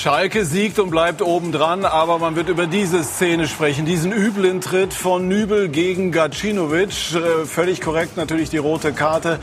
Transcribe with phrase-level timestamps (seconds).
[0.00, 4.94] Schalke siegt und bleibt obendran, aber man wird über diese Szene sprechen, diesen üblen Tritt
[4.94, 7.14] von Nübel gegen Gacinovic.
[7.14, 9.38] Äh, völlig korrekt natürlich die rote Karte.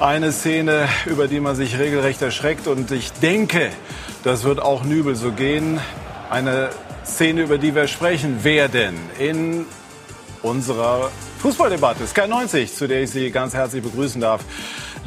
[0.00, 3.68] Eine Szene, über die man sich regelrecht erschreckt und ich denke,
[4.24, 5.78] das wird auch Nübel so gehen.
[6.30, 6.70] Eine
[7.04, 9.66] Szene, über die wir sprechen werden in
[10.40, 14.40] unserer Fußballdebatte Sky 90, zu der ich Sie ganz herzlich begrüßen darf.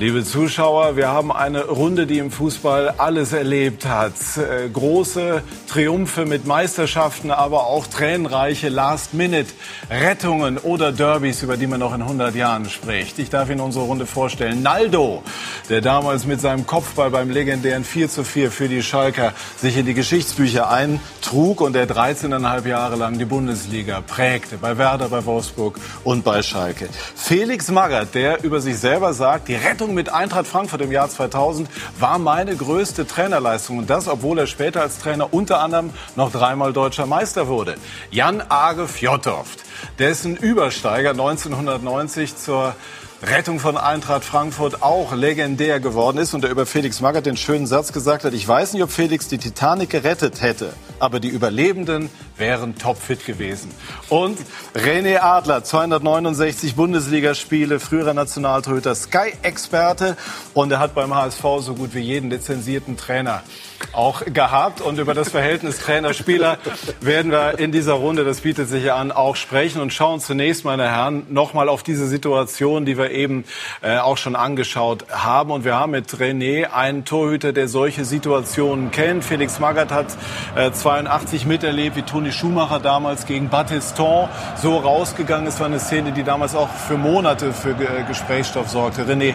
[0.02, 4.14] Liebe Zuschauer, wir haben eine Runde, die im Fußball alles erlebt hat.
[4.36, 11.94] Äh, große Triumphe mit Meisterschaften, aber auch tränenreiche Last-Minute-Rettungen oder Derbys, über die man noch
[11.94, 13.20] in 100 Jahren spricht.
[13.20, 14.64] Ich darf Ihnen unsere Runde vorstellen.
[14.64, 15.22] Naldo,
[15.70, 19.86] der damals mit seinem Kopfball beim legendären 4 zu 4 für die Schalker sich in
[19.86, 24.58] die Geschichtsbücher eintrug und der 13,5 Jahre lang die Bundesliga prägte.
[24.58, 26.90] Bei Werder, bei Wolfsburg und bei Schalke.
[27.16, 31.10] Felix Magath, der über sich selber sagt, die Rettung Leistung mit Eintracht Frankfurt im Jahr
[31.10, 33.78] 2000 war meine größte Trainerleistung.
[33.80, 37.76] Und das, obwohl er später als Trainer unter anderem noch dreimal deutscher Meister wurde.
[38.10, 39.60] Jan Age Fjottoft,
[40.00, 42.76] dessen Übersteiger 1990 zur
[43.24, 47.68] Rettung von Eintracht Frankfurt auch legendär geworden ist und der über Felix Magath den schönen
[47.68, 52.10] Satz gesagt hat, ich weiß nicht, ob Felix die Titanic gerettet hätte, aber die Überlebenden
[52.36, 53.70] wären topfit gewesen.
[54.10, 54.40] Und
[54.74, 60.18] René Adler, 269 Bundesligaspiele, früherer Nationaltorhüter, Sky-Experte
[60.56, 63.44] und er hat beim HSV so gut wie jeden lizenzierten Trainer
[63.94, 64.82] auch gehabt.
[64.82, 66.58] Und über das Verhältnis Trainer-Spieler
[67.00, 70.66] werden wir in dieser Runde, das bietet sich ja an, auch sprechen und schauen zunächst,
[70.66, 73.46] meine Herren, nochmal auf diese Situation, die wir eben
[73.82, 75.52] äh, auch schon angeschaut haben.
[75.52, 79.24] Und wir haben mit René einen Torhüter, der solche Situationen kennt.
[79.24, 80.08] Felix Magath hat
[80.56, 84.30] äh, 82 miterlebt, wie Toni Schumacher damals gegen Battiston
[84.62, 85.60] so rausgegangen ist.
[85.60, 87.76] War eine Szene, die damals auch für Monate für
[88.08, 89.04] Gesprächsstoff sorgte.
[89.04, 89.34] René,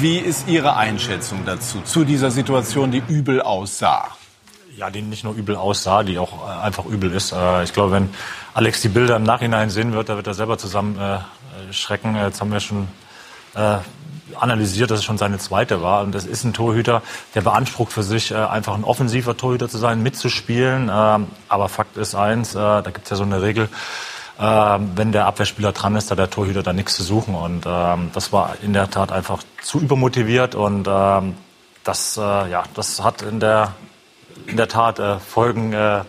[0.00, 4.08] wie ist Ihre Einschätzung dazu, zu dieser Situation, die übel aussah?
[4.76, 7.32] Ja, die nicht nur übel aussah, die auch äh, einfach übel ist.
[7.32, 8.10] Äh, ich glaube, wenn
[8.52, 12.14] Alex die Bilder im Nachhinein sehen wird, da wird er selber zusammen äh, schrecken.
[12.16, 12.88] Jetzt haben wir schon
[14.38, 16.02] analysiert, dass es schon seine zweite war.
[16.02, 17.00] Und das ist ein Torhüter,
[17.34, 20.90] der beansprucht für sich, einfach ein offensiver Torhüter zu sein, mitzuspielen.
[20.92, 23.70] Ähm, aber Fakt ist eins, da gibt es ja so eine Regel,
[24.38, 27.34] wenn der Abwehrspieler dran ist, hat der Torhüter da nichts zu suchen.
[27.34, 31.34] Und ähm, das war in der Tat einfach zu übermotiviert und ähm,
[31.84, 33.74] das, äh, ja, das hat in der,
[34.46, 36.02] in der Tat äh, Folgen, äh,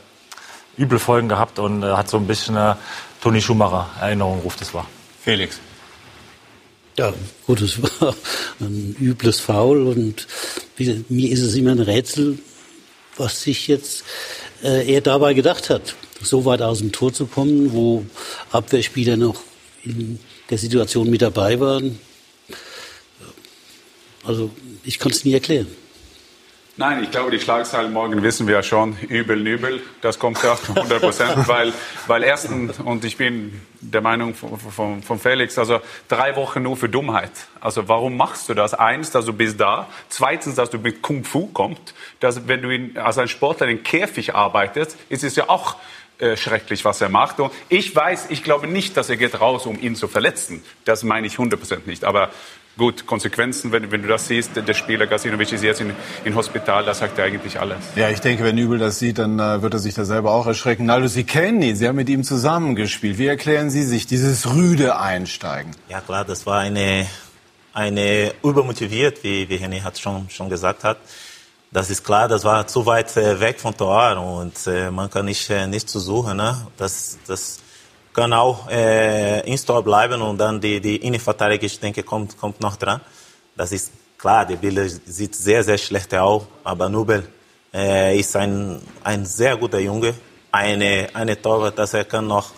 [0.77, 2.75] üble Folgen gehabt und äh, hat so ein bisschen äh,
[3.21, 4.85] Toni Schumacher Erinnerung ruft es war.
[5.21, 5.59] Felix.
[6.97, 7.13] Ja,
[7.45, 8.15] gut, es war
[8.59, 10.27] ein übles Foul und
[10.75, 12.39] wie, mir ist es immer ein Rätsel,
[13.17, 14.03] was sich jetzt
[14.63, 18.05] äh, er dabei gedacht hat so weit aus dem Tor zu kommen, wo
[18.51, 19.41] Abwehrspieler noch
[19.83, 20.19] in
[20.49, 21.99] der Situation mit dabei waren.
[24.23, 24.51] Also
[24.83, 25.67] ich kann es nie erklären.
[26.79, 28.95] Nein, ich glaube, die Schlagzeilen morgen wissen wir ja schon.
[29.09, 31.47] Übel, Nübel, das kommt ja 100 Prozent.
[31.47, 31.73] weil,
[32.05, 36.77] weil erstens, und ich bin der Meinung von, von, von, Felix, also drei Wochen nur
[36.77, 37.31] für Dummheit.
[37.59, 38.75] Also warum machst du das?
[38.75, 39.87] Eins, dass du bist da.
[40.09, 41.95] Zweitens, dass du mit Kung Fu kommst.
[42.19, 45.77] Dass, wenn du in, als ein Sportler in Käfig arbeitest, ist es ja auch
[46.19, 47.39] äh, schrecklich, was er macht.
[47.39, 50.63] Und ich weiß, ich glaube nicht, dass er geht raus, um ihn zu verletzen.
[50.83, 52.03] Das meine ich 100% nicht.
[52.03, 52.31] Aber
[52.75, 55.93] gut, Konsequenzen, wenn, wenn du das siehst, der Spieler Gasinovic ist jetzt in,
[56.25, 57.77] in Hospital, das sagt er eigentlich alles.
[57.95, 60.47] Ja, ich denke, wenn Übel das sieht, dann äh, wird er sich da selber auch
[60.47, 60.85] erschrecken.
[60.85, 63.19] Naldo, Sie kennen ihn, Sie haben mit ihm zusammengespielt.
[63.19, 65.75] Wie erklären Sie sich dieses rüde Einsteigen?
[65.87, 67.05] Ja klar, das war eine,
[67.73, 70.97] eine übermotiviert, wie, wie Henny hat schon, schon gesagt hat
[71.77, 75.25] das ist klar, das war zu weit äh, weg von Tor und äh, man kann
[75.25, 76.35] nicht, äh, nicht zu suchen.
[76.37, 76.65] Ne?
[76.75, 77.59] Das, das
[78.11, 82.59] kann auch äh, in Tor bleiben und dann die, die Innenverteidiger, ich denke, kommt, kommt
[82.61, 82.99] noch dran.
[83.55, 87.27] Das ist klar, die Bilder sieht sehr, sehr schlecht aus, aber Nubel
[87.71, 90.15] äh, ist ein, ein sehr guter Junge,
[90.51, 92.49] eine, eine Torwart, dass er kann noch,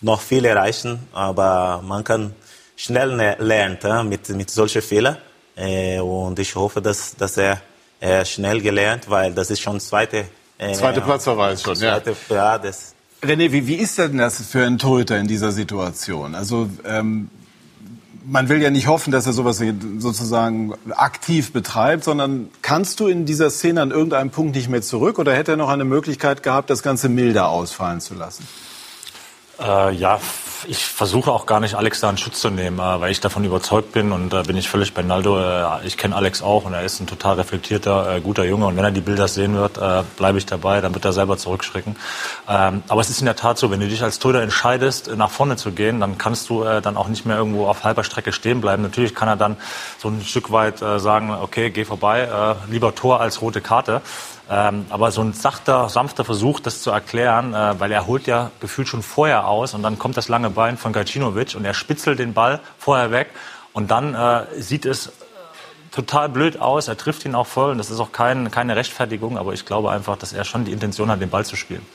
[0.00, 2.36] noch viel erreichen, aber man kann
[2.76, 5.16] schnell lernen äh, mit, mit solchen Fehlern
[5.56, 7.60] äh, und ich hoffe, dass, dass er
[8.00, 10.26] äh, schnell gelernt, weil das ist schon zweite.
[10.58, 12.34] Äh, zweite Platzverweis schon, zweite, ja.
[12.34, 16.34] ja das René, wie, wie ist denn das für einen Torhüter in dieser Situation?
[16.34, 17.28] Also ähm,
[18.24, 19.62] man will ja nicht hoffen, dass er sowas
[19.98, 25.18] sozusagen aktiv betreibt, sondern kannst du in dieser Szene an irgendeinem Punkt nicht mehr zurück
[25.18, 28.46] oder hätte er noch eine Möglichkeit gehabt, das Ganze milder ausfallen zu lassen?
[29.60, 30.18] Äh, ja,
[30.66, 33.44] ich versuche auch gar nicht, Alex da in Schutz zu nehmen, äh, weil ich davon
[33.44, 35.38] überzeugt bin und da bin ich völlig bei Naldo.
[35.38, 38.76] Äh, ich kenne Alex auch und er ist ein total reflektierter, äh, guter Junge und
[38.76, 39.78] wenn er die Bilder sehen wird,
[40.16, 41.96] bleibe ich dabei, dann wird er selber zurückschrecken.
[42.48, 45.30] Ähm, aber es ist in der Tat so, wenn du dich als Torhüter entscheidest, nach
[45.30, 48.60] vorne zu gehen, dann kannst du dann auch nicht mehr irgendwo auf halber Strecke stehen
[48.60, 48.82] bleiben.
[48.82, 49.56] Natürlich kann er dann
[49.98, 54.02] so ein Stück weit sagen, okay, geh vorbei, lieber Tor als rote Karte.
[54.52, 58.50] Ähm, aber so ein sachter, sanfter Versuch, das zu erklären, äh, weil er holt ja
[58.58, 62.18] gefühlt schon vorher aus und dann kommt das lange Bein von Gacinovic und er spitzelt
[62.18, 63.30] den Ball vorher weg
[63.72, 65.10] und dann äh, sieht es äh,
[65.92, 66.88] total blöd aus.
[66.88, 69.92] Er trifft ihn auch voll und das ist auch kein, keine Rechtfertigung, aber ich glaube
[69.92, 71.86] einfach, dass er schon die Intention hat, den Ball zu spielen.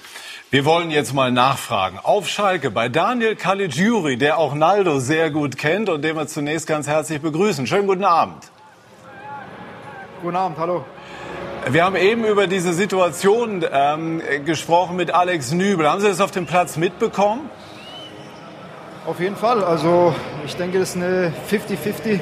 [0.49, 1.99] Wir wollen jetzt mal nachfragen.
[2.01, 6.67] Auf Schalke bei Daniel Caligiuri, der auch Naldo sehr gut kennt und den wir zunächst
[6.67, 7.67] ganz herzlich begrüßen.
[7.67, 8.45] Schönen guten Abend.
[10.21, 10.85] Guten Abend, hallo.
[11.67, 15.89] Wir haben eben über diese Situation ähm, gesprochen mit Alex Nübel.
[15.89, 17.49] Haben Sie das auf dem Platz mitbekommen?
[19.07, 19.63] Auf jeden Fall.
[19.63, 20.13] Also
[20.45, 22.19] ich denke, das ist eine 50-50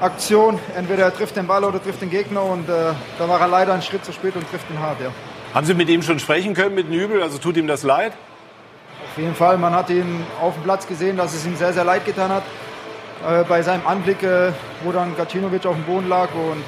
[0.00, 0.58] Aktion.
[0.76, 3.72] Entweder er trifft den Ball oder trifft den Gegner und äh, da war er leider
[3.72, 5.00] einen Schritt zu spät und trifft ihn hart.
[5.00, 5.10] Ja.
[5.54, 7.22] Haben Sie mit ihm schon sprechen können, mit Nübel?
[7.22, 8.12] Also tut ihm das leid?
[9.04, 9.58] Auf jeden Fall.
[9.58, 12.42] Man hat ihn auf dem Platz gesehen, dass es ihm sehr, sehr leid getan hat.
[13.26, 14.52] Äh, bei seinem Anblick, äh,
[14.84, 16.64] wo dann Gacinovic auf dem Boden lag und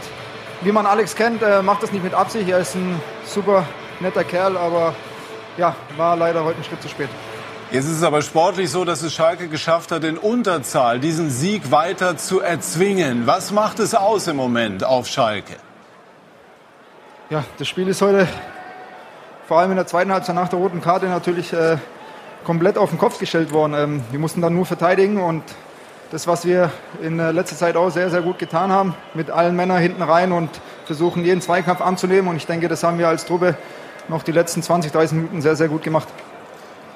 [0.61, 2.49] wie man Alex kennt, äh, macht das nicht mit Absicht.
[2.49, 3.65] Er ist ein super
[4.01, 4.95] netter Kerl, aber
[5.57, 7.09] ja, war leider heute ein Schritt zu spät.
[7.71, 11.71] Jetzt ist es aber sportlich so, dass es Schalke geschafft hat, in Unterzahl diesen Sieg
[11.71, 13.27] weiter zu erzwingen.
[13.27, 15.57] Was macht es aus im Moment auf Schalke?
[17.29, 18.27] Ja, das Spiel ist heute
[19.47, 21.77] vor allem in der zweiten Halbzeit nach der roten Karte natürlich äh,
[22.45, 23.75] komplett auf den Kopf gestellt worden.
[23.75, 25.43] Ähm, wir mussten dann nur verteidigen und
[26.11, 26.71] das, was wir
[27.03, 30.49] in letzter Zeit auch sehr, sehr gut getan haben, mit allen Männern hinten rein und
[30.87, 32.29] versuchen, jeden Zweikampf anzunehmen.
[32.29, 33.57] Und ich denke, das haben wir als Truppe
[34.09, 36.09] noch die letzten 20, 30 Minuten sehr, sehr gut gemacht.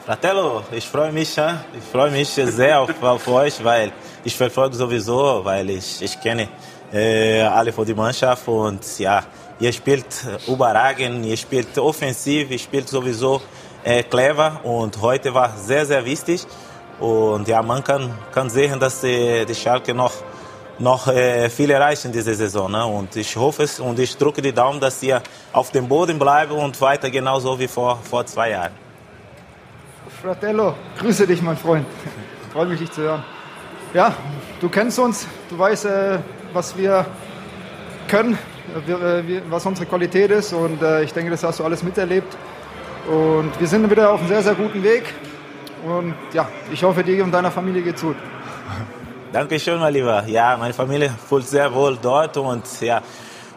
[0.04, 3.92] Fratello, ich freue mich, ich freue mich sehr auf, auf euch, weil
[4.24, 6.48] ich verfolge sowieso, weil ich, ich kenne
[6.92, 9.22] äh, alle von der Mannschaft und ja,
[9.60, 10.06] ihr spielt
[10.48, 13.42] überragend, ihr spielt offensiv, ihr spielt sowieso
[13.84, 16.46] äh, clever und heute war sehr, sehr wichtig.
[17.02, 20.12] Und ja, man kann, kann sehen, dass die, die Schalke noch,
[20.78, 22.70] noch äh, viel erreichen in dieser Saison.
[22.70, 22.86] Ne?
[22.86, 25.20] Und ich hoffe es und ich drücke die Daumen, dass ihr
[25.52, 28.70] auf dem Boden bleibt und weiter genauso wie vor, vor zwei Jahren.
[30.22, 31.84] Fratello, grüße dich, mein Freund.
[32.52, 33.24] Freue mich, dich zu hören.
[33.92, 34.14] Ja,
[34.60, 36.18] du kennst uns, du weißt, äh,
[36.52, 37.04] was wir
[38.06, 38.38] können,
[38.86, 42.36] äh, was unsere Qualität ist und äh, ich denke, das hast du alles miterlebt.
[43.10, 45.12] Und wir sind wieder auf einem sehr, sehr guten Weg.
[45.84, 48.16] Und ja, ich hoffe, dir und deiner Familie geht's gut.
[49.32, 50.24] Dankeschön, mein Lieber.
[50.26, 53.02] Ja, meine Familie fühlt sehr wohl dort und ja,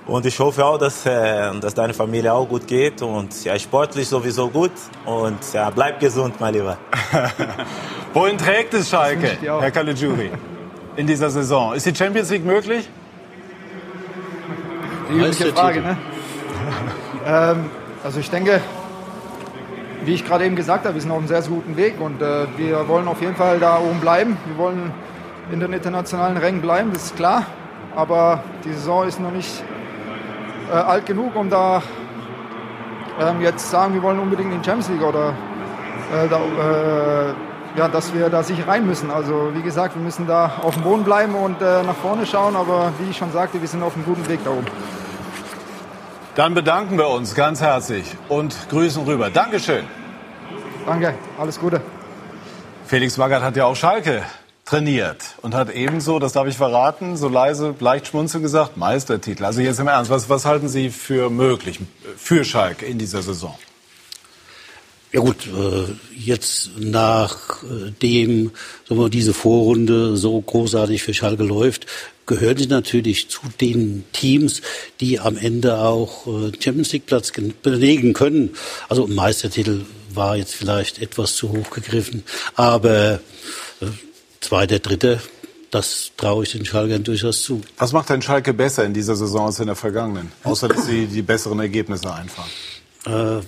[0.08, 4.08] und ich hoffe auch, dass, äh, dass deine Familie auch gut geht und ja, sportlich
[4.08, 4.72] sowieso gut
[5.04, 6.78] und ja, bleib gesund, mein Lieber.
[8.14, 10.32] Wohin trägt es Schalke, Herr Caligiuri,
[10.96, 11.74] in dieser Saison?
[11.74, 12.88] Ist die Champions League möglich?
[15.10, 15.98] Die übliche Frage, ne?
[17.26, 17.70] ähm,
[18.04, 18.62] also ich denke,
[20.06, 22.22] wie ich gerade eben gesagt habe, wir sind auf einem sehr, sehr guten Weg und
[22.22, 24.38] äh, wir wollen auf jeden Fall da oben bleiben.
[24.46, 24.92] Wir wollen
[25.52, 27.46] in den internationalen Rängen bleiben, das ist klar.
[27.96, 29.64] Aber die Saison ist noch nicht
[30.72, 31.82] äh, alt genug, um da
[33.20, 35.30] ähm, jetzt sagen, wir wollen unbedingt in die Champions League oder
[36.14, 37.34] äh, da, äh,
[37.78, 39.10] ja, dass wir da sicher rein müssen.
[39.10, 42.56] Also wie gesagt, wir müssen da auf dem Boden bleiben und äh, nach vorne schauen.
[42.56, 44.68] Aber wie ich schon sagte, wir sind auf einem guten Weg da oben.
[46.36, 49.30] Dann bedanken wir uns ganz herzlich und grüßen rüber.
[49.30, 49.86] Dankeschön.
[50.86, 51.82] Danke, alles Gute.
[52.86, 54.22] Felix Magath hat ja auch Schalke
[54.66, 59.46] trainiert und hat ebenso, das darf ich verraten, so leise, leicht schmunzeln gesagt, Meistertitel.
[59.46, 61.80] Also jetzt im Ernst, was, was halten Sie für möglich
[62.18, 63.58] für Schalke in dieser Saison?
[65.16, 68.52] Ja gut, äh, jetzt nachdem
[68.90, 71.86] sagen diese Vorrunde so großartig für Schalke läuft,
[72.26, 74.62] gehören sie natürlich zu den Teams,
[75.00, 77.32] die am Ende auch äh, Champions League Platz
[77.64, 78.56] belegen können.
[78.90, 83.22] Also Meistertitel war jetzt vielleicht etwas zu hoch gegriffen, aber
[83.80, 83.86] äh,
[84.42, 85.22] zweiter, dritter,
[85.72, 87.62] das traue ich den Schalkern durchaus zu.
[87.78, 90.34] Was macht denn Schalke besser in dieser Saison als in der vergangenen?
[90.44, 92.50] Außer, dass sie die besseren Ergebnisse einfahren.
[93.06, 93.42] Äh,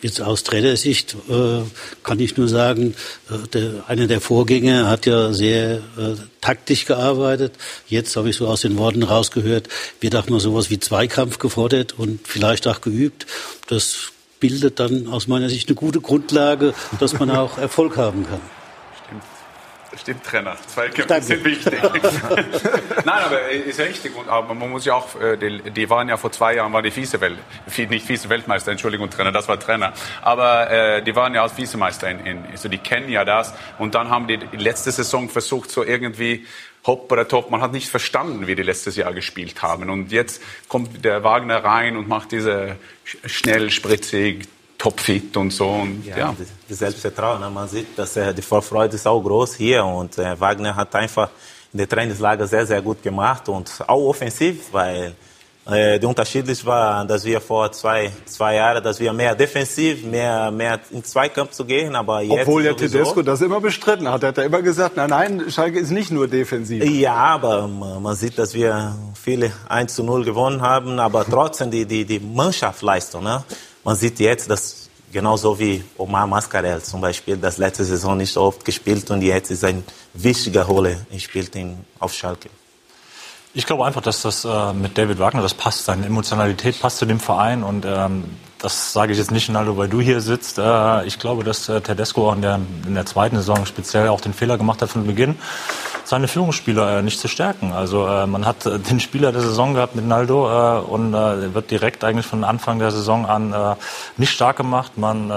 [0.00, 1.62] Jetzt aus Trainersicht äh,
[2.04, 2.94] kann ich nur sagen,
[3.30, 7.54] äh, der, einer der Vorgänger hat ja sehr äh, taktisch gearbeitet.
[7.88, 9.68] Jetzt habe ich so aus den Worten rausgehört,
[10.00, 13.26] wird auch mal sowas wie Zweikampf gefordert und vielleicht auch geübt.
[13.66, 18.57] Das bildet dann aus meiner Sicht eine gute Grundlage, dass man auch Erfolg haben kann.
[19.96, 20.56] Stimmt, Trainer.
[20.66, 21.80] Zweikämpfe sind wichtig.
[23.04, 24.14] Nein, aber ist richtig.
[24.14, 26.84] Und, aber man muss ja auch, äh, die, die waren ja vor zwei Jahren, waren
[26.84, 27.38] die Vize-Welt,
[27.88, 29.94] nicht Vize-Weltmeister, Entschuldigung, Trainer, das war Trainer.
[30.20, 33.54] Aber äh, die waren ja als Vizemeister in, in, also die kennen ja das.
[33.78, 36.46] Und dann haben die letzte Saison versucht, so irgendwie
[36.86, 37.50] hopp oder top.
[37.50, 39.88] Man hat nicht verstanden, wie die letztes Jahr gespielt haben.
[39.90, 45.68] Und jetzt kommt der Wagner rein und macht diese schnell, spritzig, topfit und so.
[45.68, 46.36] Und, ja, ja.
[46.68, 47.40] Das Selbstvertrauen.
[47.40, 47.50] Ne?
[47.50, 51.30] Man sieht, dass äh, die Vorfreude ist auch groß hier und äh, Wagner hat einfach
[51.72, 55.14] in der Trainingslager sehr, sehr gut gemacht und auch offensiv, weil
[55.70, 60.50] Äh, der Unterschied war, dass wir vor zwei, zwei Jahren, dass wir mehr defensiv, mehr,
[60.50, 62.98] mehr in Zweikampf zu gehen, aber jetzt Obwohl ja sowieso.
[62.98, 64.22] Tedesco das immer bestritten hat.
[64.22, 66.82] Er hat ja immer gesagt, nein, nein, Schalke ist nicht nur defensiv.
[66.82, 71.70] Ja, aber man man sieht, dass wir viele 1 zu 0 gewonnen haben, aber trotzdem
[71.70, 73.24] die, die, die Mannschaftsleistung.
[73.24, 73.44] Ne?
[73.84, 78.42] Man sieht jetzt, dass genauso wie Omar Mascarell zum Beispiel, das letzte Saison nicht so
[78.42, 79.82] oft gespielt und jetzt ist ein
[80.14, 82.50] wichtiger Rolle spielt in, auf Schalke.
[83.54, 87.06] Ich glaube einfach, dass das äh, mit David Wagner, das passt, seine Emotionalität passt zu
[87.06, 88.24] dem Verein und ähm,
[88.58, 90.58] das sage ich jetzt nicht, Naldo, weil du hier sitzt.
[90.58, 94.34] Äh, ich glaube, dass äh, Tedesco in der, in der zweiten Saison speziell auch den
[94.34, 95.36] Fehler gemacht hat von Beginn,
[96.04, 97.72] seine Führungsspieler äh, nicht zu stärken.
[97.72, 102.44] Also man hat den Spieler der Saison gehabt mit Naldo und wird direkt eigentlich von
[102.44, 103.76] Anfang der Saison an
[104.16, 104.96] nicht stark gemacht.
[104.96, 105.30] Man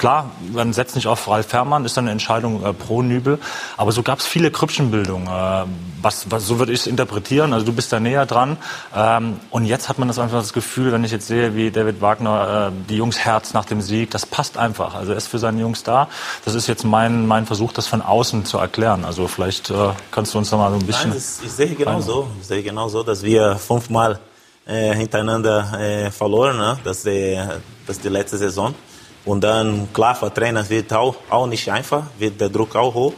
[0.00, 3.38] Klar, man setzt nicht auf Ralf Fährmann, ist dann eine Entscheidung äh, pro Nübel.
[3.76, 5.26] Aber so gab es viele Krüppchenbildungen.
[5.28, 5.66] Äh,
[6.00, 7.52] was, was, so würde ich es interpretieren.
[7.52, 8.56] Also du bist da näher dran.
[8.96, 12.00] Ähm, und jetzt hat man das einfach das Gefühl, wenn ich jetzt sehe, wie David
[12.00, 14.94] Wagner äh, die Jungs Herz nach dem Sieg, das passt einfach.
[14.94, 16.08] Also er ist für seine Jungs da.
[16.46, 19.04] Das ist jetzt mein, mein Versuch, das von außen zu erklären.
[19.04, 21.10] Also vielleicht äh, kannst du uns da mal so ein bisschen...
[21.10, 22.26] Nein, das, ich sehe genau so.
[22.40, 24.18] Ich sehe genau so, dass wir fünfmal
[24.64, 26.78] äh, hintereinander äh, verloren, ne?
[26.84, 27.38] das, die,
[27.86, 28.74] das ist die letzte Saison.
[29.24, 33.12] Und dann, klar, für Trainer wird auch, auch nicht einfach, wird der Druck auch hoch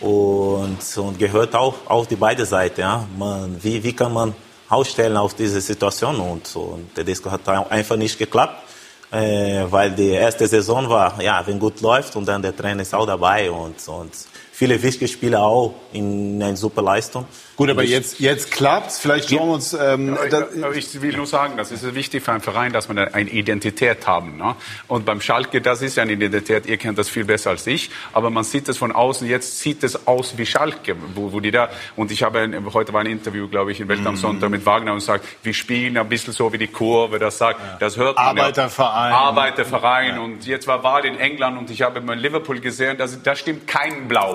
[0.00, 2.80] und, und gehört auch auf die beide Seiten.
[2.80, 3.06] Ja.
[3.16, 4.34] Man, wie, wie kann man
[4.68, 6.16] ausstellen auf diese Situation?
[6.16, 8.62] Und, und der Disco hat einfach nicht geklappt,
[9.10, 12.94] äh, weil die erste Saison war, ja, wenn gut läuft und dann der Trainer ist
[12.94, 14.12] auch dabei und, und
[14.56, 17.26] viele wichtige Spieler auch in einer super Leistung.
[17.56, 18.98] Gut, aber jetzt, jetzt klappt's.
[18.98, 19.74] Vielleicht schauen wir uns...
[19.74, 22.88] Ähm, Ja, da, ich, ich will nur sagen, das ist wichtig für einen Verein, dass
[22.88, 24.38] man eine Identität haben.
[24.38, 24.54] Ne?
[24.88, 27.90] Und beim Schalke, das ist ja eine Identität, ihr kennt das viel besser als ich,
[28.14, 31.50] aber man sieht es von außen, jetzt sieht es aus wie Schalke, wo, wo die
[31.50, 34.48] da, und ich habe, ein- heute war ein Interview, glaube ich, in Welt am Sonntag
[34.50, 37.96] mit Wagner und sagt, wir spielen ein bisschen so wie die Kurve, das sagt, das
[37.98, 39.10] hört man Arbeiterverein.
[39.12, 39.16] Ja.
[39.18, 40.18] Arbeiterverein.
[40.18, 43.66] Und jetzt war Wahl in England und ich habe mal in Liverpool gesehen, da stimmt
[43.66, 44.34] kein Blau.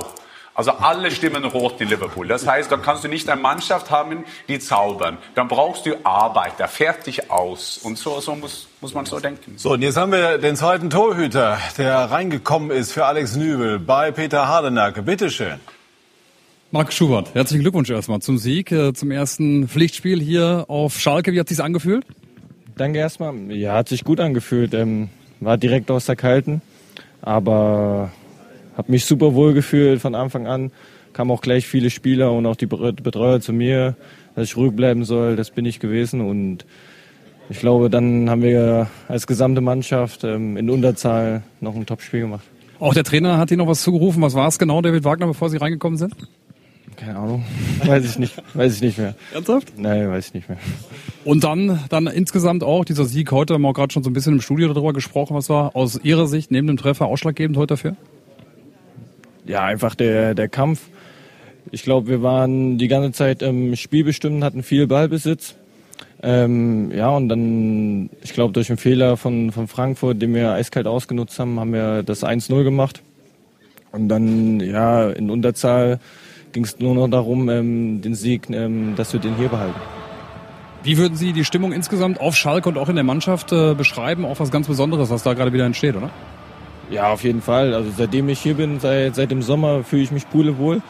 [0.61, 2.27] Also alle stimmen rot in Liverpool.
[2.27, 5.17] Das heißt, da kannst du nicht eine Mannschaft haben, die zaubern.
[5.33, 7.79] Dann brauchst du Arbeiter, fertig aus.
[7.81, 9.53] Und so, so muss, muss man so denken.
[9.57, 14.11] so, und jetzt haben wir den zweiten Torhüter, der reingekommen ist für Alex Nübel bei
[14.11, 15.01] Peter Hardenacke.
[15.01, 15.59] Bitteschön.
[16.69, 21.33] Marc Schubert, herzlichen Glückwunsch erstmal zum Sieg, äh, zum ersten Pflichtspiel hier auf Schalke.
[21.33, 22.05] Wie hat sich's angefühlt?
[22.75, 23.33] Danke erstmal.
[23.51, 24.75] Ja, hat sich gut angefühlt.
[24.75, 26.61] Ähm, war direkt aus der Kalten,
[27.23, 28.11] aber
[28.81, 30.71] habe mich super wohl gefühlt von Anfang an.
[31.13, 33.95] Kamen auch gleich viele Spieler und auch die Be- Betreuer zu mir,
[34.35, 35.35] dass ich ruhig bleiben soll.
[35.35, 36.65] Das bin ich gewesen und
[37.49, 42.45] ich glaube, dann haben wir als gesamte Mannschaft ähm, in Unterzahl noch ein Top-Spiel gemacht.
[42.79, 44.23] Auch der Trainer hat Ihnen noch was zugerufen.
[44.23, 46.15] Was war es genau, David Wagner, bevor Sie reingekommen sind?
[46.95, 47.43] Keine Ahnung,
[47.85, 49.15] weiß ich nicht, weiß ich nicht mehr.
[49.33, 49.73] Ernsthaft?
[49.77, 50.57] Nein, weiß ich nicht mehr.
[51.25, 54.13] Und dann, dann insgesamt auch dieser Sieg heute, haben wir auch gerade schon so ein
[54.13, 55.35] bisschen im Studio darüber gesprochen.
[55.35, 57.95] Was war aus Ihrer Sicht neben dem Treffer ausschlaggebend heute dafür?
[59.45, 60.81] Ja, einfach der, der Kampf.
[61.71, 65.55] Ich glaube, wir waren die ganze Zeit im Spiel bestimmt, hatten viel Ballbesitz.
[66.23, 70.87] Ähm, ja, und dann, ich glaube, durch einen Fehler von, von Frankfurt, den wir eiskalt
[70.87, 73.01] ausgenutzt haben, haben wir das 1-0 gemacht.
[73.91, 75.99] Und dann, ja, in Unterzahl
[76.51, 79.79] ging es nur noch darum, ähm, den Sieg, ähm, dass wir den hier behalten.
[80.83, 84.25] Wie würden Sie die Stimmung insgesamt auf Schalke und auch in der Mannschaft äh, beschreiben?
[84.25, 86.09] Auch was ganz Besonderes, was da gerade wieder entsteht, oder?
[86.91, 87.73] Ja, auf jeden Fall.
[87.73, 90.81] Also seitdem ich hier bin, seit, seit dem Sommer, fühle ich mich pulewohl.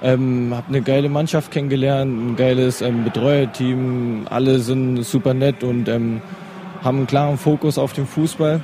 [0.00, 4.26] Ähm, habe eine geile Mannschaft kennengelernt, ein geiles ähm, Betreuerteam.
[4.30, 6.20] Alle sind super nett und ähm,
[6.84, 8.60] haben einen klaren Fokus auf den Fußball,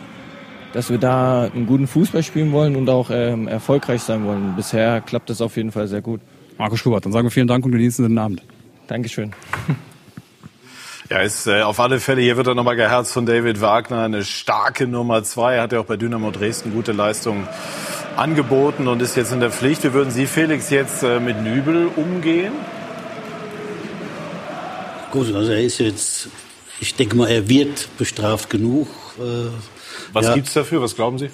[0.75, 4.55] dass wir da einen guten Fußball spielen wollen und auch ähm, erfolgreich sein wollen.
[4.55, 6.21] Bisher klappt das auf jeden Fall sehr gut.
[6.59, 8.43] Marco Schubert, dann sagen wir vielen Dank und genießen den Abend.
[8.87, 9.33] Dankeschön.
[11.14, 14.25] Ja, ist äh, auf alle Fälle, hier wird er nochmal geherzt von David Wagner, eine
[14.25, 17.47] starke Nummer zwei, hat ja auch bei Dynamo Dresden gute Leistungen
[18.16, 19.85] angeboten und ist jetzt in der Pflicht.
[19.85, 22.52] Wie würden Sie, Felix, jetzt äh, mit Nübel umgehen?
[25.12, 26.30] Gut, also er ist jetzt,
[26.80, 28.88] ich denke mal, er wird bestraft genug.
[29.21, 29.52] Äh,
[30.12, 30.35] Was ja.
[30.35, 30.83] gibt's dafür?
[30.83, 31.30] Was glauben Sie?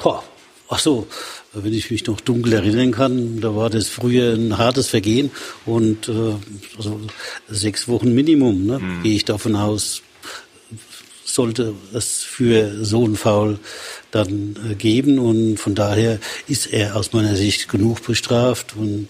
[0.00, 0.22] Boah,
[0.68, 1.06] ach so,
[1.52, 5.30] wenn ich mich noch dunkel erinnern kann, da war das früher ein hartes Vergehen
[5.66, 6.34] und äh,
[6.76, 7.00] also
[7.48, 10.02] sechs Wochen Minimum, ne, gehe ich davon aus,
[11.24, 13.58] sollte es für so einen Foul
[14.10, 19.08] dann äh, geben und von daher ist er aus meiner Sicht genug bestraft und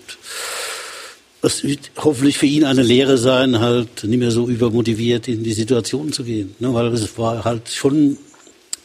[1.40, 5.52] es wird hoffentlich für ihn eine Lehre sein, halt nicht mehr so übermotiviert in die
[5.52, 6.54] Situation zu gehen.
[6.58, 6.74] Ne?
[6.74, 8.18] Weil es war halt schon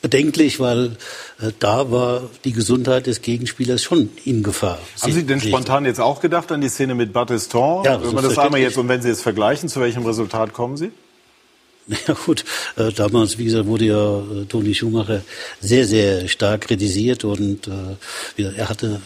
[0.03, 0.97] bedenklich, weil
[1.41, 4.77] äh, da war die Gesundheit des Gegenspielers schon in Gefahr.
[5.01, 7.85] Haben Sie denn spontan jetzt auch gedacht an die Szene mit Battiston?
[7.85, 10.77] Ja, wenn man das einmal jetzt und wenn Sie es vergleichen, zu welchem Resultat kommen
[10.77, 10.91] Sie?
[12.07, 12.45] Ja gut,
[12.77, 15.21] äh, damals, wie gesagt, wurde ja äh, Toni Schumacher
[15.59, 19.01] sehr, sehr stark kritisiert und äh, er hatte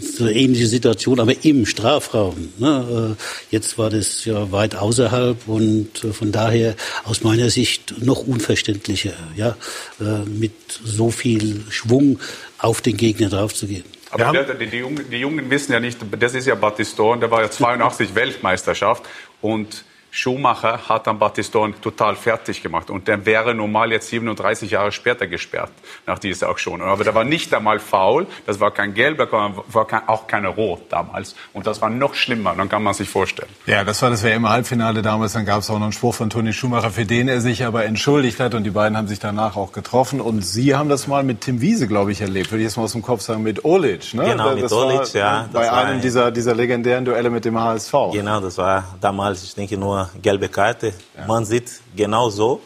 [0.00, 2.52] so eine ähnliche Situation, aber im Strafraum.
[2.58, 3.16] Ne?
[3.18, 8.26] Äh, jetzt war das ja weit außerhalb und äh, von daher aus meiner Sicht noch
[8.26, 9.56] unverständlicher, ja,
[10.00, 10.52] äh, mit
[10.84, 12.18] so viel Schwung
[12.58, 13.84] auf den Gegner draufzugehen.
[14.10, 17.30] Aber der, die, die, Jungen, die Jungen wissen ja nicht, das ist ja Battiston, der
[17.30, 19.04] war ja 82 Weltmeisterschaft
[19.40, 24.92] und Schumacher hat dann Battiston total fertig gemacht und der wäre normal jetzt 37 Jahre
[24.92, 25.70] später gesperrt
[26.06, 26.82] nach dieser Aktion.
[26.82, 29.28] Aber da war nicht einmal faul, das war kein gelber,
[29.68, 33.08] war kein, auch keine rot damals und das war noch schlimmer, dann kann man sich
[33.08, 33.50] vorstellen.
[33.66, 36.52] Ja, das war das WM-Halbfinale damals, dann gab es auch noch einen Spruch von Toni
[36.52, 39.72] Schumacher, für den er sich aber entschuldigt hat und die beiden haben sich danach auch
[39.72, 42.76] getroffen und Sie haben das mal mit Tim Wiese, glaube ich, erlebt, würde ich jetzt
[42.76, 44.24] mal aus dem Kopf sagen, mit Olic, ne?
[44.24, 45.48] Genau, das mit Olic, ja.
[45.52, 47.92] Bei einem dieser, dieser legendären Duelle mit dem HSV.
[48.12, 50.92] Genau, das war damals, ich denke nur gelbe Karte.
[51.16, 51.26] Ja.
[51.26, 52.60] Man sieht genau so.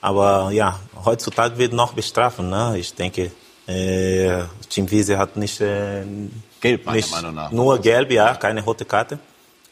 [0.00, 2.40] Aber ja, heutzutage wird noch bestraft.
[2.40, 2.76] Ne?
[2.76, 3.30] Ich denke,
[3.66, 6.04] äh, Tim Wiese hat nicht, äh,
[6.60, 7.50] gelb, meiner nicht Meinung nach.
[7.52, 9.18] nur gelb, ja, keine rote Karte.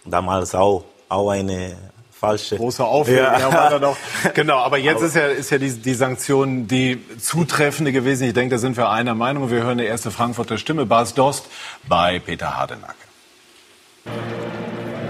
[0.05, 1.77] Damals auch, auch eine
[2.21, 2.57] falsche.
[2.57, 3.25] Große Aufregung.
[3.25, 3.79] Ja.
[3.79, 3.97] noch.
[4.35, 8.29] Genau, aber jetzt aber ist ja, ist ja die, die Sanktion die zutreffende gewesen.
[8.29, 9.51] Ich denke, da sind wir einer Meinung.
[9.51, 11.47] Wir hören die erste Frankfurter Stimme, Bas Dost
[11.89, 12.95] bei Peter Hardenacke.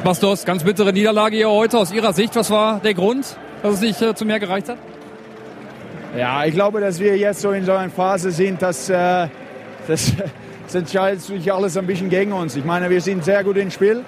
[0.05, 2.35] Bastos, ganz bittere Niederlage hier heute aus Ihrer Sicht.
[2.35, 4.79] Was war der Grund, dass es nicht äh, zu mehr gereicht hat?
[6.17, 9.29] Ja, ich glaube, dass wir jetzt so in so einer Phase sind, dass äh,
[9.87, 10.13] das,
[10.65, 12.57] das entscheidet sich alles ein bisschen gegen uns.
[12.57, 14.03] Ich meine, wir sind sehr gut im Spiel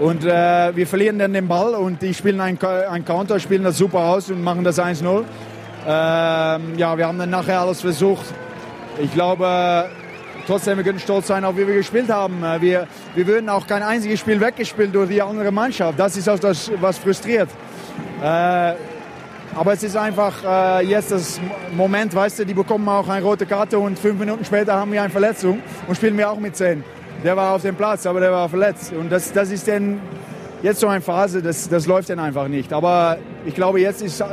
[0.00, 3.78] und äh, wir verlieren dann den Ball und die spielen ein, ein Counter, spielen das
[3.78, 5.04] super aus und machen das 1-0.
[5.86, 8.24] Ähm, ja, wir haben dann nachher alles versucht.
[9.00, 9.88] Ich glaube,
[10.46, 12.42] trotzdem, wir können stolz sein, auf wie wir gespielt haben.
[12.42, 15.98] Äh, wir, wir würden auch kein einziges Spiel weggespielt durch die andere Mannschaft.
[15.98, 17.48] Das ist auch das, was frustriert.
[18.22, 18.74] Äh,
[19.54, 21.38] aber es ist einfach äh, jetzt das
[21.76, 25.02] Moment, weißt du, die bekommen auch eine rote Karte und fünf Minuten später haben wir
[25.02, 26.82] eine Verletzung und spielen wir auch mit zehn.
[27.22, 28.92] Der war auf dem Platz, aber der war verletzt.
[28.92, 30.00] Und das, das ist dann
[30.62, 32.72] jetzt so eine Phase, das, das läuft dann einfach nicht.
[32.72, 34.24] Aber ich glaube, jetzt, ist,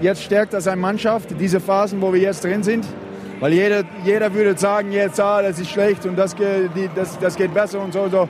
[0.00, 2.86] jetzt stärkt das eine Mannschaft, diese Phasen, wo wir jetzt drin sind.
[3.38, 6.34] Weil jeder, jeder würde sagen, jetzt, ah, das ist schlecht und das,
[6.94, 8.08] das, das geht besser und so.
[8.08, 8.28] so.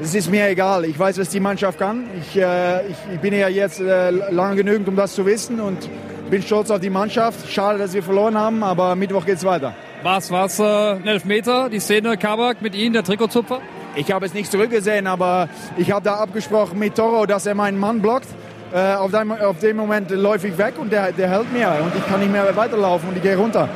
[0.00, 0.84] Es ist mir egal.
[0.84, 2.04] Ich weiß, was die Mannschaft kann.
[2.20, 5.90] Ich, äh, ich, ich, bin ja jetzt äh, lange genügend, um das zu wissen und
[6.30, 7.50] bin stolz auf die Mannschaft.
[7.50, 9.74] Schade, dass wir verloren haben, aber Mittwoch geht es weiter.
[10.04, 10.60] Was war es?
[10.60, 11.68] Äh, ein Elfmeter?
[11.68, 13.60] Die Szene Kabak mit Ihnen, der Trikotzupfer?
[13.96, 17.80] Ich habe es nicht zurückgesehen, aber ich habe da abgesprochen mit Toro, dass er meinen
[17.80, 18.28] Mann blockt.
[18.72, 21.92] Äh, auf, dem, auf dem Moment läufe ich weg und der, der hält mir und
[21.96, 23.68] ich kann nicht mehr weiterlaufen und ich gehe runter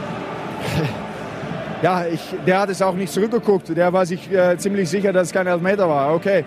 [1.82, 3.76] ja, ich, der hat es auch nicht zurückgeguckt.
[3.76, 6.14] Der war sich äh, ziemlich sicher, dass es kein Elfmeter war.
[6.14, 6.44] Okay.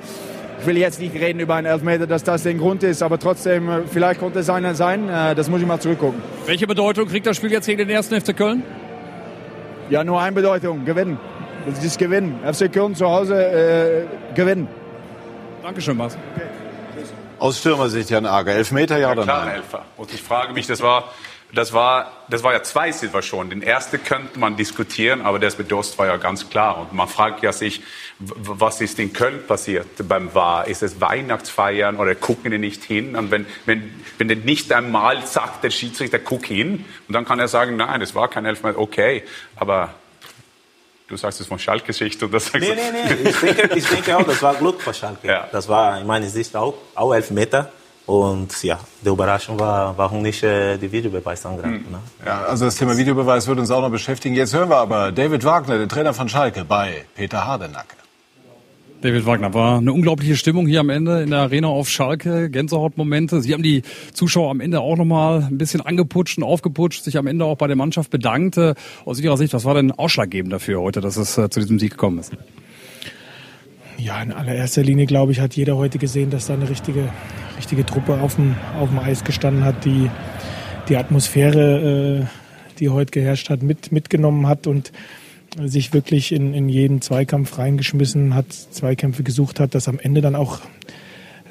[0.59, 3.69] Ich will jetzt nicht reden über einen Elfmeter, dass das der Grund ist, aber trotzdem,
[3.69, 5.09] äh, vielleicht konnte es einer sein.
[5.09, 6.21] Äh, das muss ich mal zurückgucken.
[6.45, 8.63] Welche Bedeutung kriegt das Spiel jetzt gegen den ersten FC Köln?
[9.89, 11.19] Ja, nur eine Bedeutung: Gewinnen.
[11.67, 12.39] Das ist Gewinnen.
[12.43, 14.67] FC Köln zu Hause äh, gewinnen.
[15.61, 16.17] Dankeschön, Bas.
[16.35, 16.45] Okay.
[17.39, 18.53] Aus Stürmersicht, Jan Ager.
[18.53, 19.55] Elfmeter, ja, ja oder nein?
[19.55, 19.83] Elfer.
[19.97, 21.11] Und ich frage mich, das war
[21.55, 23.49] das war, das war ja zwei Situationen.
[23.49, 26.79] Den ersten könnte man diskutieren, aber das mit Durst war ja ganz klar.
[26.79, 27.81] Und man fragt ja sich,
[28.19, 30.67] was ist in Köln passiert beim War?
[30.67, 33.15] Ist es Weihnachtsfeiern oder gucken die nicht hin?
[33.15, 37.39] Und wenn, wenn, wenn der nicht einmal sagt, der Schiedsrichter, guck hin, und dann kann
[37.39, 39.23] er sagen, nein, es war kein Elfmeter, okay,
[39.55, 39.95] aber
[41.07, 43.29] Du sagst es von Schalke-Sicht und das sagst Nee, nee, nee.
[43.29, 45.27] Ich denke, ich denke auch, das war Glück von Schalke.
[45.27, 45.47] Ja.
[45.51, 47.71] Das war in meiner Sicht auch, auch Elfmeter.
[48.05, 51.85] Und ja, die Überraschung war, warum nicht äh, die Videobeweis angreifen.
[51.85, 51.91] Hm.
[51.91, 51.99] Ne?
[52.25, 54.35] Ja, also das Thema Videobeweis wird uns auch noch beschäftigen.
[54.35, 57.95] Jetzt hören wir aber David Wagner, den Trainer von Schalke, bei Peter Hardenacke.
[59.01, 63.41] David Wagner, war eine unglaubliche Stimmung hier am Ende in der Arena auf Schalke, Gänsehautmomente.
[63.41, 67.27] Sie haben die Zuschauer am Ende auch nochmal ein bisschen angeputscht und aufgeputscht, sich am
[67.27, 68.57] Ende auch bei der Mannschaft bedankt.
[69.05, 71.91] Aus Ihrer Sicht, was war denn ausschlaggebend dafür heute, dass es äh, zu diesem Sieg
[71.91, 72.31] gekommen ist?
[74.05, 77.09] Ja, in allererster Linie, glaube ich, hat jeder heute gesehen, dass da eine richtige,
[77.57, 80.11] richtige Truppe auf dem, auf dem Eis gestanden hat, die
[80.89, 84.91] die Atmosphäre, äh, die heute geherrscht hat, mit, mitgenommen hat und
[85.57, 90.35] sich wirklich in, in jeden Zweikampf reingeschmissen hat, Zweikämpfe gesucht hat, das am Ende dann
[90.35, 90.59] auch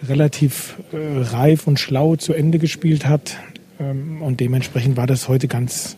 [0.07, 3.37] relativ äh, reif und schlau zu Ende gespielt hat.
[3.81, 5.97] Ähm, und dementsprechend war das heute ganz,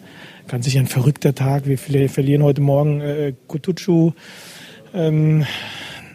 [0.49, 1.66] ganz sicher ein verrückter Tag.
[1.66, 4.12] Wir verlieren heute Morgen äh, Kutucu.
[4.95, 5.45] Ähm,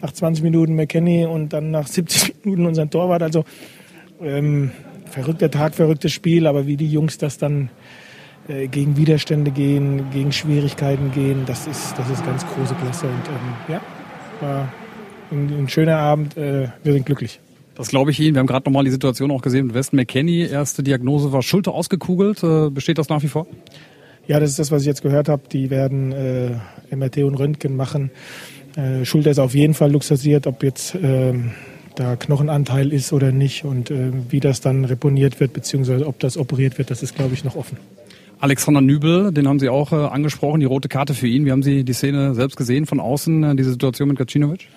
[0.02, 3.22] nach 20 Minuten McKenny und dann nach 70 Minuten unseren Torwart.
[3.22, 3.44] Also
[4.20, 4.72] ähm,
[5.10, 7.70] verrückter Tag, verrücktes Spiel, aber wie die Jungs das dann
[8.48, 13.06] äh, gegen Widerstände gehen, gegen Schwierigkeiten gehen, das ist, das ist ganz große Klasse.
[13.06, 13.80] Und ähm, ja,
[14.40, 14.72] war
[15.30, 16.36] ein, ein schöner Abend.
[16.36, 17.40] Äh, wir sind glücklich.
[17.74, 18.34] Das glaube ich Ihnen.
[18.34, 20.46] Wir haben gerade nochmal die Situation auch gesehen mit Weston McKenney.
[20.46, 22.42] Erste Diagnose war Schulter ausgekugelt.
[22.42, 23.46] Äh, besteht das nach wie vor?
[24.26, 25.42] Ja, das ist das, was ich jetzt gehört habe.
[25.50, 26.50] Die werden äh,
[26.94, 28.10] MRT und Röntgen machen.
[28.76, 31.34] Äh, Schulter ist auf jeden Fall luxasiert, ob jetzt äh,
[31.94, 36.36] da Knochenanteil ist oder nicht und äh, wie das dann reponiert wird, beziehungsweise ob das
[36.36, 37.76] operiert wird, das ist, glaube ich, noch offen.
[38.40, 41.44] Alexander Nübel, den haben Sie auch äh, angesprochen, die rote Karte für ihn.
[41.44, 44.68] Wie haben Sie die Szene selbst gesehen von außen, äh, diese Situation mit Gacinovic?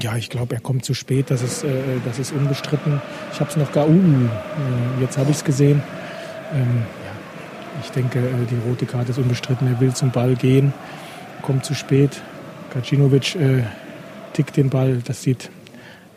[0.00, 1.26] Ja, ich glaube, er kommt zu spät.
[1.28, 1.68] Das ist, äh,
[2.04, 3.02] das ist unbestritten.
[3.32, 3.88] Ich habe es noch gar.
[3.88, 5.82] Uh, äh, jetzt habe ich es gesehen.
[6.54, 9.66] Ähm, ja, ich denke, äh, die rote Karte ist unbestritten.
[9.66, 10.72] Er will zum Ball gehen,
[11.42, 12.22] kommt zu spät.
[12.72, 13.62] Gacinovic äh,
[14.32, 15.00] tickt den Ball.
[15.04, 15.50] Das sieht,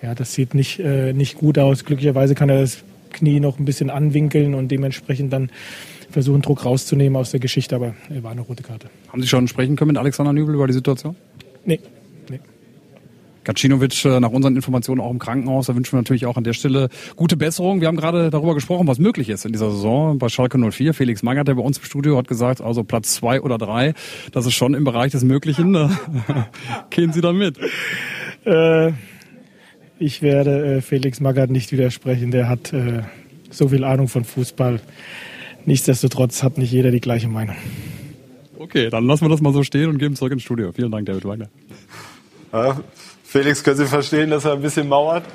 [0.02, 1.86] ja, das sieht nicht, äh, nicht gut aus.
[1.86, 5.50] Glücklicherweise kann er das Knie noch ein bisschen anwinkeln und dementsprechend dann
[6.12, 7.76] versuchen, Druck rauszunehmen aus der Geschichte.
[7.76, 8.89] Aber er war eine rote Karte.
[9.12, 11.15] Haben Sie schon sprechen können mit Alexander Nübel über die Situation?
[11.65, 11.80] Nee.
[13.46, 15.68] Gacinovic äh, nach unseren Informationen auch im Krankenhaus.
[15.68, 17.80] Da wünschen wir natürlich auch an der Stelle gute Besserung.
[17.80, 20.94] Wir haben gerade darüber gesprochen, was möglich ist in dieser Saison bei Schalke 04.
[20.94, 23.94] Felix Magath, der bei uns im Studio hat gesagt, also Platz zwei oder drei,
[24.32, 25.76] das ist schon im Bereich des Möglichen.
[26.90, 27.58] Gehen Sie da mit?
[28.46, 28.92] Äh,
[30.00, 32.32] ich werde äh, Felix Magath nicht widersprechen.
[32.32, 33.04] Der hat äh,
[33.50, 34.82] so viel Ahnung von Fußball.
[35.66, 37.56] Nichtsdestotrotz hat nicht jeder die gleiche Meinung.
[38.58, 40.72] Okay, dann lassen wir das mal so stehen und geben zurück ins Studio.
[40.72, 41.50] Vielen Dank, David Wagner.
[43.36, 45.26] Felix, können Sie verstehen, dass er ein bisschen mauert?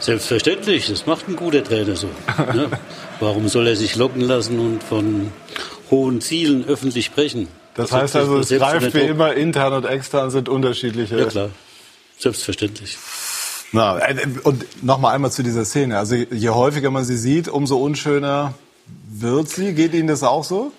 [0.00, 2.08] Selbstverständlich, das macht ein guter Trainer so.
[2.52, 2.68] Ne?
[3.20, 5.32] Warum soll er sich locken lassen und von
[5.90, 7.48] hohen Zielen öffentlich sprechen?
[7.74, 11.18] Das, das heißt also, es greift wie immer, intern und extern sind unterschiedliche.
[11.18, 11.50] Ja klar,
[12.18, 12.98] selbstverständlich.
[13.72, 15.96] Na, äh, und nochmal einmal zu dieser Szene.
[15.96, 18.52] Also je häufiger man sie sieht, umso unschöner
[19.08, 19.72] wird sie.
[19.72, 20.70] Geht Ihnen das auch so?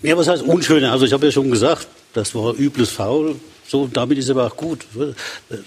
[0.00, 0.92] Ja, was heißt unschöner?
[0.92, 3.36] Also ich habe ja schon gesagt, das war übles Foul.
[3.68, 4.86] So, damit ist aber auch gut.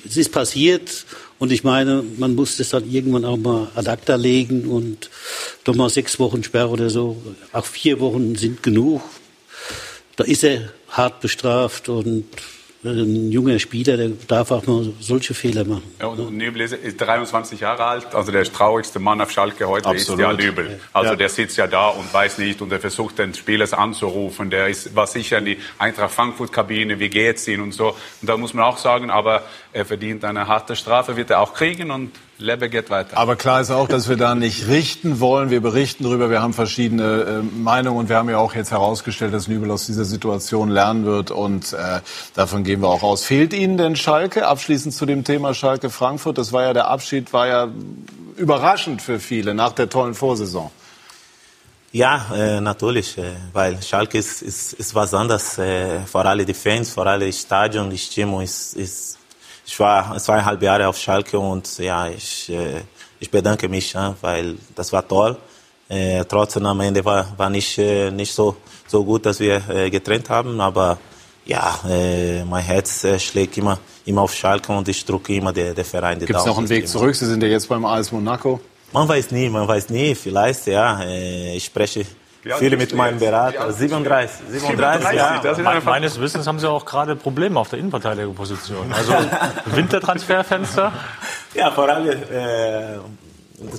[0.06, 1.06] Es ist passiert
[1.38, 5.10] und ich meine, man muss das dann irgendwann auch mal ad acta legen und
[5.64, 7.22] doch mal sechs Wochen Sperre oder so.
[7.52, 9.02] Auch vier Wochen sind genug.
[10.16, 12.26] Da ist er hart bestraft und
[12.84, 15.84] ein junger Spieler, der darf auch mal solche Fehler machen.
[16.00, 20.20] Ja, und Nübel ist 23 Jahre alt, also der traurigste Mann auf Schalke heute Absolut.
[20.20, 20.80] ist ja Nübel.
[20.94, 21.16] Also ja.
[21.18, 24.50] der sitzt ja da und weiß nicht und er versucht den Spieler anzurufen.
[24.50, 27.90] Der ist, war sicher in die Eintracht Frankfurt Kabine, wie geht's ihm und so.
[28.22, 31.54] Und da muss man auch sagen, aber er verdient eine harte Strafe, wird er auch
[31.54, 33.18] kriegen und Lebe geht weiter.
[33.18, 35.50] Aber klar ist auch, dass wir da nicht richten wollen.
[35.50, 39.34] Wir berichten darüber, wir haben verschiedene äh, Meinungen und wir haben ja auch jetzt herausgestellt,
[39.34, 42.00] dass Nübel aus dieser Situation lernen wird und äh,
[42.36, 43.26] davon gehen wir auch aus.
[43.26, 44.48] Fehlt Ihnen denn Schalke?
[44.48, 46.38] Abschließend zu dem Thema Schalke Frankfurt.
[46.38, 47.68] Das war ja der Abschied, war ja
[48.38, 50.72] überraschend für viele nach der tollen Vorsaison.
[51.92, 55.58] Ja, äh, natürlich, äh, weil Schalke ist, ist, ist was anderes.
[55.58, 59.19] Äh, vor allem die Fans, vor allem das Stadion, die Stimmung ist, ist
[59.70, 62.82] ich war zweieinhalb Jahre auf Schalke und ja, ich, äh,
[63.20, 65.38] ich bedanke mich, ja, weil das war toll.
[65.88, 68.56] Äh, trotzdem am Ende war, war nicht, äh, nicht so,
[68.88, 70.98] so gut, dass wir äh, getrennt haben, aber
[71.46, 75.76] ja, äh, mein Herz äh, schlägt immer, immer auf Schalke und ich drücke immer der,
[75.76, 77.16] der Verein die Gibt es noch einen Weg zurück?
[77.16, 78.60] Sie sind ja jetzt beim AS Monaco.
[78.92, 80.16] Man weiß nie, man weiß nie.
[80.16, 81.04] Vielleicht, ja.
[81.04, 82.06] Äh, ich spreche
[82.58, 83.72] Viele mit meinem Berater.
[83.72, 84.48] 37.
[84.50, 85.42] 37, ja.
[85.58, 88.94] Me meines Wissens haben Sie auch gerade Probleme auf der Innenverteidigerposition.
[88.94, 89.14] Also
[89.66, 90.94] Wintertransferfenster?
[91.54, 93.00] Ja, vor allem äh,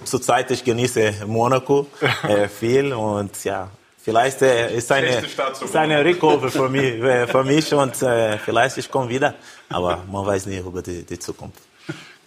[0.04, 1.86] zurzeit ich genieße Monaco
[2.28, 3.70] äh, viel und ja,
[4.02, 5.22] vielleicht äh, ist eine
[5.62, 9.34] ist eine Recover für mich, äh, für mich und äh, vielleicht ich komme wieder,
[9.70, 11.69] aber man weiß nie über die, die Zukunft.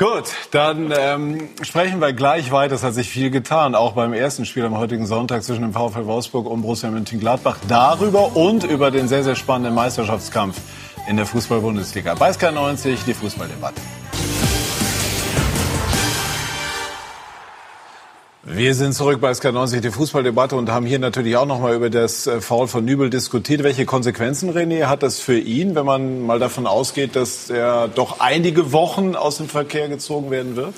[0.04, 2.76] Gut, dann ähm, sprechen wir gleich weiter.
[2.76, 6.06] Es hat sich viel getan, auch beim ersten Spiel am heutigen Sonntag zwischen dem VfL
[6.08, 7.56] Wolfsburg und Borussia Mönchengladbach.
[7.70, 10.60] Darüber und über den sehr, sehr spannenden Meisterschaftskampf
[11.08, 12.16] in der Fußball-Bundesliga.
[12.16, 13.80] Bei Sky 90 die Fußballdebatte.
[18.46, 21.90] Wir sind zurück bei SK90, die Fußballdebatte und haben hier natürlich auch noch mal über
[21.90, 23.64] das äh, Foul von Nübel diskutiert.
[23.64, 28.20] Welche Konsequenzen, René, hat das für ihn, wenn man mal davon ausgeht, dass er doch
[28.20, 30.74] einige Wochen aus dem Verkehr gezogen werden wird?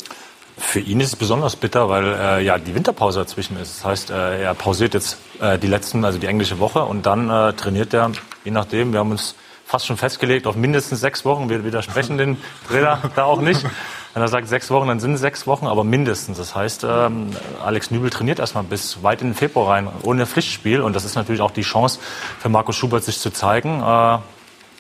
[0.60, 3.80] Für ihn ist es besonders bitter, weil äh, ja die Winterpause dazwischen ist.
[3.80, 7.32] Das heißt, äh, er pausiert jetzt äh, die letzten, also die englische Woche und dann
[7.32, 8.12] äh, trainiert er,
[8.44, 9.34] je nachdem, wir haben uns
[9.66, 11.50] fast schon festgelegt auf mindestens sechs Wochen.
[11.50, 13.66] Wir widersprechen den Trainer da auch nicht.
[14.14, 16.38] Wenn er sagt sechs Wochen, dann sind es sechs Wochen, aber mindestens.
[16.38, 17.32] Das heißt, ähm,
[17.64, 20.82] Alex Nübel trainiert erstmal bis weit in den Februar rein, ohne Pflichtspiel.
[20.82, 22.00] Und das ist natürlich auch die Chance
[22.40, 23.82] für Marco Schubert, sich zu zeigen.
[23.82, 24.20] Äh,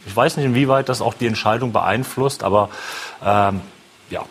[0.05, 2.69] ich weiß nicht, inwieweit das auch die Entscheidung beeinflusst, aber
[3.25, 3.61] ähm,
[4.09, 4.23] ja,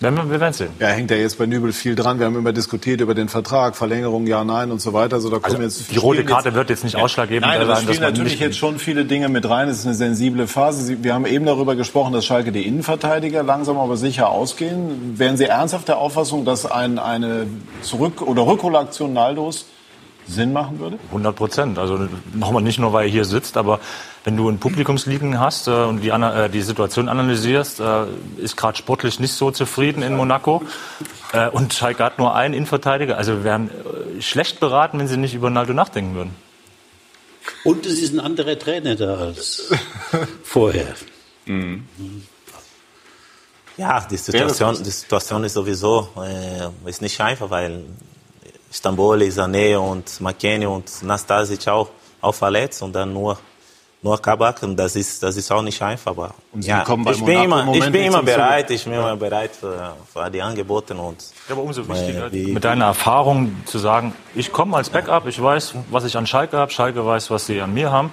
[0.00, 0.70] Wir, wir werden sehen.
[0.78, 2.20] Ja, hängt ja jetzt bei Nübel viel dran.
[2.20, 5.16] Wir haben immer diskutiert über den Vertrag, Verlängerung, ja, nein und so weiter.
[5.16, 7.02] Also da kommen also jetzt die rote Karte jetzt, wird jetzt nicht ja.
[7.02, 7.68] ausschlaggebend nein, sein.
[7.68, 9.68] Nein, spielen natürlich jetzt schon viele Dinge mit rein.
[9.68, 11.02] Es ist eine sensible Phase.
[11.02, 15.18] Wir haben eben darüber gesprochen, dass Schalke die Innenverteidiger langsam aber sicher ausgehen.
[15.18, 17.48] Wären Sie ernsthaft der Auffassung, dass ein, eine
[17.82, 19.66] Zurück- oder Rückholaktion Naldos
[20.28, 20.98] Sinn machen würde?
[21.08, 21.78] 100 Prozent.
[21.78, 23.80] Also nochmal nicht nur, weil er hier sitzt, aber
[24.24, 28.04] wenn du ein Publikumsliegen hast äh, und die, äh, die Situation analysierst, äh,
[28.36, 30.62] ist gerade sportlich nicht so zufrieden in Monaco
[31.32, 33.16] äh, und Schalke hat nur einen Innenverteidiger.
[33.16, 36.34] Also wir wären äh, schlecht beraten, wenn sie nicht über Naldo nachdenken würden.
[37.64, 39.70] Und es ist ein anderer Trainer da als
[40.42, 40.94] vorher.
[41.46, 41.84] Mhm.
[43.78, 47.84] Ja, die Situation, die Situation ist sowieso äh, ist nicht einfach, weil
[48.70, 51.88] Istanbul, Sané und McKenny und Nastasic auch,
[52.20, 53.38] auch verletzt und dann nur
[54.00, 56.12] nur Kabak und das ist das ist auch nicht einfach.
[56.12, 60.30] Aber ja, ich bin immer ich bin immer bereit, ich bin immer bereit für, für
[60.30, 61.20] die Angebote und.
[61.48, 65.42] Ja, aber umso wichtiger, äh, mit deiner Erfahrung zu sagen, ich komme als Backup, ich
[65.42, 68.10] weiß, was ich an Schalke habe, Schalke weiß, was sie an mir haben.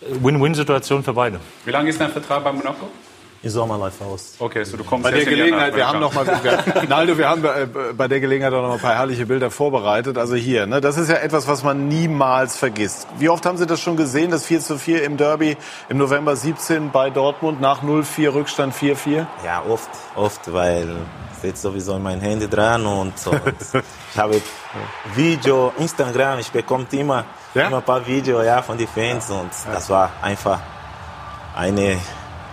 [0.00, 1.38] Win-Win-Situation für beide.
[1.64, 2.88] Wie lange ist dein Vertrag bei Monaco?
[3.40, 4.34] Im Sommer läuft aus.
[4.40, 7.44] Okay, so du kommst bei der Gelegenheit, wir haben noch mal, wir, Naldo, wir haben
[7.44, 10.18] äh, bei der Gelegenheit auch noch ein paar herrliche Bilder vorbereitet.
[10.18, 13.06] Also hier, ne, das ist ja etwas, was man niemals vergisst.
[13.18, 15.56] Wie oft haben Sie das schon gesehen, das 4 zu 4 im Derby
[15.88, 19.26] im November 17 bei Dortmund nach 0-4 Rückstand 4-4?
[19.44, 20.96] Ja, oft, oft, weil
[21.38, 23.42] steht sowieso in mein Handy dran und, und
[24.12, 24.42] ich habe
[25.14, 27.24] Video, Instagram, ich bekomme immer,
[27.54, 27.68] ja?
[27.68, 30.58] immer ein paar Videos ja, von den Fans und das war einfach
[31.54, 31.98] eine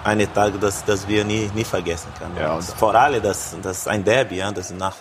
[0.06, 2.36] einen Tag, das, das wir nie, nie vergessen können.
[2.40, 4.96] Ja, vor allem, das, das ist ein Derby, ja, das ist nach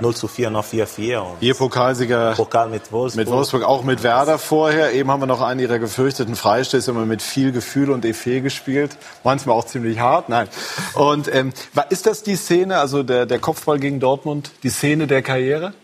[0.00, 1.24] 0 zu 4 noch 4-4.
[1.40, 2.32] Ihr Pokalsieger.
[2.32, 3.26] Pokal mit Wolfsburg.
[3.26, 4.92] Mit Wolfsburg, auch mit Werder vorher.
[4.92, 8.96] Eben haben wir noch einen ihrer gefürchteten Freistöße immer mit viel Gefühl und Effet gespielt.
[9.22, 10.48] Manchmal auch ziemlich hart, nein.
[10.94, 11.52] Und ähm,
[11.90, 15.74] ist das die Szene, also der, der Kopfball gegen Dortmund, die Szene der Karriere?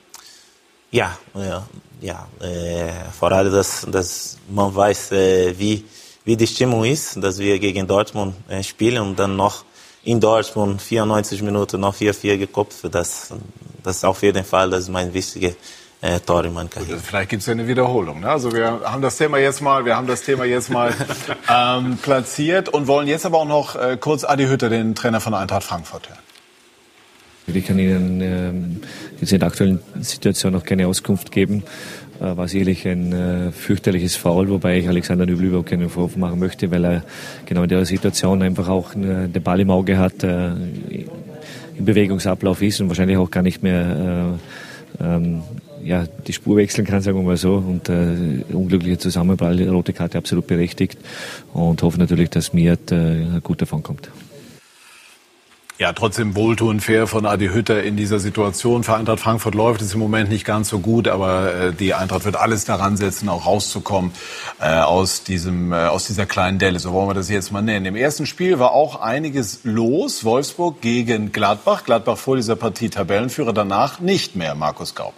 [0.90, 1.66] Ja, ja,
[2.00, 2.26] ja.
[2.40, 5.84] Äh, vor allem, dass, dass man weiß, äh, wie,
[6.24, 9.64] wie die Stimmung ist, dass wir gegen Dortmund äh, spielen und dann noch
[10.04, 12.78] in Dortmund 94 Minuten noch 4-4 gekopft.
[12.90, 13.32] Das,
[13.82, 15.56] das ist auf jeden Fall das ist mein wichtiges
[16.00, 16.98] äh, Tor in meiner Karriere.
[16.98, 18.20] Vielleicht gibt es ja eine Wiederholung.
[18.20, 18.28] Ne?
[18.28, 20.94] Also wir haben das Thema jetzt mal, wir haben das Thema jetzt mal
[21.48, 25.34] ähm, platziert und wollen jetzt aber auch noch äh, kurz Adi Hütter, den Trainer von
[25.34, 26.18] Eintracht Frankfurt, hören.
[27.46, 28.80] Ich kann Ihnen ähm,
[29.20, 31.64] in der aktuellen Situation noch keine Auskunft geben.
[32.20, 36.38] Äh, war sicherlich ein äh, fürchterliches Foul, wobei ich Alexander Nübel überhaupt keinen Vorwurf machen
[36.38, 37.02] möchte, weil er
[37.46, 40.50] genau in der Situation einfach auch äh, den Ball im Auge hat, äh,
[41.78, 44.38] im Bewegungsablauf ist und wahrscheinlich auch gar nicht mehr
[45.00, 45.42] äh, ähm,
[45.82, 47.54] ja, die Spur wechseln kann, sagen wir mal so.
[47.54, 50.98] Und äh, unglücklicher Zusammenprall, rote Karte absolut berechtigt
[51.54, 54.10] und hoffe natürlich, dass Miat äh, gut davon kommt.
[55.80, 58.84] Ja, trotzdem wohltuend fair von Adi Hütter in dieser Situation.
[58.84, 62.26] Für Eintracht Frankfurt läuft es im Moment nicht ganz so gut, aber äh, die Eintracht
[62.26, 64.12] wird alles daran setzen, auch rauszukommen
[64.60, 66.78] äh, aus diesem äh, aus dieser kleinen Delle.
[66.80, 67.86] So wollen wir das jetzt mal nennen.
[67.86, 70.22] Im ersten Spiel war auch einiges los.
[70.22, 71.84] Wolfsburg gegen Gladbach.
[71.84, 74.54] Gladbach vor dieser Partie Tabellenführer, danach nicht mehr.
[74.54, 75.14] Markus Gaub.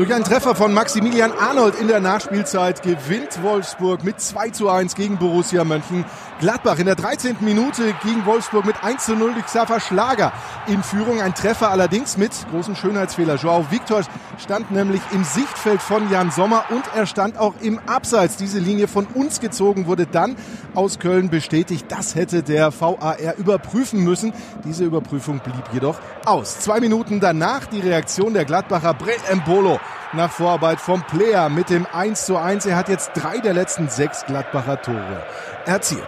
[0.00, 4.94] Durch einen Treffer von Maximilian Arnold in der Nachspielzeit gewinnt Wolfsburg mit 2 zu 1
[4.94, 6.78] gegen Borussia Mönchengladbach.
[6.78, 7.36] In der 13.
[7.40, 10.32] Minute gegen Wolfsburg mit 1 zu 0 durch Xaver Schlager
[10.68, 11.20] in Führung.
[11.20, 13.34] Ein Treffer allerdings mit großem Schönheitsfehler.
[13.34, 14.00] Joao Victor
[14.38, 18.36] stand nämlich im Sichtfeld von Jan Sommer und er stand auch im Abseits.
[18.36, 20.36] Diese Linie von uns gezogen wurde dann
[20.74, 21.84] aus Köln bestätigt.
[21.90, 24.32] Das hätte der VAR überprüfen müssen.
[24.64, 26.60] Diese Überprüfung blieb jedoch aus.
[26.60, 29.78] Zwei Minuten danach die Reaktion der Gladbacher Brett Embolo
[30.12, 32.66] nach Vorarbeit vom Player mit dem 1 zu 1.
[32.66, 35.24] Er hat jetzt drei der letzten sechs Gladbacher Tore
[35.66, 36.06] erzielt.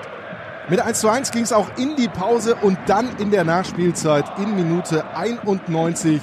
[0.68, 4.25] Mit 1 zu 1 ging es auch in die Pause und dann in der Nachspielzeit
[4.38, 6.21] in Minute 91.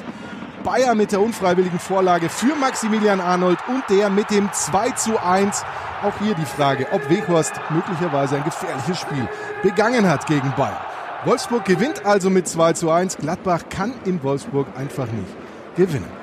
[0.63, 5.63] Bayer mit der unfreiwilligen Vorlage für Maximilian Arnold und der mit dem 2 zu 1.
[6.03, 9.27] Auch hier die Frage, ob Weghorst möglicherweise ein gefährliches Spiel
[9.61, 10.85] begangen hat gegen Bayer.
[11.25, 13.17] Wolfsburg gewinnt also mit 2 zu 1.
[13.17, 15.35] Gladbach kann in Wolfsburg einfach nicht
[15.75, 16.18] gewinnen.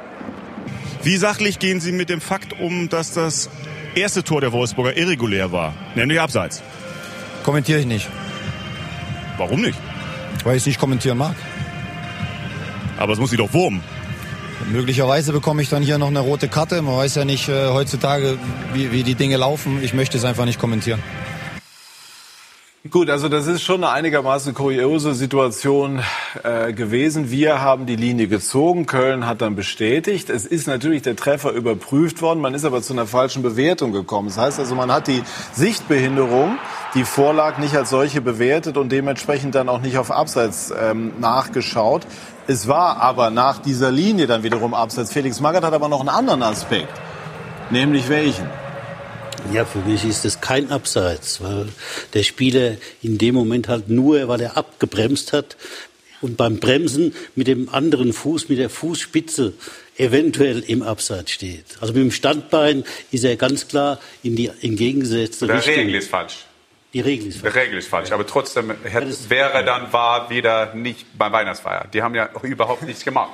[1.02, 3.48] Wie sachlich gehen Sie mit dem Fakt um, dass das
[3.94, 6.62] erste Tor der Wolfsburger irregulär war, nämlich abseits?
[7.44, 8.08] Kommentiere ich nicht.
[9.36, 9.78] Warum nicht?
[10.44, 11.36] Weil ich es nicht kommentieren mag.
[12.96, 13.82] Aber es muss Sie doch wurmen.
[14.72, 16.80] Möglicherweise bekomme ich dann hier noch eine rote Karte.
[16.82, 18.38] Man weiß ja nicht äh, heutzutage,
[18.72, 19.82] wie, wie die Dinge laufen.
[19.82, 21.02] Ich möchte es einfach nicht kommentieren.
[22.90, 26.02] Gut, also das ist schon eine einigermaßen kuriose Situation
[26.42, 27.30] äh, gewesen.
[27.30, 30.28] Wir haben die Linie gezogen, Köln hat dann bestätigt.
[30.28, 34.28] Es ist natürlich der Treffer überprüft worden, man ist aber zu einer falschen Bewertung gekommen.
[34.28, 35.22] Das heißt also, man hat die
[35.54, 36.58] Sichtbehinderung,
[36.94, 42.06] die vorlag, nicht als solche bewertet und dementsprechend dann auch nicht auf Abseits ähm, nachgeschaut.
[42.46, 45.12] Es war aber nach dieser Linie dann wiederum Abseits.
[45.12, 46.92] Felix Magath hat aber noch einen anderen Aspekt,
[47.70, 48.65] nämlich welchen?
[49.52, 51.68] Ja, für mich ist das kein Abseits, weil
[52.12, 55.56] der Spieler in dem Moment halt nur, weil er abgebremst hat
[56.20, 59.54] und beim Bremsen mit dem anderen Fuß, mit der Fußspitze
[59.96, 61.78] eventuell im Abseits steht.
[61.80, 65.74] Also mit dem Standbein ist er ganz klar in die entgegengesetzte Der Richtung.
[65.74, 66.44] Regel ist falsch.
[66.92, 71.06] Die Regel ist Die Regel ist falsch, aber trotzdem hätte, wäre dann war wieder nicht
[71.16, 71.88] beim Weihnachtsfeier.
[71.92, 73.32] Die haben ja überhaupt nichts gemacht.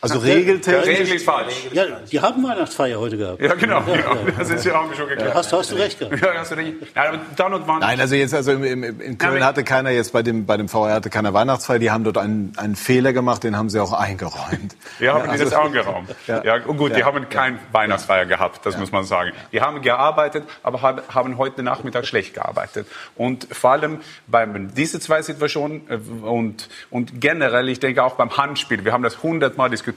[0.00, 0.86] Also regeltechnisch.
[0.86, 1.66] Regel falsch.
[1.72, 3.40] Ja, die haben Weihnachtsfeier heute gehabt.
[3.42, 3.80] Ja, genau.
[3.80, 4.14] Ja, genau.
[4.14, 4.32] ja.
[4.38, 5.30] Das ist ja auch schon geklärt.
[5.30, 6.22] Ja, hast, hast du recht gehabt.
[6.22, 6.74] Ja, hast du recht.
[6.94, 7.80] Ja, aber dann und wann?
[7.80, 10.56] Nein, also jetzt also im, im, in Köln Ja, hatte keiner jetzt bei dem bei
[10.56, 11.80] dem VR hatte keiner Weihnachtsfeier.
[11.80, 14.76] Die haben dort einen, einen Fehler gemacht, den haben sie auch eingeräumt.
[15.00, 16.14] Wir haben die also- das angeraumt.
[16.28, 16.44] Ja.
[16.44, 16.64] Ja.
[16.64, 17.06] und gut, die Ja.
[17.06, 19.32] haben kein Weihnachtsfeier gehabt, das muss man sagen.
[19.50, 22.86] Die haben gearbeitet, aber haben, haben heute Nachmittag schlecht gearbeitet.
[23.16, 28.36] Und vor allem bei diese zwei Situationen äh, und, und generell, ich denke auch beim
[28.36, 29.87] Handspiel, wir haben das hundertmal diskutiert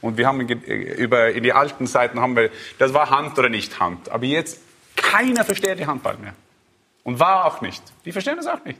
[0.00, 3.48] und wir haben äh, über in die alten Zeiten haben wir, das war Hand oder
[3.48, 4.10] nicht Hand.
[4.10, 4.60] Aber jetzt
[4.96, 6.34] keiner versteht die Handball mehr
[7.04, 7.82] und war auch nicht.
[8.04, 8.78] Die verstehen das auch nicht.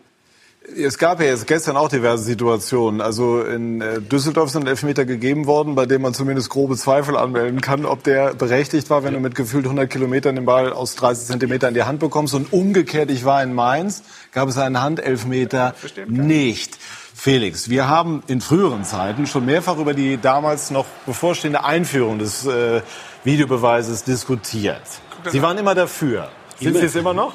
[0.76, 3.00] Es gab ja jetzt gestern auch diverse Situationen.
[3.00, 7.60] Also in äh, Düsseldorf sind Elfmeter gegeben worden, bei denen man zumindest grobe Zweifel anmelden
[7.60, 11.26] kann, ob der berechtigt war, wenn du mit gefühlt 100 Kilometern den Ball aus 30
[11.26, 12.34] Zentimetern in die Hand bekommst.
[12.34, 14.02] Und umgekehrt, ich war in Mainz,
[14.32, 15.74] gab es einen Handelfmeter
[16.06, 16.76] nicht.
[17.20, 22.46] Felix, wir haben in früheren Zeiten schon mehrfach über die damals noch bevorstehende Einführung des
[22.46, 22.80] äh,
[23.24, 24.82] Videobeweises diskutiert.
[25.28, 26.30] Sie waren immer dafür.
[26.60, 26.78] Sind Immer.
[26.78, 27.34] Sie es immer noch?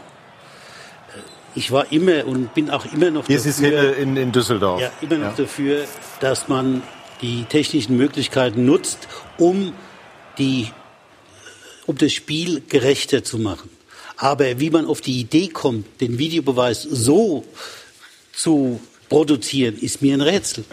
[1.54, 4.80] Ich war immer und bin auch immer noch Hier ist die Szene in, in Düsseldorf.
[4.80, 5.84] Ja, immer noch dafür,
[6.22, 6.82] dass man
[7.22, 9.74] die technischen Möglichkeiten nutzt, um
[10.38, 10.72] die,
[11.88, 13.69] um das Spiel gerechter zu machen.
[14.15, 17.43] Aber wie man auf die Idee kommt, den Videobeweis so
[18.32, 18.80] zu
[19.13, 20.65] produzieren, ist mir ein Rätsel.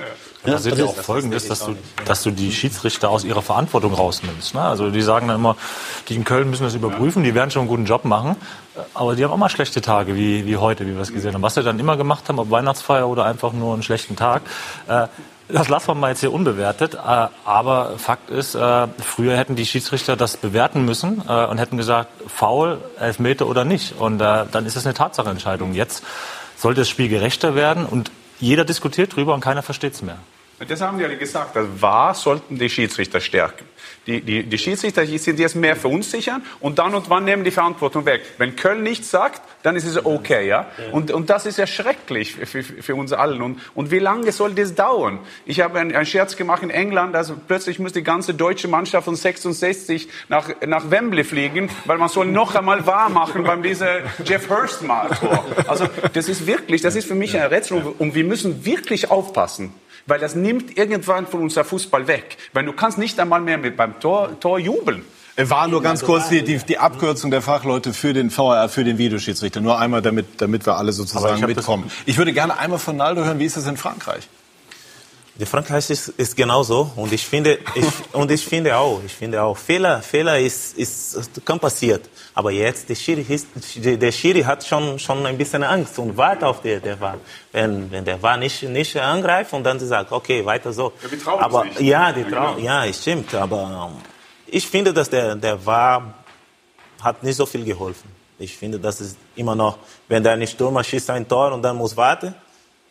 [0.45, 1.77] Da seht ihr also- auch Folgendes, dass du,
[2.07, 4.55] dass du die Schiedsrichter aus ihrer Verantwortung rausnimmst.
[4.55, 4.63] Ne?
[4.63, 5.57] Also die sagen dann immer,
[6.09, 8.37] die in Köln müssen das überprüfen, die werden schon einen guten Job machen.
[8.95, 11.43] Aber die haben auch mal schlechte Tage, wie, wie heute, wie wir es gesehen haben.
[11.43, 14.41] Was sie dann immer gemacht haben, ob Weihnachtsfeier oder einfach nur einen schlechten Tag,
[14.89, 15.09] äh,
[15.49, 16.95] das lassen wir mal jetzt hier unbewertet.
[16.95, 21.77] Äh, aber Fakt ist, äh, früher hätten die Schiedsrichter das bewerten müssen äh, und hätten
[21.77, 23.99] gesagt, faul, Elfmeter oder nicht.
[23.99, 25.75] Und dann ist es eine Tatsachenentscheidung.
[25.75, 26.03] Jetzt
[26.57, 30.19] sollte das Spiel gerechter werden und jeder diskutiert drüber und keiner versteht es mehr.
[30.67, 31.57] Das haben die alle gesagt.
[31.57, 33.65] Das war, sollten die Schiedsrichter stärken.
[34.07, 38.07] Die, die, die Schiedsrichter sind jetzt mehr verunsichern und dann und wann nehmen die Verantwortung
[38.07, 38.23] weg.
[38.39, 40.67] Wenn Köln nichts sagt, dann ist es okay, ja.
[40.93, 43.43] Und, und das ist ja schrecklich für, für, uns allen.
[43.43, 45.19] Und, und wie lange soll das dauern?
[45.45, 49.05] Ich habe einen, einen Scherz gemacht in England, also plötzlich muss die ganze deutsche Mannschaft
[49.05, 54.01] von 66 nach, nach Wembley fliegen, weil man soll noch einmal wahr machen beim dieser
[54.25, 55.45] Jeff Hurst Tor.
[55.67, 59.75] Also das ist wirklich, das ist für mich ein Rätsel und wir müssen wirklich aufpassen.
[60.07, 62.37] Weil das nimmt irgendwann von unser Fußball weg.
[62.53, 65.05] Weil du kannst nicht einmal mehr beim Tor, Tor jubeln.
[65.37, 68.99] War nur ganz kurz die, die, die Abkürzung der Fachleute für den VR, für den
[68.99, 69.61] Videoschiedsrichter.
[69.61, 71.91] Nur einmal, damit, damit wir alle sozusagen ich mitkommen.
[72.05, 74.29] Ich würde gerne einmal von Naldo hören, wie ist das in Frankreich?
[75.37, 76.91] Die Frankreich ist, ist genauso.
[76.97, 81.45] Und ich finde ich, und ich finde auch ich finde auch Fehler Fehler ist, ist
[81.45, 82.09] kann passiert.
[82.35, 86.45] Aber jetzt der Schiri ist, der Schiri hat schon schon ein bisschen Angst und wartet
[86.45, 87.17] auf der der war.
[87.53, 90.93] Wenn wenn der war nicht nicht angreift und dann sie sagt okay weiter so.
[91.03, 91.81] Ja, wir trauen aber nicht.
[91.81, 93.33] ja die Ja, trauen ja es stimmt.
[93.35, 94.03] Aber ähm,
[94.47, 96.15] ich finde dass der der war
[97.03, 98.11] hat nicht so viel geholfen.
[98.39, 101.77] Ich finde das ist immer noch wenn der nicht Stürmer schießt ein Tor und dann
[101.77, 102.35] muss warten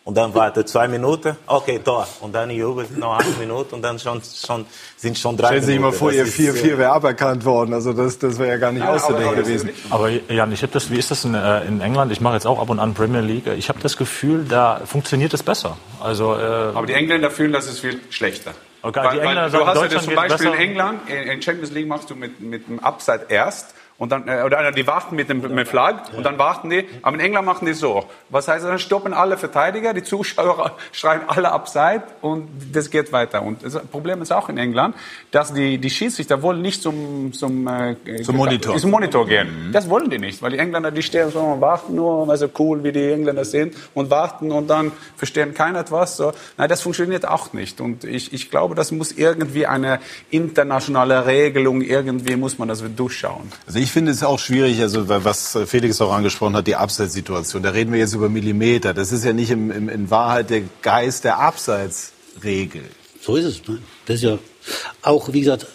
[0.09, 2.07] und dann wartet zwei Minuten, okay, Tor.
[2.21, 4.65] Und dann jubelt noch acht Minuten und dann schon, schon,
[4.97, 7.75] sind schon drei Stellen Sie sich mal vor, Ihr Das ist, 4-4 wäre aberkannt worden.
[7.75, 9.69] Also das, das wäre ja gar nicht auszudenken gewesen.
[9.91, 12.11] Aber Jan, ich habe das, wie ist das in, äh, in England?
[12.11, 13.45] Ich mache jetzt auch ab und an Premier League.
[13.55, 15.77] Ich habe das Gefühl, da funktioniert es besser.
[15.99, 18.55] Also äh, Aber die Engländer fühlen, das ist viel schlechter.
[18.81, 20.69] Okay, weil, die Engländer weil sagen, du hast ja Deutschland das zum Beispiel in.
[20.71, 24.43] England, in, in Champions League machst du mit, mit dem Upside erst und dann, äh,
[24.43, 27.65] oder die warten mit dem mit Flag und dann warten die, aber in England machen
[27.65, 28.05] die so.
[28.29, 33.43] Was heißt, dann stoppen alle Verteidiger, die Zuschauer schreien alle Upside und das geht weiter.
[33.43, 34.95] Und das Problem ist auch in England,
[35.31, 38.77] dass die, die Schiedsrichter wollen nicht zum, zum, äh, Zum Monitor.
[38.77, 39.69] Zum Monitor gehen.
[39.73, 42.49] Das wollen die nicht, weil die Engländer, die stehen so und warten nur, weil so
[42.57, 46.15] cool wie die Engländer sind und warten und dann verstehen keiner etwas.
[46.15, 46.31] So.
[46.57, 47.81] Nein, das funktioniert auch nicht.
[47.81, 49.99] Und ich, ich glaube, das muss irgendwie eine
[50.29, 53.51] internationale Regelung, irgendwie muss man das durchschauen.
[53.67, 57.63] Also ich ich finde es auch schwierig, also was Felix auch angesprochen hat, die Abseitssituation.
[57.63, 58.93] Da reden wir jetzt über Millimeter.
[58.93, 62.83] Das ist ja nicht im, im, in Wahrheit der Geist der Abseitsregel.
[63.19, 63.67] So ist es.
[63.67, 63.79] Ne?
[64.05, 64.37] Das ist ja
[65.01, 65.65] auch, wie gesagt,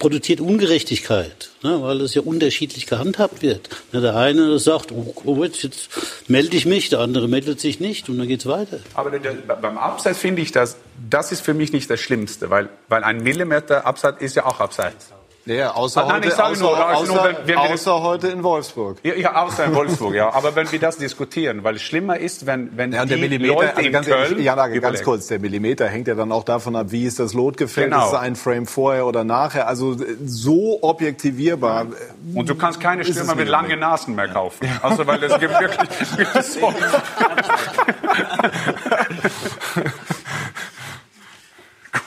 [0.00, 3.68] produziert Ungerechtigkeit, ne, weil es ja unterschiedlich gehandhabt wird.
[3.92, 5.88] Ne, der eine sagt, oh, oh, jetzt, jetzt
[6.26, 8.80] melde ich mich, der andere meldet sich nicht und dann geht's weiter.
[8.94, 12.70] Aber der, beim Abseits finde ich, dass das ist für mich nicht das Schlimmste, weil,
[12.88, 15.12] weil ein Millimeter Abseits ist ja auch Abseits.
[15.44, 18.00] Ja, außer, Ah, nein, heute, außer, nur, also außer, nur, wenn- wenn wir das- außer
[18.02, 18.98] heute in Wolfsburg.
[19.02, 20.30] Ja, ja, außer in Wolfsburg, ja.
[20.32, 23.70] Aber wenn wir das diskutieren, weil schlimmer ist, wenn, wenn Ja, die der Millimeter, Leute
[23.76, 26.76] also in ganz, Köln ehrlich, ja, ganz kurz, der Millimeter hängt ja dann auch davon
[26.76, 28.06] ab, wie ist das Lotgefälle, Genau.
[28.06, 31.86] ist es ein Frame vorher oder nachher, also äh, so objektivierbar.
[32.34, 34.68] äh, Und du kannst keine Stürmer mit langen Nasen mehr kaufen.
[34.80, 35.88] Also, weil es gibt wirklich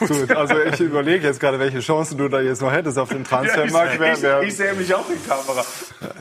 [0.07, 3.23] Gut, also ich überlege jetzt gerade, welche Chancen du da jetzt noch hättest auf dem
[3.23, 3.99] Transfermarkt.
[4.21, 5.65] Ja, ich, ich, ich sehe mich auch in Kamera.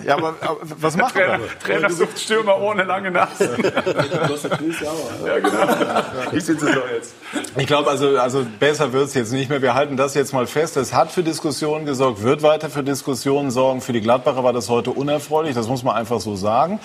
[0.05, 1.59] Ja, aber, aber was macht Trainer, er?
[1.59, 3.57] Trainer sucht Stürmer ohne lange Nase.
[3.61, 6.03] ja, genau.
[6.33, 7.15] Ich sitze so jetzt.
[7.57, 9.63] Ich glaube, also, also besser wird's jetzt nicht mehr.
[9.63, 10.77] Wir halten das jetzt mal fest.
[10.77, 13.81] Es hat für Diskussionen gesorgt, wird weiter für Diskussionen sorgen.
[13.81, 16.81] Für die Gladbacher war das heute unerfreulich, das muss man einfach so sagen.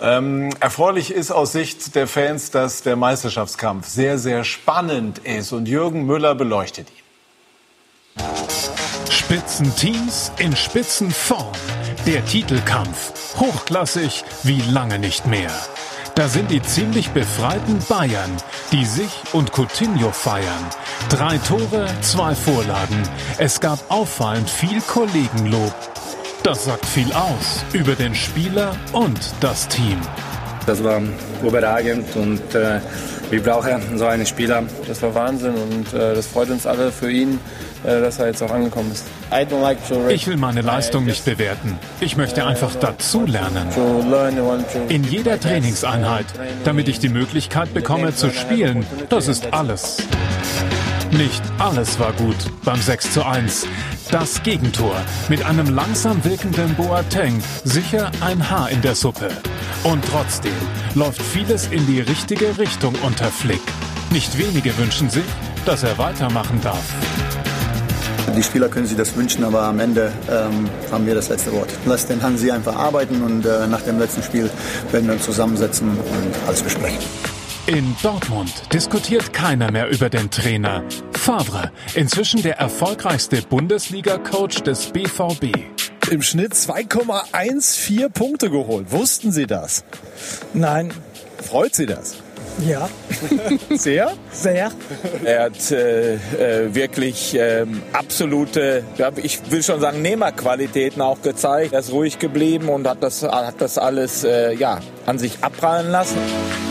[0.00, 5.52] Ähm, erfreulich ist aus Sicht der Fans, dass der Meisterschaftskampf sehr, sehr spannend ist.
[5.52, 7.06] Und Jürgen Müller beleuchtet ihn.
[9.10, 11.52] Spitzenteams in Spitzenform.
[12.06, 13.34] Der Titelkampf.
[13.36, 15.50] Hochklassig wie lange nicht mehr.
[16.14, 18.30] Da sind die ziemlich befreiten Bayern,
[18.70, 20.64] die sich und Coutinho feiern.
[21.08, 23.02] Drei Tore, zwei Vorlagen.
[23.38, 25.74] Es gab auffallend viel Kollegenlob.
[26.44, 30.00] Das sagt viel aus über den Spieler und das Team.
[30.64, 31.02] Das war
[31.42, 32.80] überragend und äh,
[33.30, 34.62] wir brauchen so einen Spieler.
[34.86, 37.40] Das war Wahnsinn und äh, das freut uns alle für ihn,
[37.86, 39.04] dass er jetzt auch angekommen ist.
[40.08, 41.78] Ich will meine Leistung nicht bewerten.
[42.00, 43.68] Ich möchte einfach dazulernen.
[44.88, 46.26] In jeder Trainingseinheit,
[46.64, 48.84] damit ich die Möglichkeit bekomme zu spielen.
[49.08, 49.98] Das ist alles.
[51.12, 53.66] Nicht alles war gut beim 6 zu 1.
[54.10, 54.94] Das Gegentor
[55.28, 59.28] mit einem langsam wirkenden Boateng, sicher ein Haar in der Suppe.
[59.84, 60.52] Und trotzdem
[60.94, 63.62] läuft vieles in die richtige Richtung unter Flick.
[64.10, 65.24] Nicht wenige wünschen sich,
[65.64, 66.84] dass er weitermachen darf.
[68.34, 71.70] Die Spieler können sich das wünschen, aber am Ende ähm, haben wir das letzte Wort.
[71.86, 74.50] Lass den Hansi einfach arbeiten und äh, nach dem letzten Spiel
[74.90, 76.98] werden wir uns zusammensetzen und alles besprechen.
[77.66, 80.84] In Dortmund diskutiert keiner mehr über den Trainer.
[81.12, 85.56] Favre, inzwischen der erfolgreichste Bundesliga-Coach des BVB.
[86.10, 88.92] Im Schnitt 2,14 Punkte geholt.
[88.92, 89.84] Wussten Sie das?
[90.54, 90.92] Nein.
[91.42, 92.16] Freut Sie das?
[92.64, 92.88] Ja.
[93.70, 94.12] Sehr?
[94.30, 94.70] Sehr.
[95.24, 98.84] Er hat äh, äh, wirklich ähm, absolute,
[99.22, 101.72] ich will schon sagen, Nehmerqualitäten auch gezeigt.
[101.72, 105.90] Er ist ruhig geblieben und hat das, hat das alles äh, ja, an sich abprallen
[105.90, 106.18] lassen.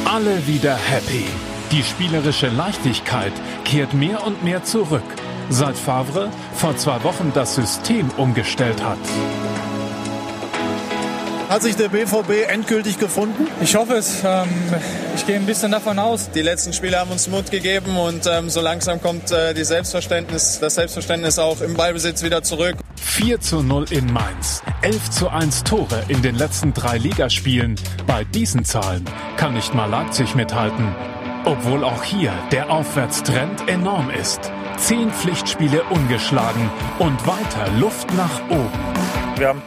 [0.05, 1.25] Alle wieder happy.
[1.71, 3.33] Die spielerische Leichtigkeit
[3.63, 5.03] kehrt mehr und mehr zurück,
[5.49, 8.97] seit Favre vor zwei Wochen das System umgestellt hat.
[11.49, 13.47] Hat sich der BVB endgültig gefunden?
[13.61, 14.23] Ich hoffe es.
[14.25, 14.49] Ähm,
[15.15, 16.31] ich gehe ein bisschen davon aus.
[16.31, 20.59] Die letzten Spiele haben uns Mut gegeben und ähm, so langsam kommt äh, die Selbstverständnis,
[20.59, 22.75] das Selbstverständnis auch im Ballbesitz wieder zurück.
[22.95, 27.75] 4 zu 0 in Mainz, 11 zu 1 Tore in den letzten drei Ligaspielen.
[28.07, 29.05] Bei diesen Zahlen
[29.37, 30.95] kann nicht mal Leipzig mithalten.
[31.45, 34.51] Obwohl auch hier der Aufwärtstrend enorm ist.
[34.77, 38.71] Zehn Pflichtspiele ungeschlagen und weiter Luft nach oben.
[39.37, 39.61] Wir haben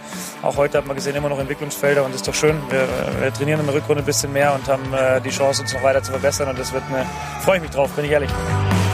[0.48, 2.56] auch heute hat man gesehen immer noch Entwicklungsfelder und das ist doch schön.
[2.70, 2.88] Wir,
[3.20, 5.82] wir trainieren in der Rückrunde ein bisschen mehr und haben äh, die Chance, uns noch
[5.82, 7.04] weiter zu verbessern und das wird eine,
[7.42, 8.30] freue ich mich drauf, bin ich ehrlich.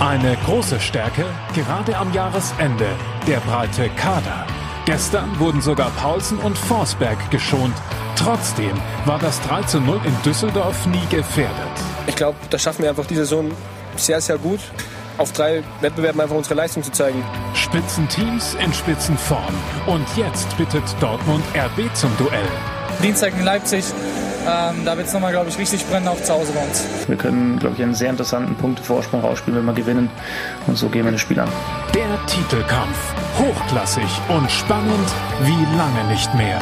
[0.00, 1.24] Eine große Stärke,
[1.54, 2.88] gerade am Jahresende,
[3.28, 4.46] der breite Kader.
[4.84, 7.74] Gestern wurden sogar Paulsen und Forsberg geschont.
[8.16, 8.72] Trotzdem
[9.06, 11.54] war das 3 zu 0 in Düsseldorf nie gefährdet.
[12.06, 13.52] Ich glaube, das schaffen wir einfach diese Saison
[13.96, 14.60] sehr, sehr gut.
[15.16, 17.24] Auf drei Wettbewerben einfach unsere Leistung zu zeigen.
[17.54, 19.54] Spitzenteams in Spitzenform.
[19.86, 22.48] Und jetzt bittet Dortmund RB zum Duell.
[23.02, 23.84] Dienstag in Leipzig.
[24.46, 26.84] Ähm, da wird es nochmal, glaube ich, richtig brennen, auch zu Hause bei uns.
[27.06, 30.10] Wir können, glaube ich, einen sehr interessanten Punktevorsprung rausspielen, wenn wir gewinnen.
[30.66, 31.48] Und so gehen wir das Spiel an.
[31.94, 33.14] Der Titelkampf.
[33.38, 35.08] Hochklassig und spannend
[35.44, 36.60] wie lange nicht mehr.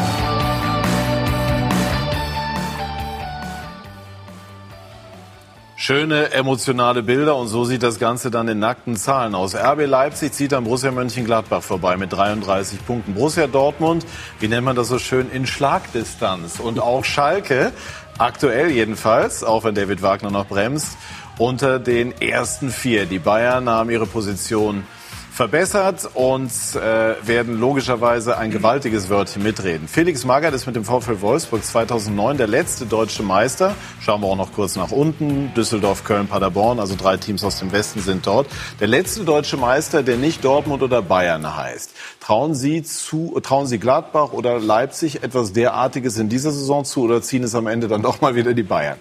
[5.85, 9.57] Schöne emotionale Bilder und so sieht das Ganze dann in nackten Zahlen aus.
[9.57, 13.15] RB Leipzig zieht an Borussia Mönchengladbach vorbei mit 33 Punkten.
[13.15, 14.07] Borussia Dortmund,
[14.39, 16.61] wie nennt man das so schön, in Schlagdistanz.
[16.61, 17.73] Und auch Schalke,
[18.17, 20.97] aktuell jedenfalls, auch wenn David Wagner noch bremst,
[21.37, 23.07] unter den ersten vier.
[23.07, 24.85] Die Bayern haben ihre Position
[25.33, 29.89] verbessert und äh, werden logischerweise ein gewaltiges Wörtchen mitreden.
[29.89, 33.75] Felix Magath ist mit dem VfL Wolfsburg 2009 der letzte deutsche Meister.
[34.03, 35.51] Schauen wir auch noch kurz nach unten.
[35.57, 38.47] Düsseldorf, Köln, Paderborn, also drei Teams aus dem Westen sind dort.
[38.79, 41.93] Der letzte deutsche Meister, der nicht Dortmund oder Bayern heißt.
[42.21, 47.23] Trauen Sie zu, trauen Sie Gladbach oder Leipzig etwas derartiges in dieser Saison zu oder
[47.23, 48.99] ziehen es am Ende dann doch mal wieder die Bayern?